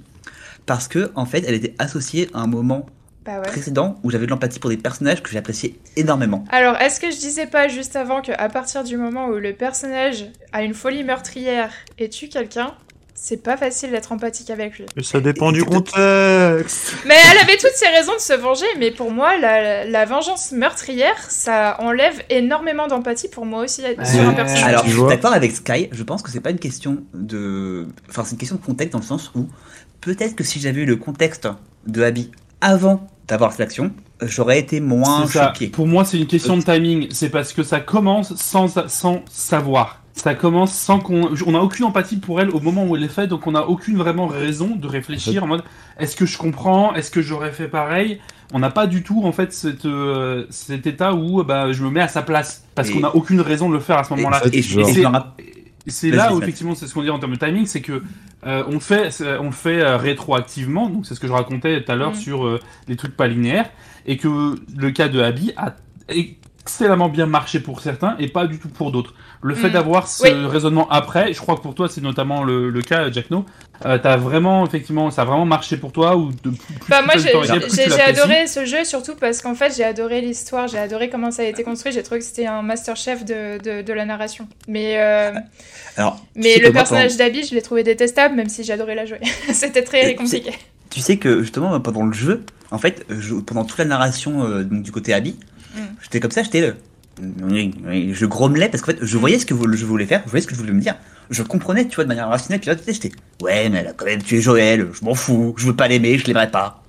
[0.65, 2.85] parce que, en fait, elle était associée à un moment
[3.25, 3.41] Bah ouais.
[3.41, 6.45] précédent où j'avais de l'empathie pour des personnages que j'appréciais énormément.
[6.51, 9.53] Alors, est-ce que je disais pas juste avant que à partir du moment où le
[9.53, 12.73] personnage a une folie meurtrière et tue quelqu'un,
[13.19, 14.85] c'est pas facile d'être empathique avec lui.
[15.01, 15.97] Ça dépend du contexte.
[17.05, 20.51] Mais elle avait toutes ses raisons de se venger, mais pour moi, la, la vengeance
[20.51, 24.63] meurtrière, ça enlève énormément d'empathie pour moi aussi sur un personnage.
[24.63, 27.87] Alors, je suis d'accord avec Sky, je pense que c'est pas une question de.
[28.07, 29.47] Enfin, c'est une question de contexte dans le sens où
[29.99, 31.47] peut-être que si j'avais eu le contexte
[31.87, 33.91] de Abby avant d'avoir cette action,
[34.21, 35.67] j'aurais été moins choqué.
[35.67, 37.07] Pour moi, c'est une question de timing.
[37.11, 40.03] C'est parce que ça commence sans, sans savoir.
[40.17, 41.29] Ça commence sans qu'on.
[41.45, 43.67] On n'a aucune empathie pour elle au moment où elle est faite, donc on n'a
[43.67, 45.63] aucune vraiment raison de réfléchir en mode
[45.99, 46.93] est-ce que je comprends?
[46.95, 48.19] Est-ce que j'aurais fait pareil?
[48.53, 51.89] On n'a pas du tout en fait cette, euh, cet état où bah, je me
[51.89, 54.41] mets à sa place parce qu'on n'a aucune raison de le faire à ce moment-là.
[54.51, 54.61] Et,
[55.89, 58.03] c'est là où effectivement c'est ce qu'on dit en termes de timing, c'est que
[58.45, 59.09] euh, on le fait,
[59.39, 60.89] on le fait euh, rétroactivement.
[60.89, 62.15] Donc c'est ce que je racontais tout à l'heure Mm.
[62.15, 63.69] sur euh, les trucs pas linéaires,
[64.05, 65.75] et que le cas de Abby a
[66.09, 69.13] excellemment bien marché pour certains et pas du tout pour d'autres.
[69.41, 69.73] Le fait Mm.
[69.73, 70.31] d'avoir ce Oui.
[70.47, 73.45] raisonnement après, je crois que pour toi c'est notamment le, le cas, Jack No.
[73.85, 77.01] Euh, t'as vraiment effectivement, ça a vraiment marché pour toi ou de plus, plus Bah
[77.03, 81.29] moi j'ai adoré ce jeu surtout parce qu'en fait j'ai adoré l'histoire, j'ai adoré comment
[81.29, 84.47] ça a été construit, j'ai trouvé que c'était un masterchef de, de, de la narration.
[84.67, 85.31] Mais, euh,
[85.97, 89.19] Alors, tu mais le personnage d'Abby je l'ai trouvé détestable même si j'adorais la jouer.
[89.53, 90.57] c'était très Et tu sais- compliqué.
[90.89, 94.63] Tu sais que justement pendant le jeu, en fait, je- pendant toute la narration euh,
[94.63, 95.35] donc, du côté Abby,
[95.75, 95.79] Mm.
[96.01, 96.75] j'étais comme ça, j'étais le.
[97.43, 97.73] Oui,
[98.13, 100.47] je grommelais parce qu'en fait, je voyais ce que je voulais faire, je voyais ce
[100.47, 100.95] que je voulais me dire.
[101.29, 103.11] Je comprenais, tu vois, de manière rationnelle, puis là, j'étais.
[103.41, 106.17] Ouais, mais elle a quand même tué Joël, je m'en fous, je veux pas l'aimer,
[106.17, 106.83] je l'aimerais pas.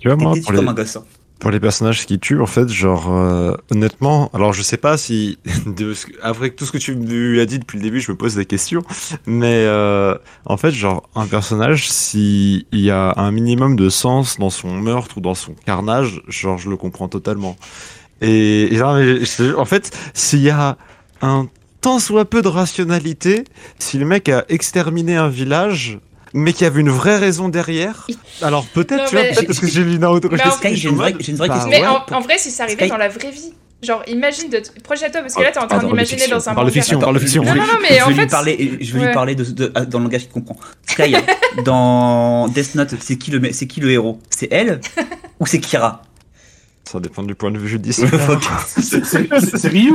[0.00, 0.94] Tu vois, moi, pour les, comme un gosse.
[0.96, 1.04] hein.
[1.40, 5.38] pour les personnages qui tuent, en fait, genre, euh, honnêtement, alors je sais pas si,
[5.66, 8.36] de après tout ce que tu lui as dit depuis le début, je me pose
[8.36, 8.82] des questions,
[9.26, 10.14] mais euh,
[10.44, 15.18] en fait, genre, un personnage, s'il y a un minimum de sens dans son meurtre
[15.18, 17.56] ou dans son carnage, genre, je le comprends totalement.
[18.20, 20.76] Et, en fait, s'il y a
[21.22, 21.48] un
[21.80, 23.44] tant soit peu de rationalité,
[23.78, 25.98] si le mec a exterminé un village,
[26.34, 28.06] mais qu'il y avait une vraie raison derrière,
[28.42, 31.12] alors peut-être, tu vois, peut-être parce que j'ai lu Naruto quand j'étais j'ai une vraie,
[31.12, 31.70] une vraie bah question.
[31.70, 33.52] Mais en, en vrai si ça arrivait Sky- dans la vraie vie,
[33.82, 36.54] genre imagine de te- projette-toi parce que là t'es en train Attends, d'imaginer dans un
[36.54, 36.80] parle de manga.
[36.82, 36.98] fiction.
[36.98, 37.42] on parle de fiction.
[37.42, 39.06] Je Non, vais- non, non, mais je en vais fait- lui parler, je vais Ouais.
[39.06, 40.56] lui parler de, de- dans le langage qu'il comprend.
[40.86, 41.14] Sky,
[41.64, 44.20] dans Death Note, c'est qui le, c'est qui le héros?
[44.30, 44.80] C'est elle
[45.40, 46.02] ou c'est Kira?
[46.90, 48.10] Ça dépend du point de vue judiciaire.
[48.66, 49.92] C'est c'est- c'est Ryu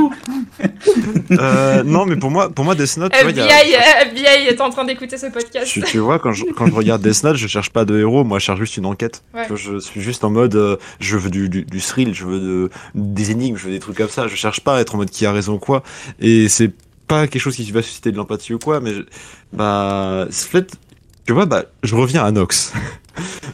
[1.32, 4.46] Euh, non, mais pour moi, pour moi, Death Note, tu vois, a- FBI, euh, FBI
[4.48, 5.66] est en train d'écouter ce podcast.
[5.66, 8.24] Tu, tu vois, quand je, quand je regarde Death Note, je cherche pas de héros,
[8.24, 9.22] moi je cherche juste une enquête.
[9.34, 9.42] Ouais.
[9.42, 12.24] Tu vois, Je suis juste en mode, euh, je veux du, du, du thrill, je
[12.24, 14.26] veux de, des énigmes, je veux des trucs comme ça.
[14.28, 15.82] Je cherche pas à être en mode qui a raison ou quoi.
[16.20, 16.70] Et c'est
[17.08, 19.02] pas quelque chose qui va susciter de l'empathie ou quoi, mais je-
[19.52, 20.72] bah, fait,
[21.26, 22.72] tu vois, bah, je reviens à Nox.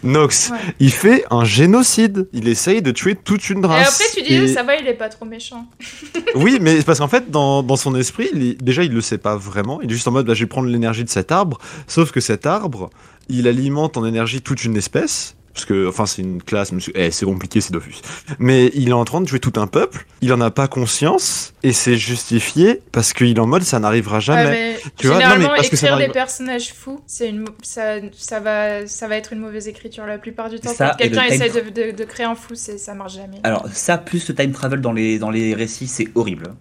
[0.02, 0.58] Nox, Ouais.
[0.80, 2.28] il fait un génocide.
[2.32, 4.00] Il essaye de tuer toute une Et race.
[4.00, 5.66] après, tu Et- ça va, il est pas trop méchant.
[6.34, 9.36] oui, mais parce qu'en fait, dans, dans son esprit, il déjà, il le sait pas
[9.36, 9.80] vraiment.
[9.80, 11.58] Il est juste en mode, bah, je vais prendre l'énergie de cet arbre.
[11.86, 12.90] Sauf que cet arbre,
[13.28, 15.34] il alimente en énergie toute une espèce.
[15.54, 16.92] Parce que, enfin, c'est une classe, monsieur.
[16.96, 17.96] Eh, c'est compliqué, c'est Dofus.
[18.38, 20.06] Mais il est en train de tuer tout un peuple.
[20.22, 21.52] Il en a pas conscience.
[21.62, 24.44] Et c'est justifié parce qu'il est en mode, ça n'arrivera jamais.
[24.44, 27.96] Ouais, mais Tu vois, non, mais parce que ça des personnages fous, c'est une, ça,
[28.16, 30.72] ça va, ça va être une mauvaise écriture la plupart du temps.
[30.72, 33.38] Ça, Quand quelqu'un le essaie de, de- de créer un fou, c'est, ça marche jamais.
[33.44, 36.54] Alors, ça, plus le time travel dans les, dans les récits, c'est horrible.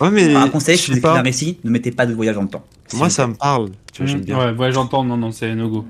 [0.00, 0.34] Ouais, mais.
[0.34, 2.48] un conseil, je si vous écrivez un récit, ne mettez pas de voyage dans le
[2.48, 2.64] temps.
[2.94, 3.70] Moi, ça me parle.
[3.92, 4.38] Tu vois, j'aime bien.
[4.38, 5.84] Ouais, ouais, j'entends, non, non, c'est no go.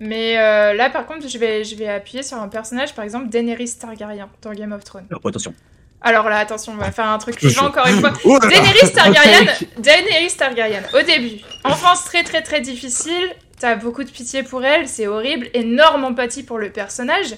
[0.00, 3.28] Mais euh, là, par contre, je vais, je vais appuyer sur un personnage, par exemple,
[3.28, 5.06] Daenerys Targaryen dans Game of Thrones.
[5.12, 5.54] Oh, attention.
[6.00, 8.12] Alors là, attention, on va faire un truc vivant encore une fois.
[8.24, 9.46] Oh là là Daenerys Targaryen.
[9.78, 14.86] Daenerys Targaryen, au début, enfance très très très difficile, t'as beaucoup de pitié pour elle,
[14.86, 17.34] c'est horrible, énorme empathie pour le personnage,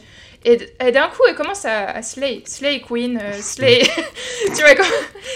[0.47, 3.83] et, et d'un coup elle commence à, à slay, slay queen, euh, slay,
[4.47, 4.87] tu vois, comme-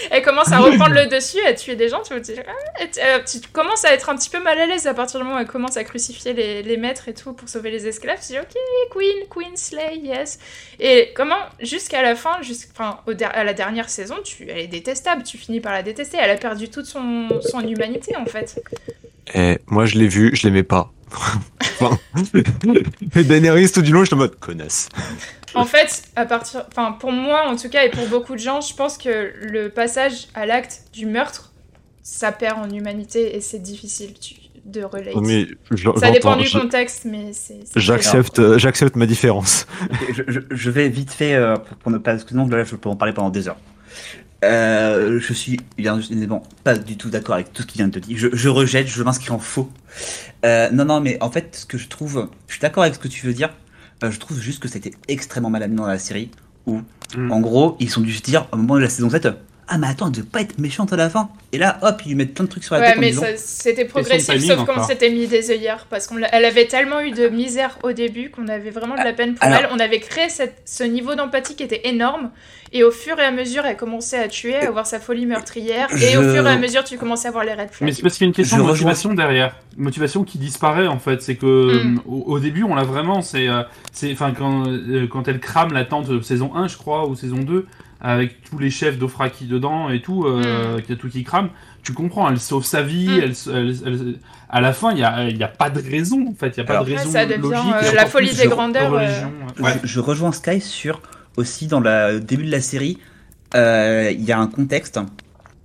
[0.09, 2.89] elle commence à reprendre le dessus, à tuer des gens, tu vois, tu, ah, et
[3.03, 5.37] euh, tu commences à être un petit peu mal à l'aise à partir du moment
[5.37, 8.33] où elle commence à crucifier les, les maîtres et tout pour sauver les esclaves, tu
[8.33, 8.55] dis ok,
[8.91, 10.39] queen, queen, slay, yes,
[10.79, 12.99] et comment, jusqu'à la fin, jusqu'- enfin,
[13.33, 16.37] à la dernière saison, tu, elle est détestable, tu finis par la détester, elle a
[16.37, 18.63] perdu toute son, son humanité en fait.
[19.35, 20.91] Eh, moi, je l'ai vu, je l'aimais pas.
[21.13, 21.97] Enfin,
[23.13, 24.89] mais Daenerys, tout du long, je suis en mode connasse.
[25.53, 28.61] En fait, à partir, enfin pour moi en tout cas et pour beaucoup de gens,
[28.61, 31.51] je pense que le passage à l'acte du meurtre,
[32.03, 34.13] ça perd en humanité et c'est difficile
[34.65, 35.15] de relate.
[35.21, 37.59] Mais je- ça dépend du contexte, mais c'est.
[37.75, 39.65] J'accepte, euh, j'accepte ma différence.
[40.13, 42.11] Je, je- je vais vite fait, euh, pour, pour ne pas...
[42.11, 43.57] Parce que sinon, là, je peux en parler pendant des heures.
[44.43, 47.93] Euh, je suis bien évidemment pas du tout d'accord avec tout ce qui vient de
[47.93, 48.17] te dire.
[48.17, 49.69] Je, je rejette, je m'inscris en faux.
[50.45, 52.29] Euh, non, non, mais en fait, ce que je trouve...
[52.47, 53.49] Je suis d'accord avec ce que tu veux dire.
[54.03, 56.31] Euh, je trouve juste que c'était extrêmement mal amené dans la série.
[56.65, 56.81] Où,
[57.17, 57.31] Mm.
[57.31, 59.27] en gros, ils sont dû se dire, au moment de la saison 7,
[59.71, 61.29] ah, mais attends, elle devait pas être méchante à la fin.
[61.53, 63.35] Et là, hop, ils lui mettent plein de trucs sur la Ouais, tête en mais
[63.37, 65.85] c'était progressif, sauf qu'on s'était mis des œillères.
[65.89, 69.35] Parce qu'elle avait tellement eu de misère au début qu'on avait vraiment de la peine
[69.35, 69.69] pour Alors- elle.
[69.71, 72.31] On avait créé cette- ce niveau d'empathie qui était énorme.
[72.73, 75.89] Et au fur et à mesure, elle commençait à tuer, à avoir sa folie meurtrière.
[76.01, 77.81] Et au fur et à mesure, tu commençais à voir les red flags.
[77.81, 79.55] Mais c'est parce qu'il y a une question Je de rejoins- motivation derrière.
[79.77, 81.21] Une motivation qui disparaît en fait.
[81.21, 81.45] C'est que
[81.83, 81.95] Mm.
[81.97, 83.21] euh, au, au début, on l'a vraiment.
[83.21, 83.63] C'est, euh,
[84.13, 87.39] enfin, quand, euh, quand elle crame la tente de saison 1, je crois, ou saison
[87.39, 87.67] 2,
[88.01, 90.81] avec tous les chefs d'Ofraki dedans et tout, euh, Mm.
[90.81, 91.49] qu'il y a tout qui crame,
[91.83, 92.29] tu comprends.
[92.29, 93.07] Elle sauve sa vie.
[93.07, 93.21] Mm.
[93.23, 94.15] Elle, elle- elle-
[94.49, 96.49] à la fin, il y a, il y a pas de raison en fait.
[96.49, 97.73] Il y a pas Alors- de Ouais, raison ça devient, logique.
[97.83, 99.23] euh, la folie plus des de- de grandeurs, euh.
[99.59, 99.73] Ouais.
[99.83, 101.01] Je, je rejoins Sky sur
[101.37, 102.97] aussi dans le début de la série,
[103.55, 104.99] euh, il y a un contexte.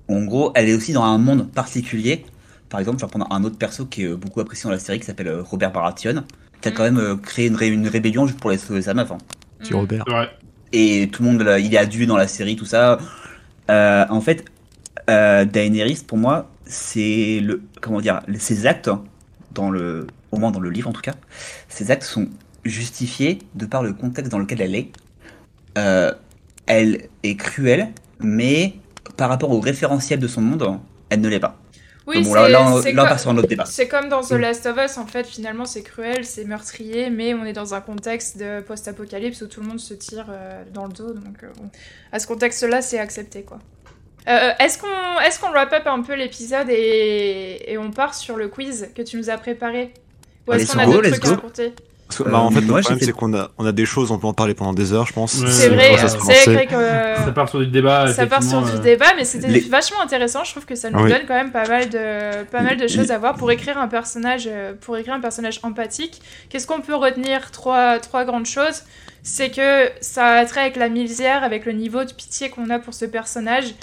[0.09, 2.25] En gros, elle est aussi dans un monde particulier.
[2.69, 5.01] Par exemple, je vais prendre un autre perso qui est beaucoup apprécié dans la série,
[5.01, 6.23] qui s'appelle Robert Baratheon,
[6.61, 6.75] qui a Mm.
[6.75, 9.11] quand même euh, créé une, ré- une rébellion juste pour les sauver sa meuf.
[9.11, 9.19] hein.
[9.71, 9.75] Mm.
[9.75, 10.05] Robert.
[10.09, 10.29] Ouais.
[10.79, 12.99] Et tout le monde, il est adulé dans la série, tout ça.
[13.71, 14.45] Euh, en fait,
[15.09, 18.91] euh, Daenerys, pour moi, c'est le, comment dire, ses actes
[19.55, 21.15] dans le, au moins dans le livre en tout cas,
[21.71, 22.29] ses actes sont
[22.67, 24.91] justifiés de par le contexte dans lequel elle est.
[25.79, 26.13] Euh,
[26.67, 27.89] elle est cruelle,
[28.21, 28.75] mais
[29.17, 31.57] par rapport au référentiel de son monde, elle ne l'est pas.
[32.07, 33.65] Oui, bon, là, là, on- c'est là, on co- passe sur un autre débat.
[33.65, 34.39] C'est comme dans The Mm.
[34.39, 37.81] Last of Us, en fait, finalement, c'est cruel, c'est meurtrier, mais on est dans un
[37.81, 41.49] contexte de post-apocalypse où tout le monde se tire euh, dans le dos, donc euh,
[41.59, 41.69] bon.
[42.13, 43.59] à ce contexte-là, c'est accepté, quoi.
[44.29, 47.73] Euh, est-ce qu'on est qu'on wrap up un peu l'épisode et...
[47.73, 49.93] et on part sur le quiz que tu nous as préparé?
[50.49, 51.73] Ou est-ce qu'on a d'autres trucs à raconter?
[52.09, 54.11] Parce que, Euh, bah, en fait, le problème, c'est qu'on a, on a des choses,
[54.13, 55.35] on peut en parler pendant des heures, je pense.
[55.41, 55.51] Ouais.
[55.51, 56.75] C'est vrai, c'est vrai que...
[56.75, 58.13] euh, Ça part sur du débat.
[58.13, 60.45] Ça part sur du euh, débat, mais c'était Les- vachement intéressant.
[60.45, 61.11] Je trouve que ça nous Oui.
[61.11, 63.89] donne quand même pas mal de, pas mal de choses à voir pour écrire un
[63.89, 66.23] personnage, euh, pour écrire un personnage empathique.
[66.49, 67.51] Qu'est-ce qu'on peut retenir?
[67.51, 68.83] Trois, trois grandes choses.
[69.25, 72.79] C'est que ça a trait avec la misère, avec le niveau de pitié qu'on a
[72.79, 73.75] pour ce personnage.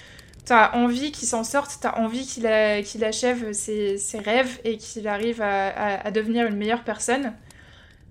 [0.45, 5.41] T'as envie qu'il s'en sorte, t'as envie qu'il achève ses, ses rêves et qu'il arrive
[5.41, 7.33] à, à- à devenir une meilleure personne.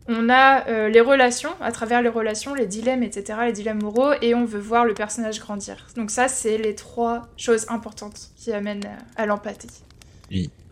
[0.09, 4.13] On a euh, les relations, à travers les relations, les dilemmes, etc., les dilemmes moraux,
[4.21, 5.87] et on veut voir le personnage grandir.
[5.97, 9.83] Donc ça, c'est les trois choses importantes qui amènent à l'empathie.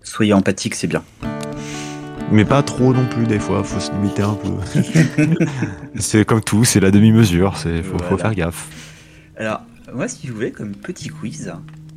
[0.03, 1.05] Soyez empathique, c'est bien.
[2.33, 4.51] mais pas trop non plus des fois, faut se limiter un peu.
[5.97, 8.69] c'est comme tout, c'est la demi-mesure, c'est faut, faut faire gaffe.
[9.37, 9.61] Alors,
[9.95, 11.53] moi, si vous voulez, comme petit quiz,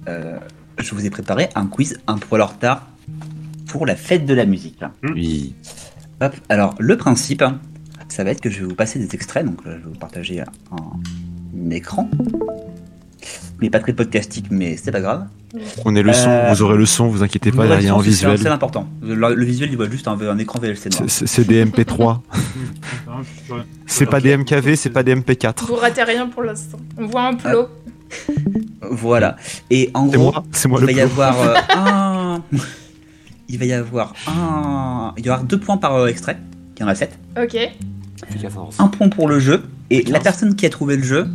[0.07, 0.37] euh,
[0.77, 2.87] je vous ai préparé un quiz un poil en retard
[3.67, 4.83] pour la fête de la musique.
[5.03, 5.55] Oui.
[6.21, 7.43] Hop, alors, le principe,
[8.07, 9.99] ça va être que je vais vous passer des extraits, donc là, je vais vous
[9.99, 12.09] partager un, un écran.
[13.59, 15.25] Mais pas très podcastique, mais c'est pas grave.
[15.77, 17.93] Prenez le son, Euh, vous aurez le son, vous inquiétez pas, il y a rien
[17.93, 18.51] en C'est- C'est visuel.
[18.51, 18.89] important.
[19.01, 20.89] Le, le visuel, il voit juste un, un écran VLC.
[21.07, 22.21] C'est- des MP3.
[23.85, 25.65] C'est pas des MKV, c'est pas des MP4.
[25.67, 26.79] Vous ratez rien pour l'instant.
[26.97, 27.67] On voit un plot.
[28.89, 29.35] Voilà.
[29.69, 31.01] Et en C'est gros, moi, c'est moi il le va y plus.
[31.03, 32.41] avoir euh, un.
[33.49, 35.13] Il va y avoir un.
[35.17, 36.37] Il y aura deux points par euh, extrait.
[36.77, 37.17] Il y en a sept.
[37.41, 37.57] Ok.
[38.79, 39.63] Un point pour le jeu.
[39.89, 41.27] Et la personne qui a trouvé le jeu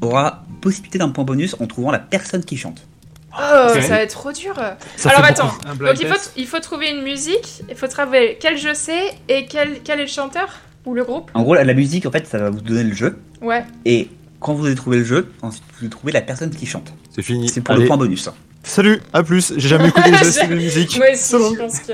[0.00, 2.86] aura possibilité d'un point bonus en trouvant la personne qui chante.
[3.38, 4.54] Oh, ça va être trop dur.
[4.96, 5.52] Ça Alors attends.
[5.78, 7.62] Donc il faut, il faut trouver une musique.
[7.68, 10.48] Il faut trouver quel jeu c'est et quel, quel est le chanteur
[10.86, 11.30] ou le groupe.
[11.34, 13.18] En gros, la, musique, en fait, ça va vous donner le jeu.
[13.42, 13.64] Ouais.
[13.84, 14.08] Et
[14.40, 16.94] quand vous avez trouvé le jeu, ensuite vous allez trouver la personne qui chante.
[17.10, 17.48] C'est fini.
[17.48, 18.30] C'est pour Allez, le point bonus.
[18.66, 19.54] Salut, à plus.
[19.56, 20.10] J'ai jamais écouté
[20.48, 20.96] de musique.
[20.98, 21.92] Moi aussi, je pense que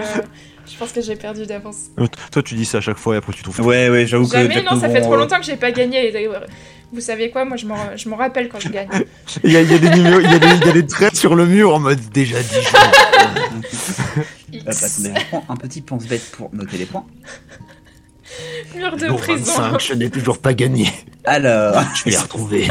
[0.73, 1.77] je pense que j'ai perdu d'avance.
[2.01, 3.61] Euh, Toi, tu dis ça à chaque fois et après tu trouves.
[3.61, 4.32] Ouais, ouais, j'avoue que.
[4.32, 6.12] Jamais, non, ça fait trop euh, longtemps que j'ai pas gagné.
[6.93, 8.89] Vous savez quoi Moi, je m'en je m'en rappelle quand je gagne.
[9.44, 10.73] Il y, a, il y a des numéros, il y, a des- il y a
[10.73, 12.57] des traits sur le mur en mode déjà dit.
[15.49, 17.05] Un petit pense-bête pour noter les points.
[18.74, 19.53] Mur de prison.
[19.59, 20.89] 25, je n'ai toujours pas gagné.
[21.24, 22.69] Alors, Je vais les retrouver.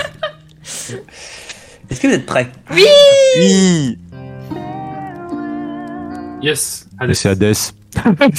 [1.91, 2.51] Est-ce que vous êtes prêts?
[2.71, 3.97] Oui.
[6.41, 6.87] Yes.
[6.93, 7.13] Mais Allez.
[7.13, 7.53] c'est Hades.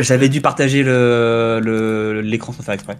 [0.00, 2.98] J'avais dû partager le le- l'écran sans faire exprès.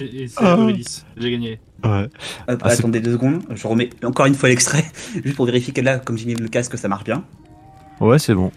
[0.00, 0.56] Et, et c'est Ah.
[0.58, 1.06] Eurydice.
[1.16, 1.60] J'ai gagné.
[1.84, 2.08] Ouais.
[2.48, 4.84] Hop, Ah, c'est- attendez deux secondes, je remets encore une fois l'extrait,
[5.24, 7.24] juste pour vérifier que là, comme j'ai mis le casque, ça marche bien.
[8.00, 8.50] Ouais, c'est bon.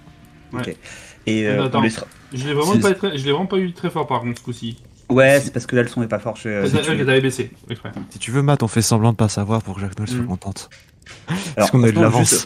[1.27, 1.79] Et euh, Attends.
[1.79, 4.21] on laissera- Je l'ai vraiment, pas très- je l'ai vraiment pas eu très fort par
[4.21, 4.77] contre ce coup-ci.
[5.13, 6.35] Ouais, c'est parce que là le son est pas fort.
[6.37, 6.65] Je...
[6.67, 7.51] C'est vrai que t'avais baissé.
[8.09, 10.19] Si tu veux, Matt, on fait semblant de pas savoir pour que Jacques Noël soit
[10.21, 10.27] Mm.
[10.27, 10.69] contente.
[11.55, 12.45] Parce qu'on a eu de l'avance.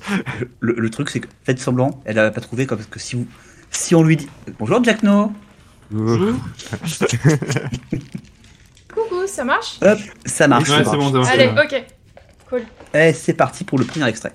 [0.59, 3.15] Le, le truc, c'est que faites semblant, elle a pas trouvé, comme parce que si
[3.15, 3.27] vous,
[3.69, 4.27] si on lui dit
[4.59, 5.31] bonjour Jack No,
[5.93, 6.33] Euh,
[8.93, 9.77] Coucou, ça marche?
[9.81, 10.69] Hop, ça marche.
[10.69, 11.29] Ouais, c'est bon, ça marche.
[11.33, 11.83] Allez, ok.
[12.49, 12.61] Cool.
[12.93, 14.33] Et c'est parti pour le premier extrait.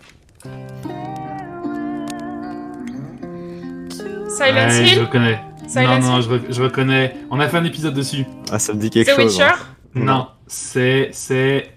[4.39, 5.40] Ouais, je Hill reconnais.
[5.71, 7.15] Silent non, non, je, re- je reconnais.
[7.31, 8.25] On a fait un épisode dessus.
[8.51, 9.33] Ah, ça me dit quelque The chose.
[9.39, 9.57] Witcher hein.
[9.95, 11.11] Non, c'est.
[11.13, 11.71] C'est.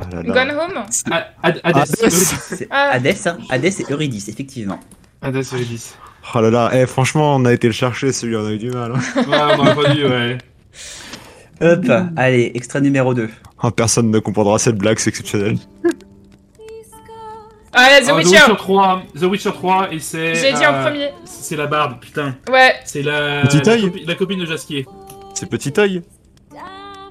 [0.00, 0.32] Ah là là.
[0.46, 1.76] Gone Home A- Ad- Hades.
[1.76, 2.10] Hades.
[2.10, 2.90] C'est Ah.
[2.92, 4.78] Hades, hein, Hades et Eurydice, effectivement.
[5.22, 5.96] Hades Eurydice.
[6.34, 8.70] Oh là là, eh, franchement, on a été le chercher, celui on a eu du
[8.70, 8.92] mal.
[8.94, 9.00] hein.
[9.16, 10.38] Ouais, on aurait pas dû, ouais.
[11.60, 11.86] Hop,
[12.16, 13.30] allez, extrait numéro 2.
[13.62, 15.56] Oh, personne ne comprendra cette blague, c'est exceptionnel.
[17.80, 19.02] Ah, The Oh, Witcher 3.
[19.18, 20.34] The Witcher 3, et c'est.
[20.34, 21.08] J'ai dit en euh, premier.
[21.24, 22.34] C'est la barbe, putain.
[22.50, 23.42] Ouais, C'est la.
[23.42, 24.86] Petit la, copi- la copine de Jasquier.
[25.34, 26.02] C'est petit œil.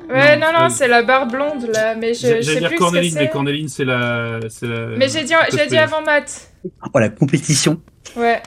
[0.10, 2.60] ouais, Non, non, non, euh, c'est la barre blonde là, mais je, je J'allais sais
[2.60, 3.30] dire plus ce que Corneline, mais.
[3.30, 4.40] Corneline, c'est la.
[4.50, 6.50] c'est la- Mais j'ai dit, j'ai dit avant Matt.
[6.94, 7.80] Oh, la compétition.
[8.16, 8.42] Ouais.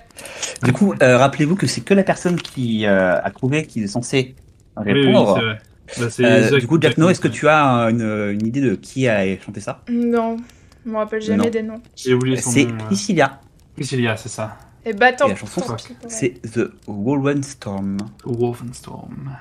[0.63, 3.87] Du coup, euh, rappelez-vous que c'est que la personne qui euh, a trouvé qui est
[3.87, 4.35] censée
[4.77, 5.37] Oui, oui, répondre.
[5.39, 5.59] c'est vrai.
[5.99, 8.75] Bah, Euh, du coup, Jack Jack- No, est-ce que tu as une, une idée de
[8.75, 9.83] qui a chanté ça?
[9.91, 10.37] Non,
[10.85, 11.51] je me rappelle jamais Non.
[11.51, 11.81] des noms.
[11.97, 12.75] J'ai oublié son C'est nom.
[12.75, 12.87] euh.
[12.87, 13.41] Priscilla.
[13.75, 14.57] Priscilla, c'est ça.
[14.85, 15.77] Et bah tant, Et la chanson, tant.
[16.09, 17.99] C'est The Whirlwind Storm.
[18.25, 19.37] Wolfenstorm.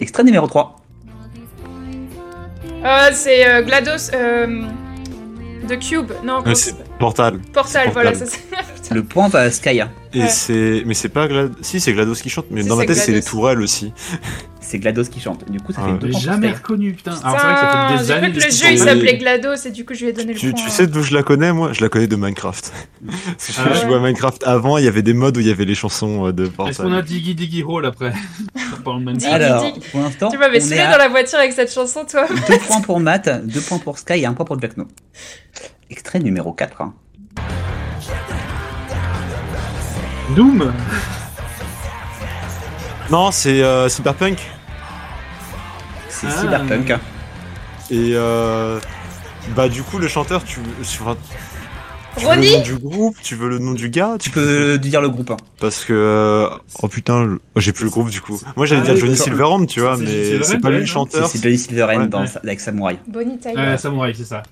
[0.00, 0.76] Extrait numéro 3.
[2.84, 4.62] Ah, c'est euh, GLaDOS euh,
[5.68, 6.12] The Cube.
[6.24, 7.38] Non, c'est Portal.
[7.52, 8.28] Portal, c'est voilà, Portal.
[8.28, 8.36] ça
[8.82, 8.94] c'est.
[8.94, 9.80] Le point va à Sky.
[9.80, 9.90] hein.
[10.12, 10.28] Et Ouais.
[10.28, 10.82] c'est.
[10.86, 11.54] Mais c'est pas Glad...
[11.62, 13.30] Si, c'est GLaDOS qui chante, mais Si, dans ma c'est tête, c'est les GLaDOS.
[13.30, 13.92] tourelles aussi.
[14.68, 15.48] C'est GLaDOS qui chante.
[15.48, 15.98] Du coup, ça Ah, fait ouais.
[15.98, 17.12] deux jamais reconnu, putain.
[17.22, 19.16] Alors, c'est vrai que ça fait Putain, des j'ai années que le jeu il s'appelait.
[19.18, 20.60] GLaDOS et du coup je lui ai donné le Tu, point.
[20.60, 21.72] tu sais d'où je la connais, moi?
[21.72, 22.72] Je la connais de Minecraft.
[23.06, 23.86] Parce que je, Ah je ouais.
[23.86, 26.26] jouais à Minecraft avant, il y avait des modes où il y avait les chansons
[26.26, 27.00] euh, de Est-ce qu'on a.
[27.02, 28.12] Diggy Diggy Hole après?
[29.30, 32.26] Alors, pour l'instant, Tu m'avais saoulé dans la voiture avec cette chanson, toi.
[32.48, 34.86] deux points pour Matt, deux points pour Sky et un point pour Jack No.
[35.90, 36.80] Extrait numéro 4.
[36.82, 36.94] hein.
[40.34, 40.72] Doom
[43.10, 44.38] Non, c'est euh, Cyberpunk.
[46.20, 46.40] C'est Ah.
[46.40, 46.90] Cyberpunk.
[46.90, 47.00] hein.
[47.90, 48.80] Et euh,
[49.54, 51.16] bah du coup le chanteur, tu, tu, enfin,
[52.16, 54.78] tu veux le Ronnie nom du groupe, tu veux le nom du gars, Tu peux
[54.78, 55.30] dire le groupe.
[55.30, 55.36] hein.
[55.60, 56.48] parce que euh,
[56.82, 58.40] oh putain, oh, j'ai plus le groupe du coup.
[58.56, 59.16] Moi j'allais Ah dire oui, Johnny.
[59.16, 61.28] Silverhand, tu vois, mais c'est pas lui le chanteur.
[61.28, 62.28] C'est Johnny Silverhand Ouais, dans, ouais.
[62.42, 62.98] avec Samurai.
[63.06, 63.54] Bonnie Tyler.
[63.58, 64.42] Euh, Samouraï, c'est ça.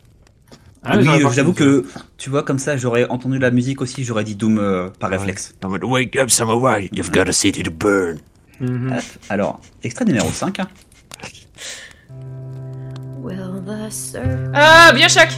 [0.87, 1.87] Ah, oui, j'aurais pas j'avoue que,
[2.19, 5.55] tu vois, comme ça, j'aurais entendu la musique aussi, j'aurais dit Doom euh, par réflexe.
[5.83, 8.19] Wake up Samurai, you've got a city to burn.
[8.61, 8.95] Mhm.
[9.31, 10.59] Alors, extrait numéro 5.
[14.55, 15.29] Ah, Bioshock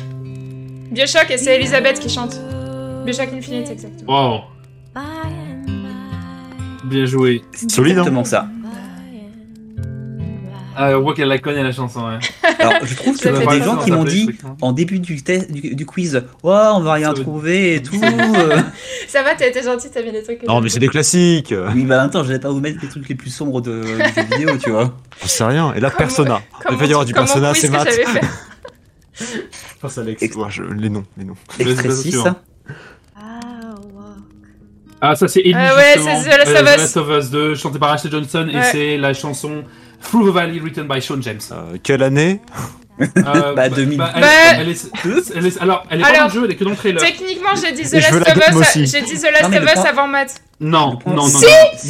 [0.91, 2.41] Bioshock et c'est Elisabeth qui chante.
[3.05, 4.35] Bioshock Infinite, exactement.
[4.35, 4.41] Wow.
[6.85, 7.43] Bien joué.
[7.53, 8.49] C'est Solide, hein exactement ça.
[10.77, 12.19] Ah, on voit qu'elle la connaît la chanson, ouais.
[12.59, 14.28] Alors, je trouve qu'il y a des gens qui m'ont dit
[14.61, 17.82] en début du, test, du, du quiz Ouais, on va rien Ça veut- trouver et
[17.82, 18.01] tout.
[18.03, 18.61] euh.
[19.09, 20.40] Ça va, t'as été gentil, t'as mis des trucs.
[20.40, 21.55] que Non, mais c'est des classiques.
[21.74, 24.23] Oui, bah je vais pas vous mettre les trucs les plus sombres de, du jeu
[24.39, 24.94] vidéo, tu vois.
[25.24, 25.73] On sait rien.
[25.74, 26.40] Et là, Comme- Persona.
[26.65, 27.85] Comme Il va y avoir du Persona, c'est que mat.
[27.89, 28.27] j'avais fait.
[29.81, 30.23] Pense Alex.
[30.36, 31.36] Ouais, je- Les noms, les noms.
[31.59, 32.11] Extrait vas-y, 6.
[32.11, 32.27] suivant.
[32.28, 32.36] hein.
[35.01, 36.20] Ah, ça c'est Ellie, Ah ouais, justement.
[36.23, 36.74] c'est The Last Euh, of Us.
[36.74, 39.62] The Last of Us 2, chanté par Ashley Johnson, et c'est la chanson
[40.11, 41.41] Through the Valley, written by Sean James.
[41.53, 42.41] Euh, quelle année
[42.99, 43.93] Euh, Bah, 2000.
[43.93, 44.28] elle, Bah-
[44.59, 44.91] elle est,
[45.37, 47.03] elle est- alors, elle est pas dans le jeu, elle est que dans le trailer.
[47.03, 49.73] Techniquement, j'ai dit The Last la of Us, j'ai dit The Last Non, of Us
[49.74, 50.35] point- avant Matt.
[50.61, 51.45] Non, non, non, Si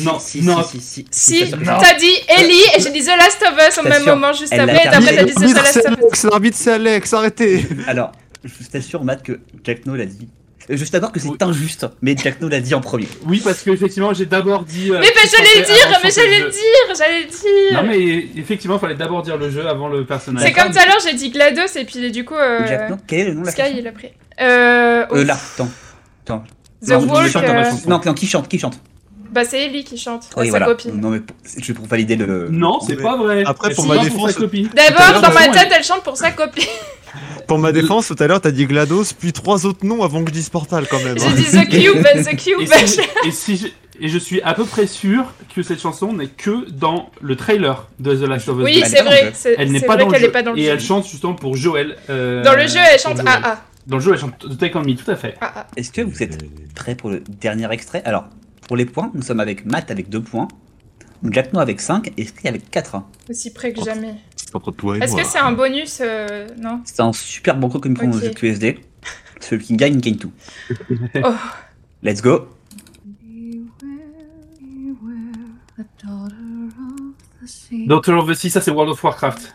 [0.05, 0.65] non, non, si, non.
[0.65, 4.33] si, si, t'as dit Ellie et j'ai dit The Last of Us au même moment
[4.33, 5.97] juste elle après, et après t'as dit The Last of Us.
[6.01, 8.11] Alex, l'arbitre, c'est Alex, arrêtez Alors,
[8.43, 10.27] je t'assure, Matt, que Jack No l'a dit.
[10.69, 13.09] Je suis d'accord que c'est injuste, mais Jack No l'a dit en premier.
[13.27, 14.91] Oui, parce que effectivement, j'ai d'abord dit.
[14.91, 17.83] euh, Mais bah, j'allais le dire, mais j'allais le dire, j'allais le dire.
[17.83, 20.45] Non, mais effectivement, il fallait d'abord dire le jeu avant le personnage.
[20.45, 22.97] C'est comme tout à l'heure, j'ai dit GLaDOS et puis du coup, euh, Jack No,
[23.07, 24.09] quel est le nom de la Sky il a pris.
[24.41, 25.69] Euh, Euh, là, attends.
[26.25, 26.45] attends.
[26.85, 27.73] The non, je Walk, chante la euh.
[27.87, 28.79] Non, non, qui chante Qui chante
[29.31, 30.67] bah c'est Ellie qui chante, Oui, sa voilà.
[30.67, 30.99] copine.
[30.99, 31.21] Non, mais
[31.61, 32.49] je pour valider le.
[32.49, 33.43] Non, c'est pas vrai.
[33.45, 34.39] Après, pour ma défense-.
[34.39, 36.65] D'abord, dans ma tête, elle chante pour sa copine.
[37.47, 40.31] Pour ma défense, tout à l'heure, t'as dit GLaDOS, puis trois autres noms avant que
[40.31, 41.19] je dise Portal quand même.
[41.19, 41.33] J'ai hein.
[41.35, 42.67] dit The Cube, The Et, Cube.
[42.87, 43.67] si, et, si je,
[44.01, 47.89] et je suis à peu près sûr que cette chanson n'est que dans le trailer
[48.01, 48.65] de The Last of Us.
[48.65, 50.25] Oui, c'est vrai, Elle n'est pas dans le jeu.
[50.25, 50.71] est pas dans le et jeu.
[50.73, 51.97] elle chante justement pour Joël.
[52.11, 53.43] euh, Dans le jeu, elle chante pour Joël.
[53.45, 53.65] AA.
[53.87, 55.37] Dans le jeu, elle chante Take On Me, tout à fait.
[55.41, 55.67] AA.
[55.77, 56.39] Est-ce que vous êtes
[56.75, 58.03] prêts pour le dernier extrait?
[58.05, 58.25] Alors,
[58.67, 60.49] pour les points, nous sommes avec Matt avec 2 points,
[61.31, 62.97] Jack No avec 5 et Sky avec 4.
[63.31, 64.15] Aussi près que jamais.
[64.47, 67.79] C'est entre toi et Est-ce que c'est un bonus euh, Non C'est un super banco
[67.81, 68.23] comme ils font dans Ok.
[68.23, 68.79] le jeu QSD.
[69.41, 70.33] Celui qui gagne, gagne tout.
[71.23, 71.35] Oh.
[72.03, 72.49] Let's go.
[77.87, 79.55] Daughter of the Sea, ça c'est World of Warcraft.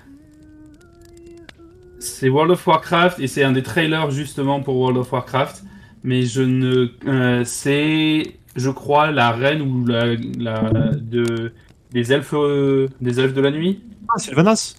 [2.00, 5.64] C'est World of Warcraft et c'est un des trailers justement pour World of Warcraft.
[6.04, 6.88] Mais je ne.
[7.08, 11.54] euh, c'est, je crois, la reine ou la, la de
[11.92, 13.82] des elfes, euh, des elfes de la nuit.
[14.14, 14.76] Ah, Sylvanas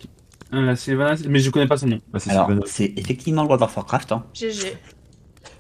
[0.55, 2.01] Euh, Sylvanas, mais je connais pas son nom.
[2.13, 2.67] Ah, c'est Alors, Sylvanas.
[2.67, 4.77] c'est effectivement World of Warcraft, hein, GG.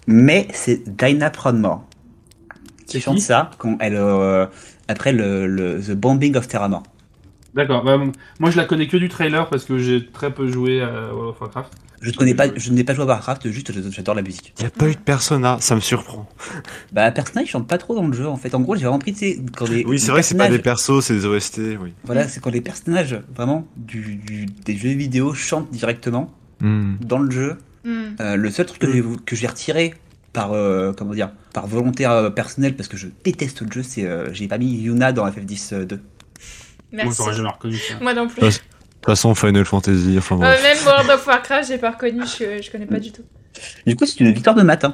[0.07, 1.85] mais c'est Dinah Proudmore
[2.87, 4.47] qui C'est chante ça quand elle, euh,
[4.89, 6.83] après le, le- The Bombing of Terramore.
[7.55, 7.85] D'accord.
[7.85, 7.99] Bah,
[8.39, 11.31] moi, je la connais que du trailer parce que j'ai très peu joué à World
[11.31, 11.73] of Warcraft.
[12.03, 14.53] Je ne connais pas, je n'ai pas joué à Warcraft, juste j'adore la musique.
[14.59, 16.29] Il n'y a pas eu de Persona, ça me surprend.
[16.93, 18.55] Bah, Persona, ils chantent pas trop dans le jeu en fait.
[18.55, 19.85] En gros, j'ai vraiment pris, tu sais, quand les.
[19.87, 21.95] Oui, c'est vrai que c'est pas des persos, c'est des OST, oui.
[22.05, 26.95] Voilà, c'est quand les personnages vraiment du, du- des jeux vidéo chantent directement Hmm.
[27.01, 27.57] dans le jeu.
[27.85, 28.15] Hmm.
[28.21, 29.95] Euh, le seul truc que j'ai que j'ai retiré
[30.33, 34.05] par euh, comment dire par volonté euh, personnelle parce que je déteste le jeu, c'est
[34.07, 35.97] euh, j'ai pas mis Yuna dans FF10 euh, 2.
[35.97, 36.03] Moi,
[37.05, 37.17] Merci.
[37.17, 37.95] j'aurais jamais reconnu ça.
[38.01, 38.41] Moi non plus.
[39.03, 40.63] Toute façon, Final Fantasy, enfin Euh, bref.
[40.63, 43.23] même World of Warcraft, j'ai pas reconnu, je, je connais pas du tout.
[43.85, 44.87] Du coup, c'est une victoire de maths.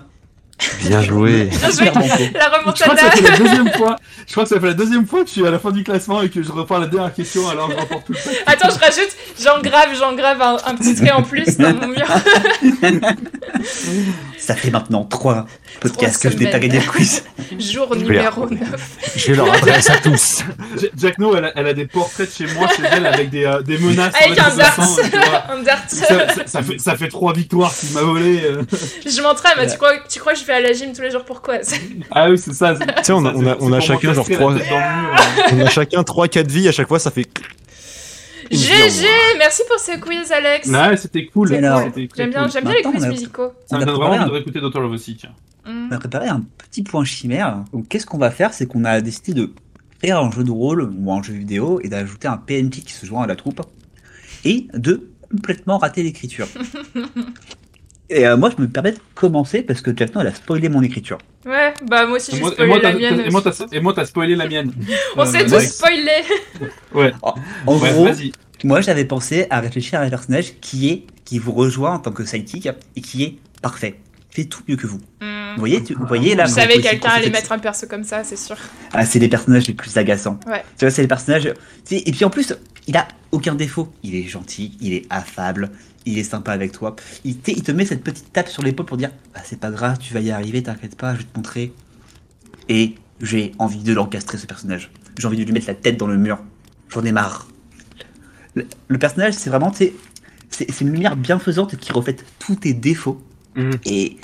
[0.83, 1.45] Bien joué.
[1.45, 1.85] Bien joué.
[1.87, 2.03] La Je crois
[2.33, 2.97] que remontada.
[2.97, 3.97] ça fait la deuxième fois.
[4.27, 5.85] Je crois que ça fait la deuxième fois que je suis à la fin du
[5.85, 8.19] classement et que je reprends la dernière question alors je remporte tout le.
[8.47, 12.07] Attends, je rajoute, j'engrave, j'engrave un, un petit trait en plus dans mon mur.
[14.39, 15.47] Ça fait maintenant trois
[15.81, 16.71] podcasts Trois que je n'ai pas semaines.
[16.71, 17.25] gagné le quiz.
[17.59, 18.99] Jour numéro la- 9.
[19.17, 20.43] Je leur adresse à tous.
[20.97, 23.45] Jack No, elle a, elle a des portraits de chez moi, chez elle, avec des,
[23.45, 24.15] euh, des menaces.
[24.21, 24.79] Avec un dart.
[25.51, 25.79] Un dart.
[25.89, 28.43] ça, ça- ça fait, ça fait trois victoires qu'il m'a volé.
[28.45, 28.63] euh.
[29.05, 31.11] Je m'entraîne, mais tu crois, tu crois que je vais à la gym tous les
[31.11, 31.59] jours pourquoi
[32.11, 32.75] Ah oui, c'est ça.
[32.75, 35.17] Tu sais, on a, on on chacun genre m'encastrer la 3 tête dans le mur,
[35.17, 35.53] euh.
[35.53, 37.27] on a chacun 3 4 vies à chaque fois ça fait
[38.51, 39.07] GG
[39.39, 40.69] Merci pour ce quiz, Alex.
[40.69, 41.49] Ouais, c'était cool.
[41.49, 42.51] J'aime bien, cool.
[42.51, 43.53] j'aime bien les quiz musicaux.
[43.67, 44.81] Ça On me donne vraiment envie de réécouter Dr.
[44.81, 45.35] Love aussi, tiens.
[45.67, 45.89] Mm.
[45.91, 47.65] On a préparé un petit point chimère.
[47.73, 48.55] Donc, qu'est-ce qu'on va faire?
[48.55, 49.53] C'est qu'on a décidé de
[49.99, 53.05] créer un jeu de rôle ou un jeu vidéo et d'ajouter un PNJ qui se
[53.05, 53.61] joint à la troupe
[54.45, 56.49] et de complètement rater l'écriture.
[58.11, 60.69] Et euh, moi, je me permets de commencer parce que Jack No, elle a spoilé
[60.69, 61.19] mon écriture.
[61.47, 63.21] Ouais, bah moi aussi j'ai spoilé la mienne.
[63.21, 64.73] et moi, t'as- et moi, t'as spoilé la mienne.
[65.17, 65.67] On s'est Euh, tous ouais.
[65.67, 66.23] spoilé.
[67.23, 68.33] En Ouais, gros, vas-y.
[68.65, 72.11] moi, j'avais pensé à réfléchir à un personnage qui est qui vous rejoint en tant
[72.13, 73.97] que sidekick et qui est parfait,
[74.31, 74.97] fait tout mieux que vous.
[75.21, 75.55] Mm.
[75.55, 78.25] Vous voyez, tu- vous voyez là Je savais quelqu'un allait mettre un perso comme ça,
[78.25, 78.57] c'est sûr.
[78.93, 80.39] Ah, c'est les personnages les plus agaçants.
[80.47, 80.63] Ouais.
[80.79, 81.53] Tu vois, c'est les personnages.
[81.91, 82.55] Et puis en plus,
[82.89, 83.93] il a aucun défaut.
[84.03, 85.71] Il est gentil, il est affable,
[86.07, 86.97] il est sympa avec toi.
[87.23, 90.13] Il, te met cette petite tape sur l'épaule pour dire ah, c'est pas grave, tu
[90.15, 91.73] vas y arriver, t'inquiète pas, je vais te montrer.
[92.69, 94.91] Et j'ai envie de l'encastrer ce personnage.
[95.19, 96.39] J'ai envie de lui mettre la tête dans le mur.
[96.89, 97.49] J'en ai marre.
[98.55, 99.93] Le, le personnage, c'est vraiment, c'est
[100.81, 103.21] une lumière bienfaisante qui reflète tous tes défauts.
[103.55, 103.73] Mhm.
[103.85, 104.17] Et,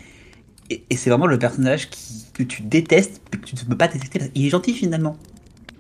[0.70, 3.76] et, et c'est vraiment le personnage qui, que tu détestes, mais que tu ne peux
[3.76, 4.30] pas détester.
[4.34, 5.18] Il est gentil finalement.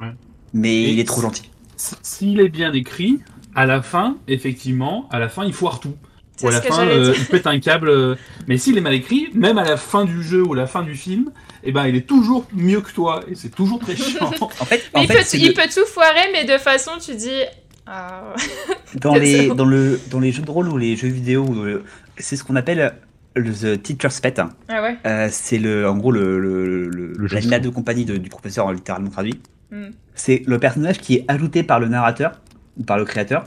[0.00, 0.12] Ouais.
[0.52, 1.50] Mais Et il est trop gentil.
[1.76, 3.20] S'il est bien écrit,
[3.54, 5.94] à la fin, effectivement, à la fin, il foire tout.
[6.36, 7.88] C'est Ou à la fin, euh, il pète un câble.
[7.88, 8.16] euh,
[8.48, 10.82] Mais s'il est mal écrit, même à la fin du jeu ou à la fin
[10.82, 11.30] du film,
[11.62, 13.20] eh ben, il est toujours mieux que toi.
[13.30, 14.30] Et c'est toujours très chiant.
[14.40, 16.92] En fait, en il, fait peut, c'est il le- peut tout foirer, mais de façon,
[17.00, 17.42] tu dis.
[17.86, 18.34] Ah.
[18.96, 21.46] dans, les, dans, le, dans les jeux de rôle ou les jeux vidéo,
[22.18, 22.94] c'est ce qu'on appelle
[23.36, 24.40] le The Teacher's Pet.
[24.68, 28.28] ah ouais Euh, c'est le, en gros le, le, le, Le de compagnie de- du
[28.30, 29.38] professeur, littéralement traduit.
[29.70, 29.90] Hmm.
[30.14, 32.40] C'est le personnage qui est ajouté par le narrateur
[32.76, 33.44] ou par le créateur,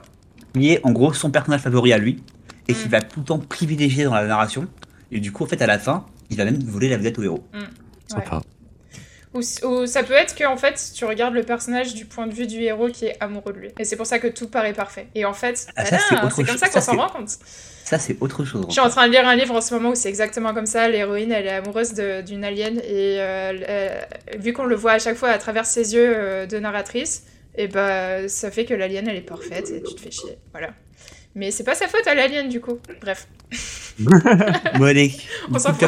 [0.53, 2.21] qui est en gros son personnage favori à lui
[2.67, 2.91] et qui Hmm.
[2.91, 4.67] va tout le temps privilégier dans la narration.
[5.11, 7.23] Et du coup, en fait, à la fin, il va même voler la vedette au
[7.23, 7.47] héros.
[8.07, 8.41] Sympa.
[9.37, 12.33] Ou, ou ça peut être que en fait tu regardes le personnage du point de
[12.33, 13.69] vue du héros qui est amoureux de lui.
[13.79, 15.07] Et c'est pour ça que tout paraît parfait.
[15.15, 16.57] Et en fait, Ah, ça, tada, c'est comme chose.
[16.59, 17.29] ça qu'on s'en rend compte.
[17.85, 18.65] Ça, c'est autre chose.
[18.67, 20.65] Je suis en train de lire un livre en ce moment où c'est exactement comme
[20.65, 20.89] ça.
[20.89, 25.15] L'héroïne, elle est amoureuse d'une alien et euh, elle- vu qu'on le voit à chaque
[25.15, 27.23] fois à travers ses yeux euh, de narratrice,
[27.55, 30.37] et bah ça fait que l'alien elle est parfaite et tu te fais chier.
[30.51, 30.69] Voilà.
[31.35, 32.77] Mais c'est pas sa faute à l'alien du coup.
[33.01, 33.27] Bref.
[34.81, 35.13] Allez.
[35.51, 35.85] On s'en coup,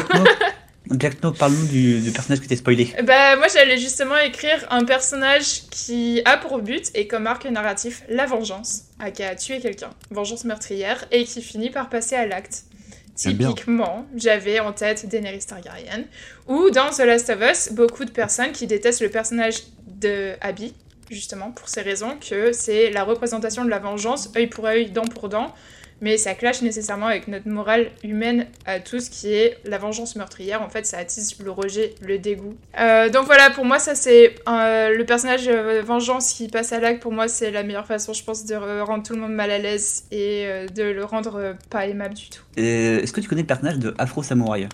[0.90, 2.94] Jack No, Jack No, parle-nous du, du personnage que t'es spoilé.
[3.04, 8.02] Bah moi j'allais justement écrire un personnage qui a pour but et comme arc narratif
[8.08, 12.26] la vengeance, à qui a tué quelqu'un, vengeance meurtrière, et qui finit par passer à
[12.26, 12.64] l'acte.
[13.14, 16.04] Typiquement, j'avais en tête Daenerys Targaryen,
[16.48, 19.56] ou dans The Last of Us, beaucoup de personnes qui détestent le personnage
[19.86, 20.72] de Abby,
[21.10, 25.04] justement pour ces raisons que c'est la représentation de la vengeance, œil pour œil, dent
[25.04, 25.52] pour dent,
[26.00, 30.62] mais ça clash nécessairement avec notre morale humaine à tous qui est la vengeance meurtrière.
[30.62, 32.54] En fait, ça attise le rejet, le dégoût.
[32.78, 36.80] Euh, donc voilà, pour moi, ça c'est euh, le personnage euh, vengeance qui passe à
[36.80, 37.02] l'acte.
[37.02, 39.58] Pour moi, c'est la meilleure façon, je pense, de rendre tout le monde mal à
[39.58, 42.42] l'aise et euh, de le rendre euh, pas aimable du tout.
[42.56, 44.68] Est-ce que tu connais le personnage de Afro Samouraï?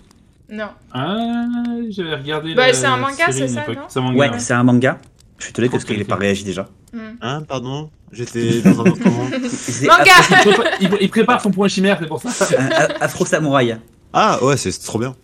[0.49, 0.69] Non.
[0.93, 1.45] Ah,
[1.89, 2.55] j'avais regardé.
[2.55, 3.75] Bah, c'est un manga, c'est ça, époque.
[3.75, 3.81] non?
[3.89, 4.17] C'est un manga.
[4.17, 4.39] Ouais, ouais.
[4.39, 4.97] c'est un manga.
[5.37, 6.67] Je suis étonné parce qu'il n'est pas réagi déjà.
[6.93, 6.99] Hmm.
[7.21, 8.99] Hein, pardon J'étais dans un autre
[9.85, 12.47] Manga Afro, Il prépare, il- il prépare son point chimère, c'est pour ça.
[12.57, 12.69] un
[13.01, 13.77] Afro Samouraï.
[14.13, 15.15] Ah ouais, c'est trop bien.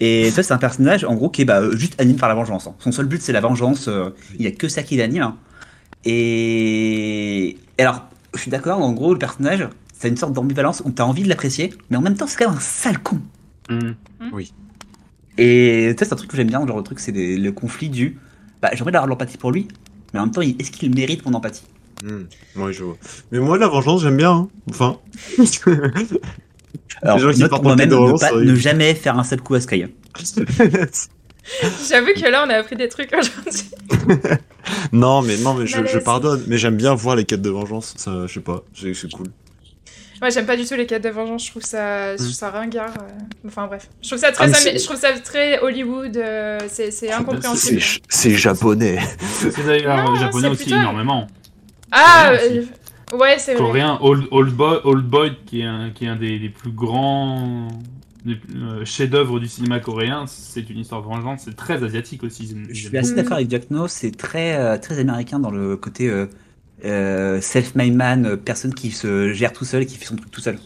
[0.00, 2.34] Et ça, c'est un personnage, en gros, qui est bah, euh, juste animé par la
[2.34, 2.66] vengeance.
[2.66, 2.74] hein.
[2.80, 3.88] Son seul but, c'est la vengeance.
[3.88, 5.22] euh, il n'y a que ça qui l'anime.
[5.22, 5.36] hein.
[6.04, 7.48] Et...
[7.78, 8.04] et alors,
[8.34, 9.68] je suis d'accord, en gros, le personnage,
[9.98, 12.36] c'est une sorte d'ambivalence où tu as envie de l'apprécier, mais en même temps, c'est
[12.38, 13.20] quand même un sale con.
[13.68, 13.92] Hmm.
[15.38, 18.18] Et ça, c'est un truc que j'aime bien, genre le truc, c'est le conflit du.
[18.62, 19.68] Bah, j'aimerais avoir de l'empathie pour lui,
[20.12, 21.62] mais en même temps, est-ce qu'il mérite mon empathie?
[22.04, 22.24] Hmm,
[22.56, 22.96] Ouais, je vois.
[23.30, 24.32] Mais moi, la vengeance, j'aime bien.
[24.32, 24.48] hein.
[24.70, 24.98] Enfin.
[27.02, 27.68] Alors, gens qui partent de
[28.12, 29.84] ne, pas- ne jamais faire un seul coup à Sky.
[31.88, 33.70] J'avoue que là, on a appris des trucs aujourd'hui.
[34.92, 36.44] non, mais non, mais je, je pardonne.
[36.46, 37.94] Mais j'aime bien voir les quêtes de vengeance.
[37.96, 39.26] Ça, je sais pas, c'est cool.
[40.20, 41.46] Moi, j'aime pas du tout les quêtes de vengeance.
[41.46, 42.92] Je trouve ça, je trouve ça ringard.
[42.98, 43.46] euh.
[43.48, 46.16] Enfin bref, je trouve ça très, Ah, je trouve ça très Hollywood.
[46.16, 47.80] euh, c'est c'est incompréhensible.
[48.08, 48.98] C'est japonais.
[49.38, 51.26] C'est d'ailleurs Non, japonais c'est aussi plutôt- énormément.
[51.90, 52.62] Ah, euh,
[53.16, 53.62] ouais, c'est vrai.
[53.64, 56.70] Coréen, Old, Old, Boy, Old Boy, qui est un, qui est un des, des plus
[56.70, 57.68] grands
[58.28, 61.42] euh, chefs-d'œuvre du cinéma coréen, c'est une histoire de vengeance.
[61.46, 62.54] C'est très asiatique aussi.
[62.68, 63.16] Je suis assez Mm.
[63.16, 66.08] d'accord avec Jack No, c'est très, très américain dans le côté
[66.84, 70.30] euh, self-made man, euh, personne qui se gère tout seul et qui fait son truc
[70.30, 70.58] tout seul.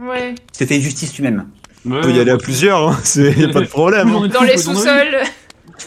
[0.00, 0.34] Ouais.
[0.56, 1.46] Se fait justice lui-même.
[1.86, 2.98] Ouais, On peut y aller à plusieurs, hein.
[3.04, 4.08] c'est y a pas de problème.
[4.08, 4.28] hein.
[4.28, 5.18] Dans les sous-sols.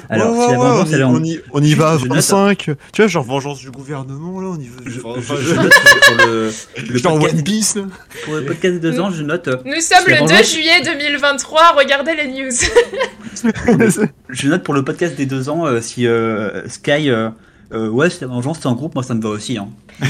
[0.10, 2.14] Alors, Ouais, si vengeance, on, y, on, y, on y va à Je note.
[2.15, 2.57] 25.
[2.57, 4.81] Tu vois, genre vengeance du gouvernement, là, on y va.
[4.88, 5.53] Je, enfin, je- je-
[6.18, 6.51] pour le,
[6.89, 7.84] le genre podcast, One Piece, là.
[8.26, 10.51] pour le podcast de deux ans, je note, euh, Nous sommes le 2 vengeance.
[10.51, 11.76] juillet 2023.
[11.77, 12.49] Regardez les news.
[14.30, 17.30] je note pour le podcast des deux ans, euh, si euh, Sky, euh,
[17.74, 19.58] euh, ouais, si la vengeance c'est en groupe, moi ça me va aussi.
[19.58, 19.70] Hein.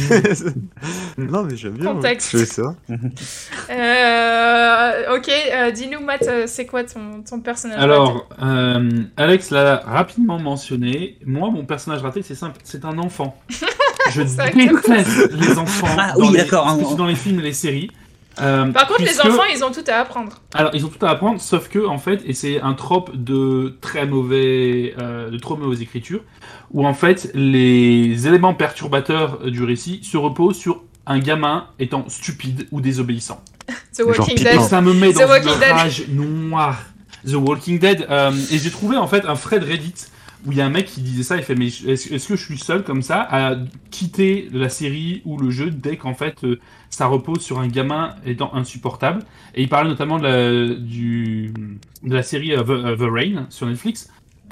[1.17, 1.87] non, mais j'aime bien.
[1.89, 1.93] ouais.
[1.95, 2.31] Contexte.
[2.31, 2.75] Je fais ça.
[3.69, 9.77] Euh, ok, euh, dis-nous, Matt, euh, c'est quoi ton, ton personnage Alors, euh, Alex l'a
[9.85, 11.17] rapidement mentionné.
[11.25, 13.35] Moi, mon personnage raté, c'est simple, c'est un enfant.
[14.11, 16.77] Je déteste les enfants Ah dans, oui, les, d'accord, hein.
[16.97, 17.89] dans les films et les séries.
[18.41, 20.41] Euh, Par contre, les enfants, ils ont tout à apprendre.
[20.53, 23.77] Alors, ils ont tout à apprendre, sauf que, en fait, et c'est un trope de
[23.81, 26.21] très mauvais, euh, de trop mauvaise écriture,
[26.71, 32.67] où en fait, les éléments perturbateurs du récit se reposent sur un gamin étant stupide
[32.71, 33.43] ou désobéissant.
[33.95, 34.37] The Walking.
[34.37, 34.55] Dead.
[34.55, 35.71] Et ça me met The dans Walking une Dead.
[35.71, 36.81] rage noire.
[37.27, 38.07] The Walking Dead.
[38.09, 39.93] euh, et j'ai trouvé en fait un thread Reddit
[40.45, 41.37] où il y a un mec qui disait ça.
[41.37, 43.55] Il fait mais est-ce est-ce que je suis seul comme ça à
[43.91, 46.59] quitter la série ou le jeu dès qu'en fait euh,
[46.93, 49.23] ça repose sur un gamin étant insupportable.
[49.55, 51.51] Et il parlait notamment de la, du,
[52.03, 54.09] de la série euh, The, euh, The Rain sur Netflix.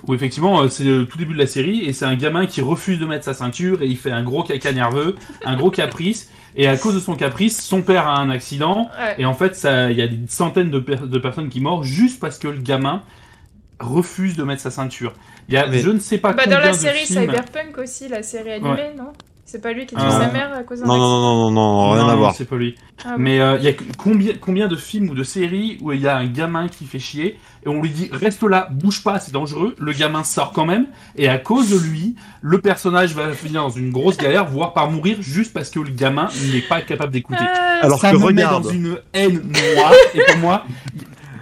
[0.08, 2.62] Où effectivement euh, c'est le tout début de la série et c'est un gamin qui
[2.62, 5.16] refuse de mettre sa ceinture et il fait un gros caca nerveux,
[5.46, 9.16] un gros caprice et à cause de son caprice, son père a un accident Ouais.
[9.20, 11.84] et en fait, ça- il y a des centaines de, per- de personnes qui meurent
[11.84, 13.04] juste parce que le gamin
[13.80, 15.14] refuse de mettre sa ceinture.
[15.50, 17.22] Il y a, Mais- je ne sais pas Bah, combien dans la de série films.
[17.22, 19.14] Cyberpunk aussi, la série animée, non?
[19.52, 20.12] C'est pas lui qui tue Ah.
[20.12, 22.34] sa mère à cause d'un Non, non, non, non, non, non, rien à Non, voir.
[22.34, 22.76] C'est pas lui.
[23.04, 23.16] Ah.
[23.18, 26.08] Mais euh, il y a combien, combien de films ou de séries où il y
[26.08, 29.34] a un gamin qui fait chier et on lui dit reste là, bouge pas, c'est
[29.34, 29.76] dangereux.
[29.78, 30.86] Le gamin sort quand même
[31.18, 34.90] et à cause de lui, le personnage va finir dans une grosse galère, voire par
[34.90, 37.44] mourir juste parce que le gamin n'est pas capable d'écouter.
[37.46, 38.64] Ah, Alors Ça que me met regarde.
[38.64, 39.42] dans une haine
[39.76, 40.64] noire et pour moi,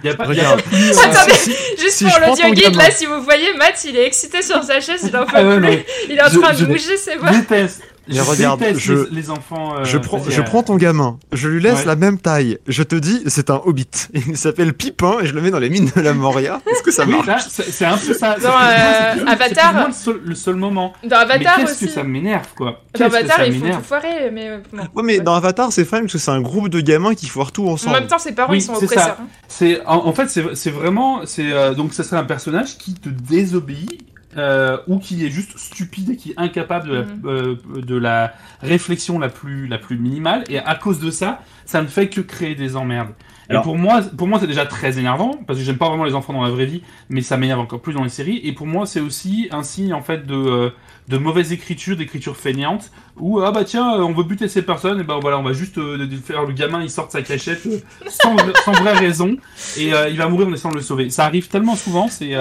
[0.02, 0.24] il y a pas.
[0.24, 0.62] y a Regarde.
[0.62, 3.54] pas plus, euh, Attendez, Si- Juste si pour l'audio guide, gamin- là, si vous voyez,
[3.56, 5.78] Matt, il est excité sur sa chaise, il en peut Ah ouais, plus.
[6.08, 7.30] Il est en je- train de bouger ses je bras.
[7.32, 7.82] déteste.
[8.10, 9.76] Mais Je regarde, je- les, les enfants.
[9.78, 11.84] euh, Je prends, vas-y, je euh, prends ton gamin, je lui laisse Ouais.
[11.86, 12.58] la même taille.
[12.66, 13.86] Je te dis, c'est un hobbit.
[14.14, 16.60] Il s'appelle Pipin et je le mets dans les mines de la Moria.
[16.70, 18.36] Est-ce que ça marche c'est un peu ça.
[18.38, 20.92] C'est Dans, euh, Avatar- le seul, le seul moment.
[21.04, 21.86] Dans Avatar mais qu'est-ce aussi.
[21.86, 22.82] que ça m'énerve, quoi.
[22.98, 24.48] Dans Avatar, ils font tout foirer, mais.
[24.48, 24.58] euh.
[24.94, 27.52] Ouais, mais dans Avatar, c'est fun parce que c'est un groupe de gamins qui foirent
[27.52, 27.96] tout En ensemble.
[27.96, 29.04] même temps, ses parents, Oui, ils sont c'est oppresseurs.
[29.04, 29.18] ça.
[29.20, 29.26] hein.
[29.48, 32.94] C'est en, en fait c'est c'est vraiment c'est euh, donc ça serait un personnage qui
[32.94, 34.00] te désobéit
[34.36, 37.22] euh, ou qui est juste stupide et qui est incapable de la, Mhm.
[37.26, 38.32] euh, de la
[38.62, 42.20] réflexion la plus la plus minimale et à cause de ça ça ne fait que
[42.20, 43.12] créer des emmerdes.
[43.50, 46.04] Alors- Et pour moi pour moi c'est déjà très énervant parce que j'aime pas vraiment
[46.04, 48.52] les enfants dans la vraie vie mais ça m'énerve encore plus dans les séries et
[48.52, 50.70] pour moi c'est aussi un signe en fait de euh,
[51.08, 55.00] de mauvaise écriture, d'écriture feignante, où ah bah tiens, euh, on veut buter ces personnes,
[55.00, 57.22] et ben voilà, on va juste euh, de- faire le gamin, il sort de sa
[57.22, 59.36] cachette euh, sans, sans vraie raison,
[59.76, 61.10] et euh, il va mourir en essayant de le sauver.
[61.10, 62.36] Ça arrive tellement souvent, c'est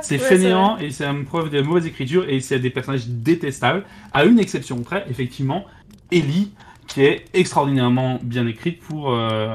[0.00, 3.82] c'est ouais, fainéant et c'est une preuve de mauvaise écriture et c'est des personnages détestables.
[4.14, 5.66] À une exception près, effectivement,
[6.10, 6.52] Ellie,
[6.94, 9.12] qui est extraordinairement bien écrite pour.
[9.12, 9.52] Euh,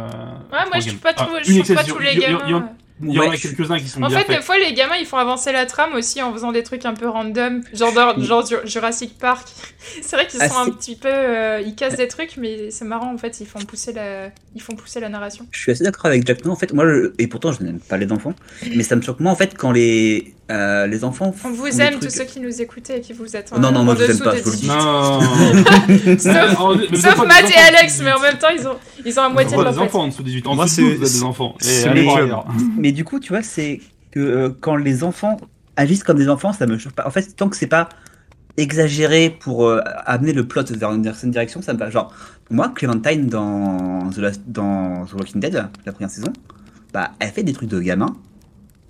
[0.51, 2.69] Ouais, pour moi, je trouve pas, Ah, trop, une je trouve pas tous les gamins.
[3.01, 4.37] Il y en a quelques-uns qui sont En bien fait, faits.
[4.37, 6.93] des fois, les gamins, ils font avancer la trame aussi en faisant des trucs un
[6.93, 9.47] peu random, genre, dans- genre Ju- Jurassic Park.
[10.01, 12.85] C'est vrai qu'ils Ah, sont un petit peu, euh, ils cassent des trucs, mais c'est
[12.85, 13.39] marrant en fait.
[13.39, 15.47] Ils font pousser la, ils font pousser la narration.
[15.51, 16.43] Je suis assez d'accord avec Jack.
[16.45, 18.33] Non, en fait, moi, je- et pourtant, je n'aime pas les enfants,
[18.75, 21.33] mais ça me choque moi, en fait, quand les, euh, les enfants.
[21.45, 23.51] On vous des aime trucs- tous ceux qui nous écoutez et qui vous êtes.
[23.53, 24.61] Non, non, en moi, je vous aime dessous pas, de je vous le dis.
[24.63, 24.69] 18.
[24.75, 25.19] Non.
[26.19, 28.21] Sauf- mais Sauf des Matt et Alex, mais en 18.
[28.23, 30.23] même temps, ils ont, ils ont la moitié de Vous leur des enfants en dessous
[30.23, 30.47] de 18.
[30.47, 31.55] En Moi, dessous de 12, c'est- des enfants.
[32.83, 35.37] Et Mais du coup, tu vois, c'est que euh, quand les enfants
[35.75, 37.05] agissent comme des enfants, ça me choque pas.
[37.05, 37.87] En fait, tant que c'est pas
[38.57, 41.91] exagéré pour euh, amener le plot vers une certaine direction, ça me va.
[41.91, 42.11] Genre,
[42.49, 46.33] moi, Clementine dans The, Last- dans The Walking Dead, la première saison,
[46.91, 48.15] bah, elle fait des trucs de gamin,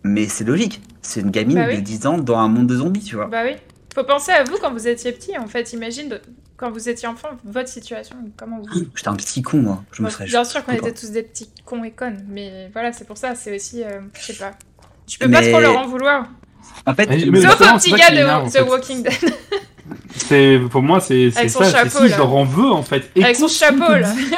[0.05, 0.81] mais c'est logique.
[1.01, 1.75] C'est une gamine Bah oui.
[1.75, 3.27] de 10 ans dans un monde de zombies, tu vois.
[3.27, 3.57] Bah oui.
[3.93, 5.37] Faut penser à vous quand vous étiez petit.
[5.37, 6.19] En fait, imagine
[6.59, 8.85] quand vous étiez enfant, votre situation, comment vous.
[8.95, 9.83] J'étais un petit con, moi.
[9.93, 12.69] Je me Bon, serais bien sûr qu'on était tous des petits cons et connes, mais
[12.73, 13.33] voilà, c'est pour ça.
[13.35, 14.51] C'est aussi, euh, je sais pas.
[15.07, 16.25] Tu peux pas trop leur en vouloir.
[16.85, 18.61] En fait, Mais- mais- Sauf c'est petit gars de The fait.
[18.61, 19.13] Walking Dead
[20.15, 21.65] C'est pour moi c'est Avec son ça.
[21.65, 22.07] C'est chapeau, si là.
[22.09, 23.09] je leur en veux en fait.
[23.15, 24.11] avec son Écoute ce qu'on chapeau te là.
[24.11, 24.31] dit.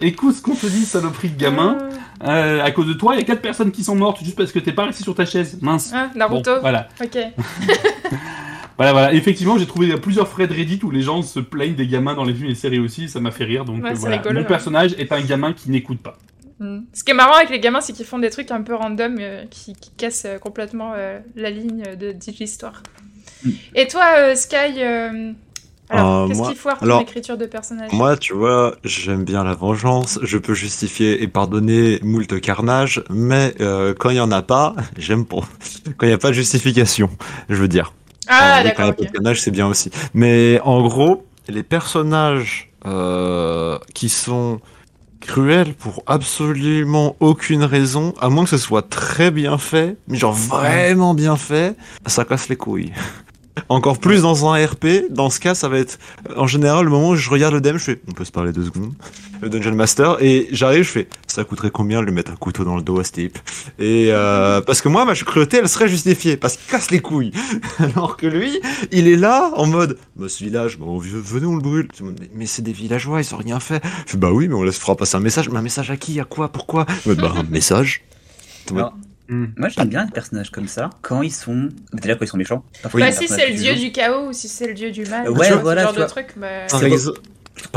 [0.00, 1.78] Écoute ce qu'on te dit, saloperie de gamin.
[2.22, 4.52] Euh, à cause de toi, il y a quatre personnes qui sont mortes juste parce
[4.52, 5.58] que t'es pas resté sur ta chaise.
[5.60, 5.90] Mince.
[5.94, 6.60] Ah, Bon, Naruto.
[6.60, 6.88] voilà.
[7.02, 7.18] Ok.
[8.76, 9.12] Voilà, voilà.
[9.14, 12.34] Effectivement, j'ai trouvé plusieurs threads Reddit où les gens se plaignent des gamins dans les
[12.34, 13.08] films et séries aussi.
[13.08, 13.64] Ça m'a fait rire.
[13.64, 14.16] Donc Ouais, euh, voilà.
[14.16, 14.48] rigolo, Mon hein.
[14.48, 16.16] personnage est un gamin qui n'écoute pas.
[16.58, 16.80] Mm.
[16.92, 19.16] Ce qui est marrant avec les gamins, c'est qu'ils font des trucs un peu random
[19.20, 22.82] euh, qui, qui cassent euh, complètement euh, la ligne de, de l'histoire.
[23.44, 23.50] Mm.
[23.76, 25.32] Et toi, euh, Sky, euh,
[25.90, 29.54] alors, Euh, qu'est-ce qu'il foire ton écriture de personnage Moi, tu vois, j'aime bien la
[29.54, 34.42] vengeance, je peux justifier et pardonner moult carnage, mais euh, quand il y en a
[34.42, 35.40] pas, j'aime pas.
[35.98, 37.10] Quand il n'y a pas de justification,
[37.48, 37.92] je veux dire.
[38.28, 38.92] Ah, Euh, d'accord,
[39.34, 39.90] c'est bien aussi.
[40.14, 44.60] Mais en gros, les personnages euh, qui sont
[45.20, 50.34] cruels pour absolument aucune raison, à moins que ce soit très bien fait, mais genre
[50.34, 51.76] vraiment bien fait,
[52.06, 52.92] ça casse les couilles.
[53.68, 55.98] Encore plus dans un RP, dans ce cas, ça va être
[56.36, 58.52] en général le moment où je regarde le DM, je fais on peut se parler
[58.52, 58.92] deux secondes,
[59.40, 62.64] le Dungeon Master, et j'arrive, je fais ça coûterait combien de lui mettre un couteau
[62.64, 63.38] dans le dos à ce type?
[63.80, 67.32] Euh, parce que moi, ma cruauté, elle serait justifiée, parce qu'il casse les couilles.
[67.78, 68.60] Alors que lui,
[68.92, 71.88] il est là en mode bah, ce village, venez, on le brûle.
[72.34, 73.82] Mais, c'est des villageois, ils ont rien fait.
[74.14, 75.48] Bah oui, mais on laisse fera passer un message.
[75.48, 76.86] Mais un message à qui À quoi Pourquoi?
[77.06, 78.04] Bah un message.
[79.28, 79.46] Hmm.
[79.56, 81.68] moi, j'aime bien les personnages comme ça quand ils sont.
[81.92, 82.62] Déjà, quand ils sont méchants.
[82.82, 85.28] Parfois, Bah, si c'est le dieu du chaos ou si c'est le dieu du mal,
[85.30, 86.66] Ouais, vois, voilà, ce genre de truc, bah...
[86.70, 86.82] Par,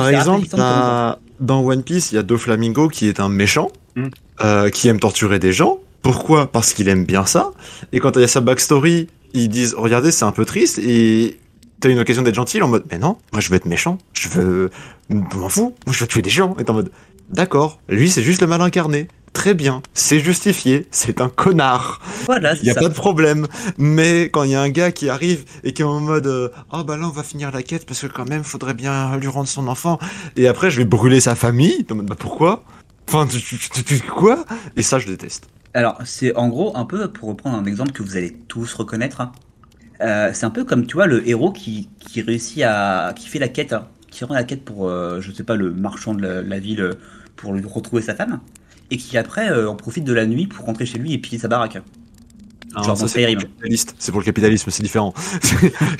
[0.09, 4.07] ex- exemple, t'as- dans One Piece, il y a Doflamingo qui est un méchant, Mm.
[4.43, 5.79] euh, qui aime torturer des gens.
[6.01, 6.51] Pourquoi?
[6.51, 7.51] Parce qu'il aime bien ça.
[7.93, 10.79] Et quand il y a sa backstory, ils disent Regardez, c'est un peu triste.
[10.79, 11.39] Et
[11.79, 13.97] t'as une occasion d'être gentil en mode Mais non, moi je veux être méchant.
[14.13, 14.69] Je veux.
[15.09, 15.75] Je m'en fous.
[15.85, 16.55] Moi je veux tuer des gens.
[16.59, 16.91] Et t'es en mode
[17.29, 19.07] D'accord, lui c'est juste le mal incarné.
[19.38, 22.01] Très bien, c'est justifié, c'est un connard.
[22.26, 22.80] Voilà, Il c'est n'y a ça.
[22.81, 23.45] pas de problème.
[23.77, 26.49] Mais quand il y a un gars qui arrive et qui est en mode euh,
[26.72, 29.27] Ah bah là on va finir la quête parce que quand même faudrait bien lui
[29.27, 29.99] rendre son enfant.
[30.38, 31.85] Et après je vais brûler sa famille.
[31.91, 32.64] En mode, Bah pourquoi?
[33.07, 34.43] Enfin tu, tu- tu- tu- quoi?
[34.76, 35.47] Et ça je déteste.
[35.76, 39.22] Alors, c'est en gros un peu pour reprendre un exemple que vous allez tous reconnaître.
[39.22, 39.31] hein.
[40.01, 43.14] Euh, c'est un peu comme, tu vois, le héros qui, qui réussit à.
[43.15, 45.72] qui fait la quête, hein, qui rend la quête pour, euh, je sais pas, le
[45.72, 46.93] marchand de la, la ville euh,
[47.35, 48.39] pour lui retrouver sa femme,
[48.91, 51.39] et qui après euh, en profite de la nuit pour rentrer chez lui et piller
[51.39, 51.77] sa baraque.
[52.76, 53.95] Ah, Genre ça, c'est pour le capitaliste.
[53.97, 55.14] C'est pour le capitalisme, c'est différent.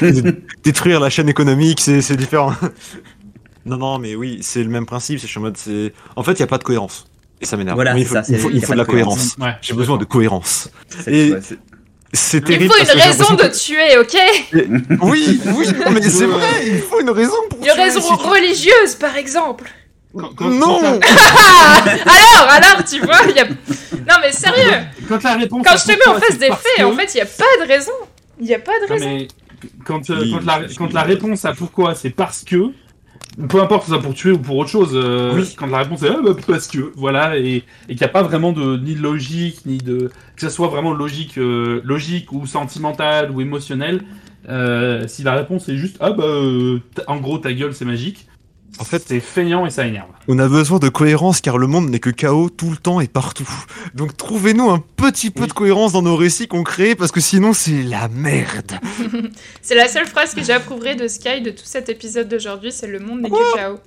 [0.64, 2.54] Détruire la chaîne économique, c'est c'est différent.
[3.66, 5.20] non, non, mais oui, c'est le même principe.
[5.20, 5.94] C'est je suis en mode, c'est.
[6.16, 7.06] En fait, il y a pas de cohérence.
[7.42, 7.76] Et ça m'énerve.
[7.78, 9.36] Voilà, il c'est faut, ça, il faut, il de la cohérence.
[9.36, 9.38] cohérence.
[9.40, 10.70] Ouais, J'ai besoin de cohérence.
[10.90, 11.60] C'est- Et- ouais, c'est-
[12.14, 12.74] C'est Il terrible.
[12.74, 15.02] faut une parce que j'ai raison de tuer, ok?
[15.04, 18.28] Oui, oui, mais c'est vrai, il faut une raison pour Une tuer, raison si tu-
[18.30, 19.66] religieuse, par exemple.
[20.16, 23.48] Quand- quand- Non quand la- Alors, alors, tu vois, il y a...
[23.48, 24.72] Non mais sérieux
[25.08, 25.66] Quand la réponse.
[25.66, 27.64] Quand je te mets en face des faits, que- en fait, il n'y a pas
[27.64, 27.92] de raison.
[28.40, 29.06] Il n'y a pas de Non, raison.
[29.06, 29.28] mais
[29.86, 32.72] quand, euh, Oui, quand, la, quand la réponse à pourquoi c'est parce que,
[33.50, 35.56] peu importe que ce soit pour tuer ou pour autre chose, euh, Oui.
[35.58, 38.24] quand la réponse est ah, bah, parce que, voilà, et, et qu'il n'y a pas
[38.24, 40.10] vraiment de ni de logique, ni de.
[40.36, 44.02] que ce soit vraiment logique, euh, logique ou sentimentale ou émotionnelle,
[44.50, 48.28] euh, si la réponse est juste ah bah, euh, en gros ta gueule c'est magique,
[48.80, 50.08] En fait, c'est feignant et ça énerve.
[50.28, 53.08] on a besoin de cohérence car le monde n'est que chaos tout le temps et
[53.08, 53.50] partout.
[53.96, 55.48] Donc trouvez-nous un petit peu Oui.
[55.48, 58.74] de cohérence dans nos récits qu'on crée parce que sinon c'est la merde.
[59.64, 63.00] C'est la seule phrase que j'approuverai de Sky de tout cet épisode d'aujourd'hui, c'est le
[63.00, 63.80] monde n'est que chaos.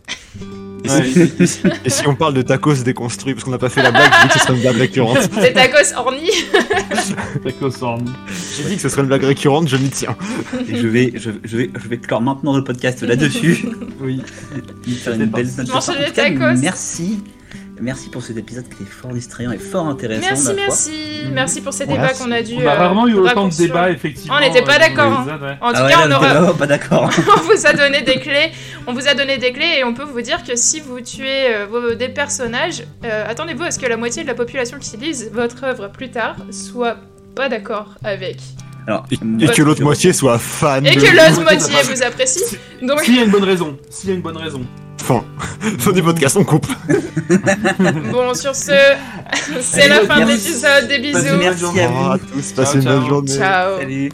[0.85, 1.47] Et, Ouais.
[1.47, 4.11] si, et si on parle de tacos déconstruits parce qu'on n'a pas fait la blague,
[4.23, 5.19] j'ai dit que ce serait une blague récurrente.
[5.41, 6.31] C'est tacos orni.
[7.45, 8.11] Tacos orni.
[8.57, 10.17] J'ai dit que ce serait une blague récurrente, je m'y tiens.
[10.69, 13.67] Et je vais, je, je vais, je vais clore maintenant le podcast là-dessus.
[14.01, 14.23] Oui.
[14.95, 15.71] Faire une belle note.
[15.71, 16.55] En tout cas.
[16.55, 17.23] Merci.
[17.83, 20.27] Merci pour cet épisode qui était fort distrayant et fort intéressant.
[20.29, 20.91] Merci, merci.
[21.33, 22.57] Merci pour ces Ouais, débats qu'on a dû.
[22.59, 24.35] On a euh, rarement eu autant de débats, effectivement.
[24.37, 25.39] On n'était pas euh, d'accord, hein.
[25.41, 25.57] ouais.
[25.63, 26.55] En tout Ah ouais, cas, là, on aura.
[26.59, 27.11] pas d'accord.
[27.39, 28.51] on vous a donné des clés.
[28.87, 31.55] On vous a donné des clés et on peut vous dire que si vous tuez
[31.55, 34.99] euh, vos- des personnages, euh, attendez-vous à ce que la moitié de la population qui
[34.99, 36.99] lise votre œuvre plus tard soit
[37.35, 38.37] pas d'accord avec.
[38.87, 41.01] Alors, Et, que l'autre moitié soit fan Et de...
[41.01, 42.57] que l'autre moitié vous apprécie.
[42.83, 43.77] Donc, S'il y a une bonne raison.
[43.89, 44.63] S'il y a une bonne raison.
[44.99, 45.25] Fin.
[45.79, 46.67] Fin du podcast, on coupe.
[48.13, 48.73] bon, sur ce,
[49.61, 50.89] c'est la fin de l'épisode.
[50.89, 51.37] Des bisous.
[51.39, 52.11] Merci à vous.
[52.13, 53.33] à tous, passez Ciao, une bonne journée.
[53.37, 53.79] Ciao.
[53.79, 54.11] Salut.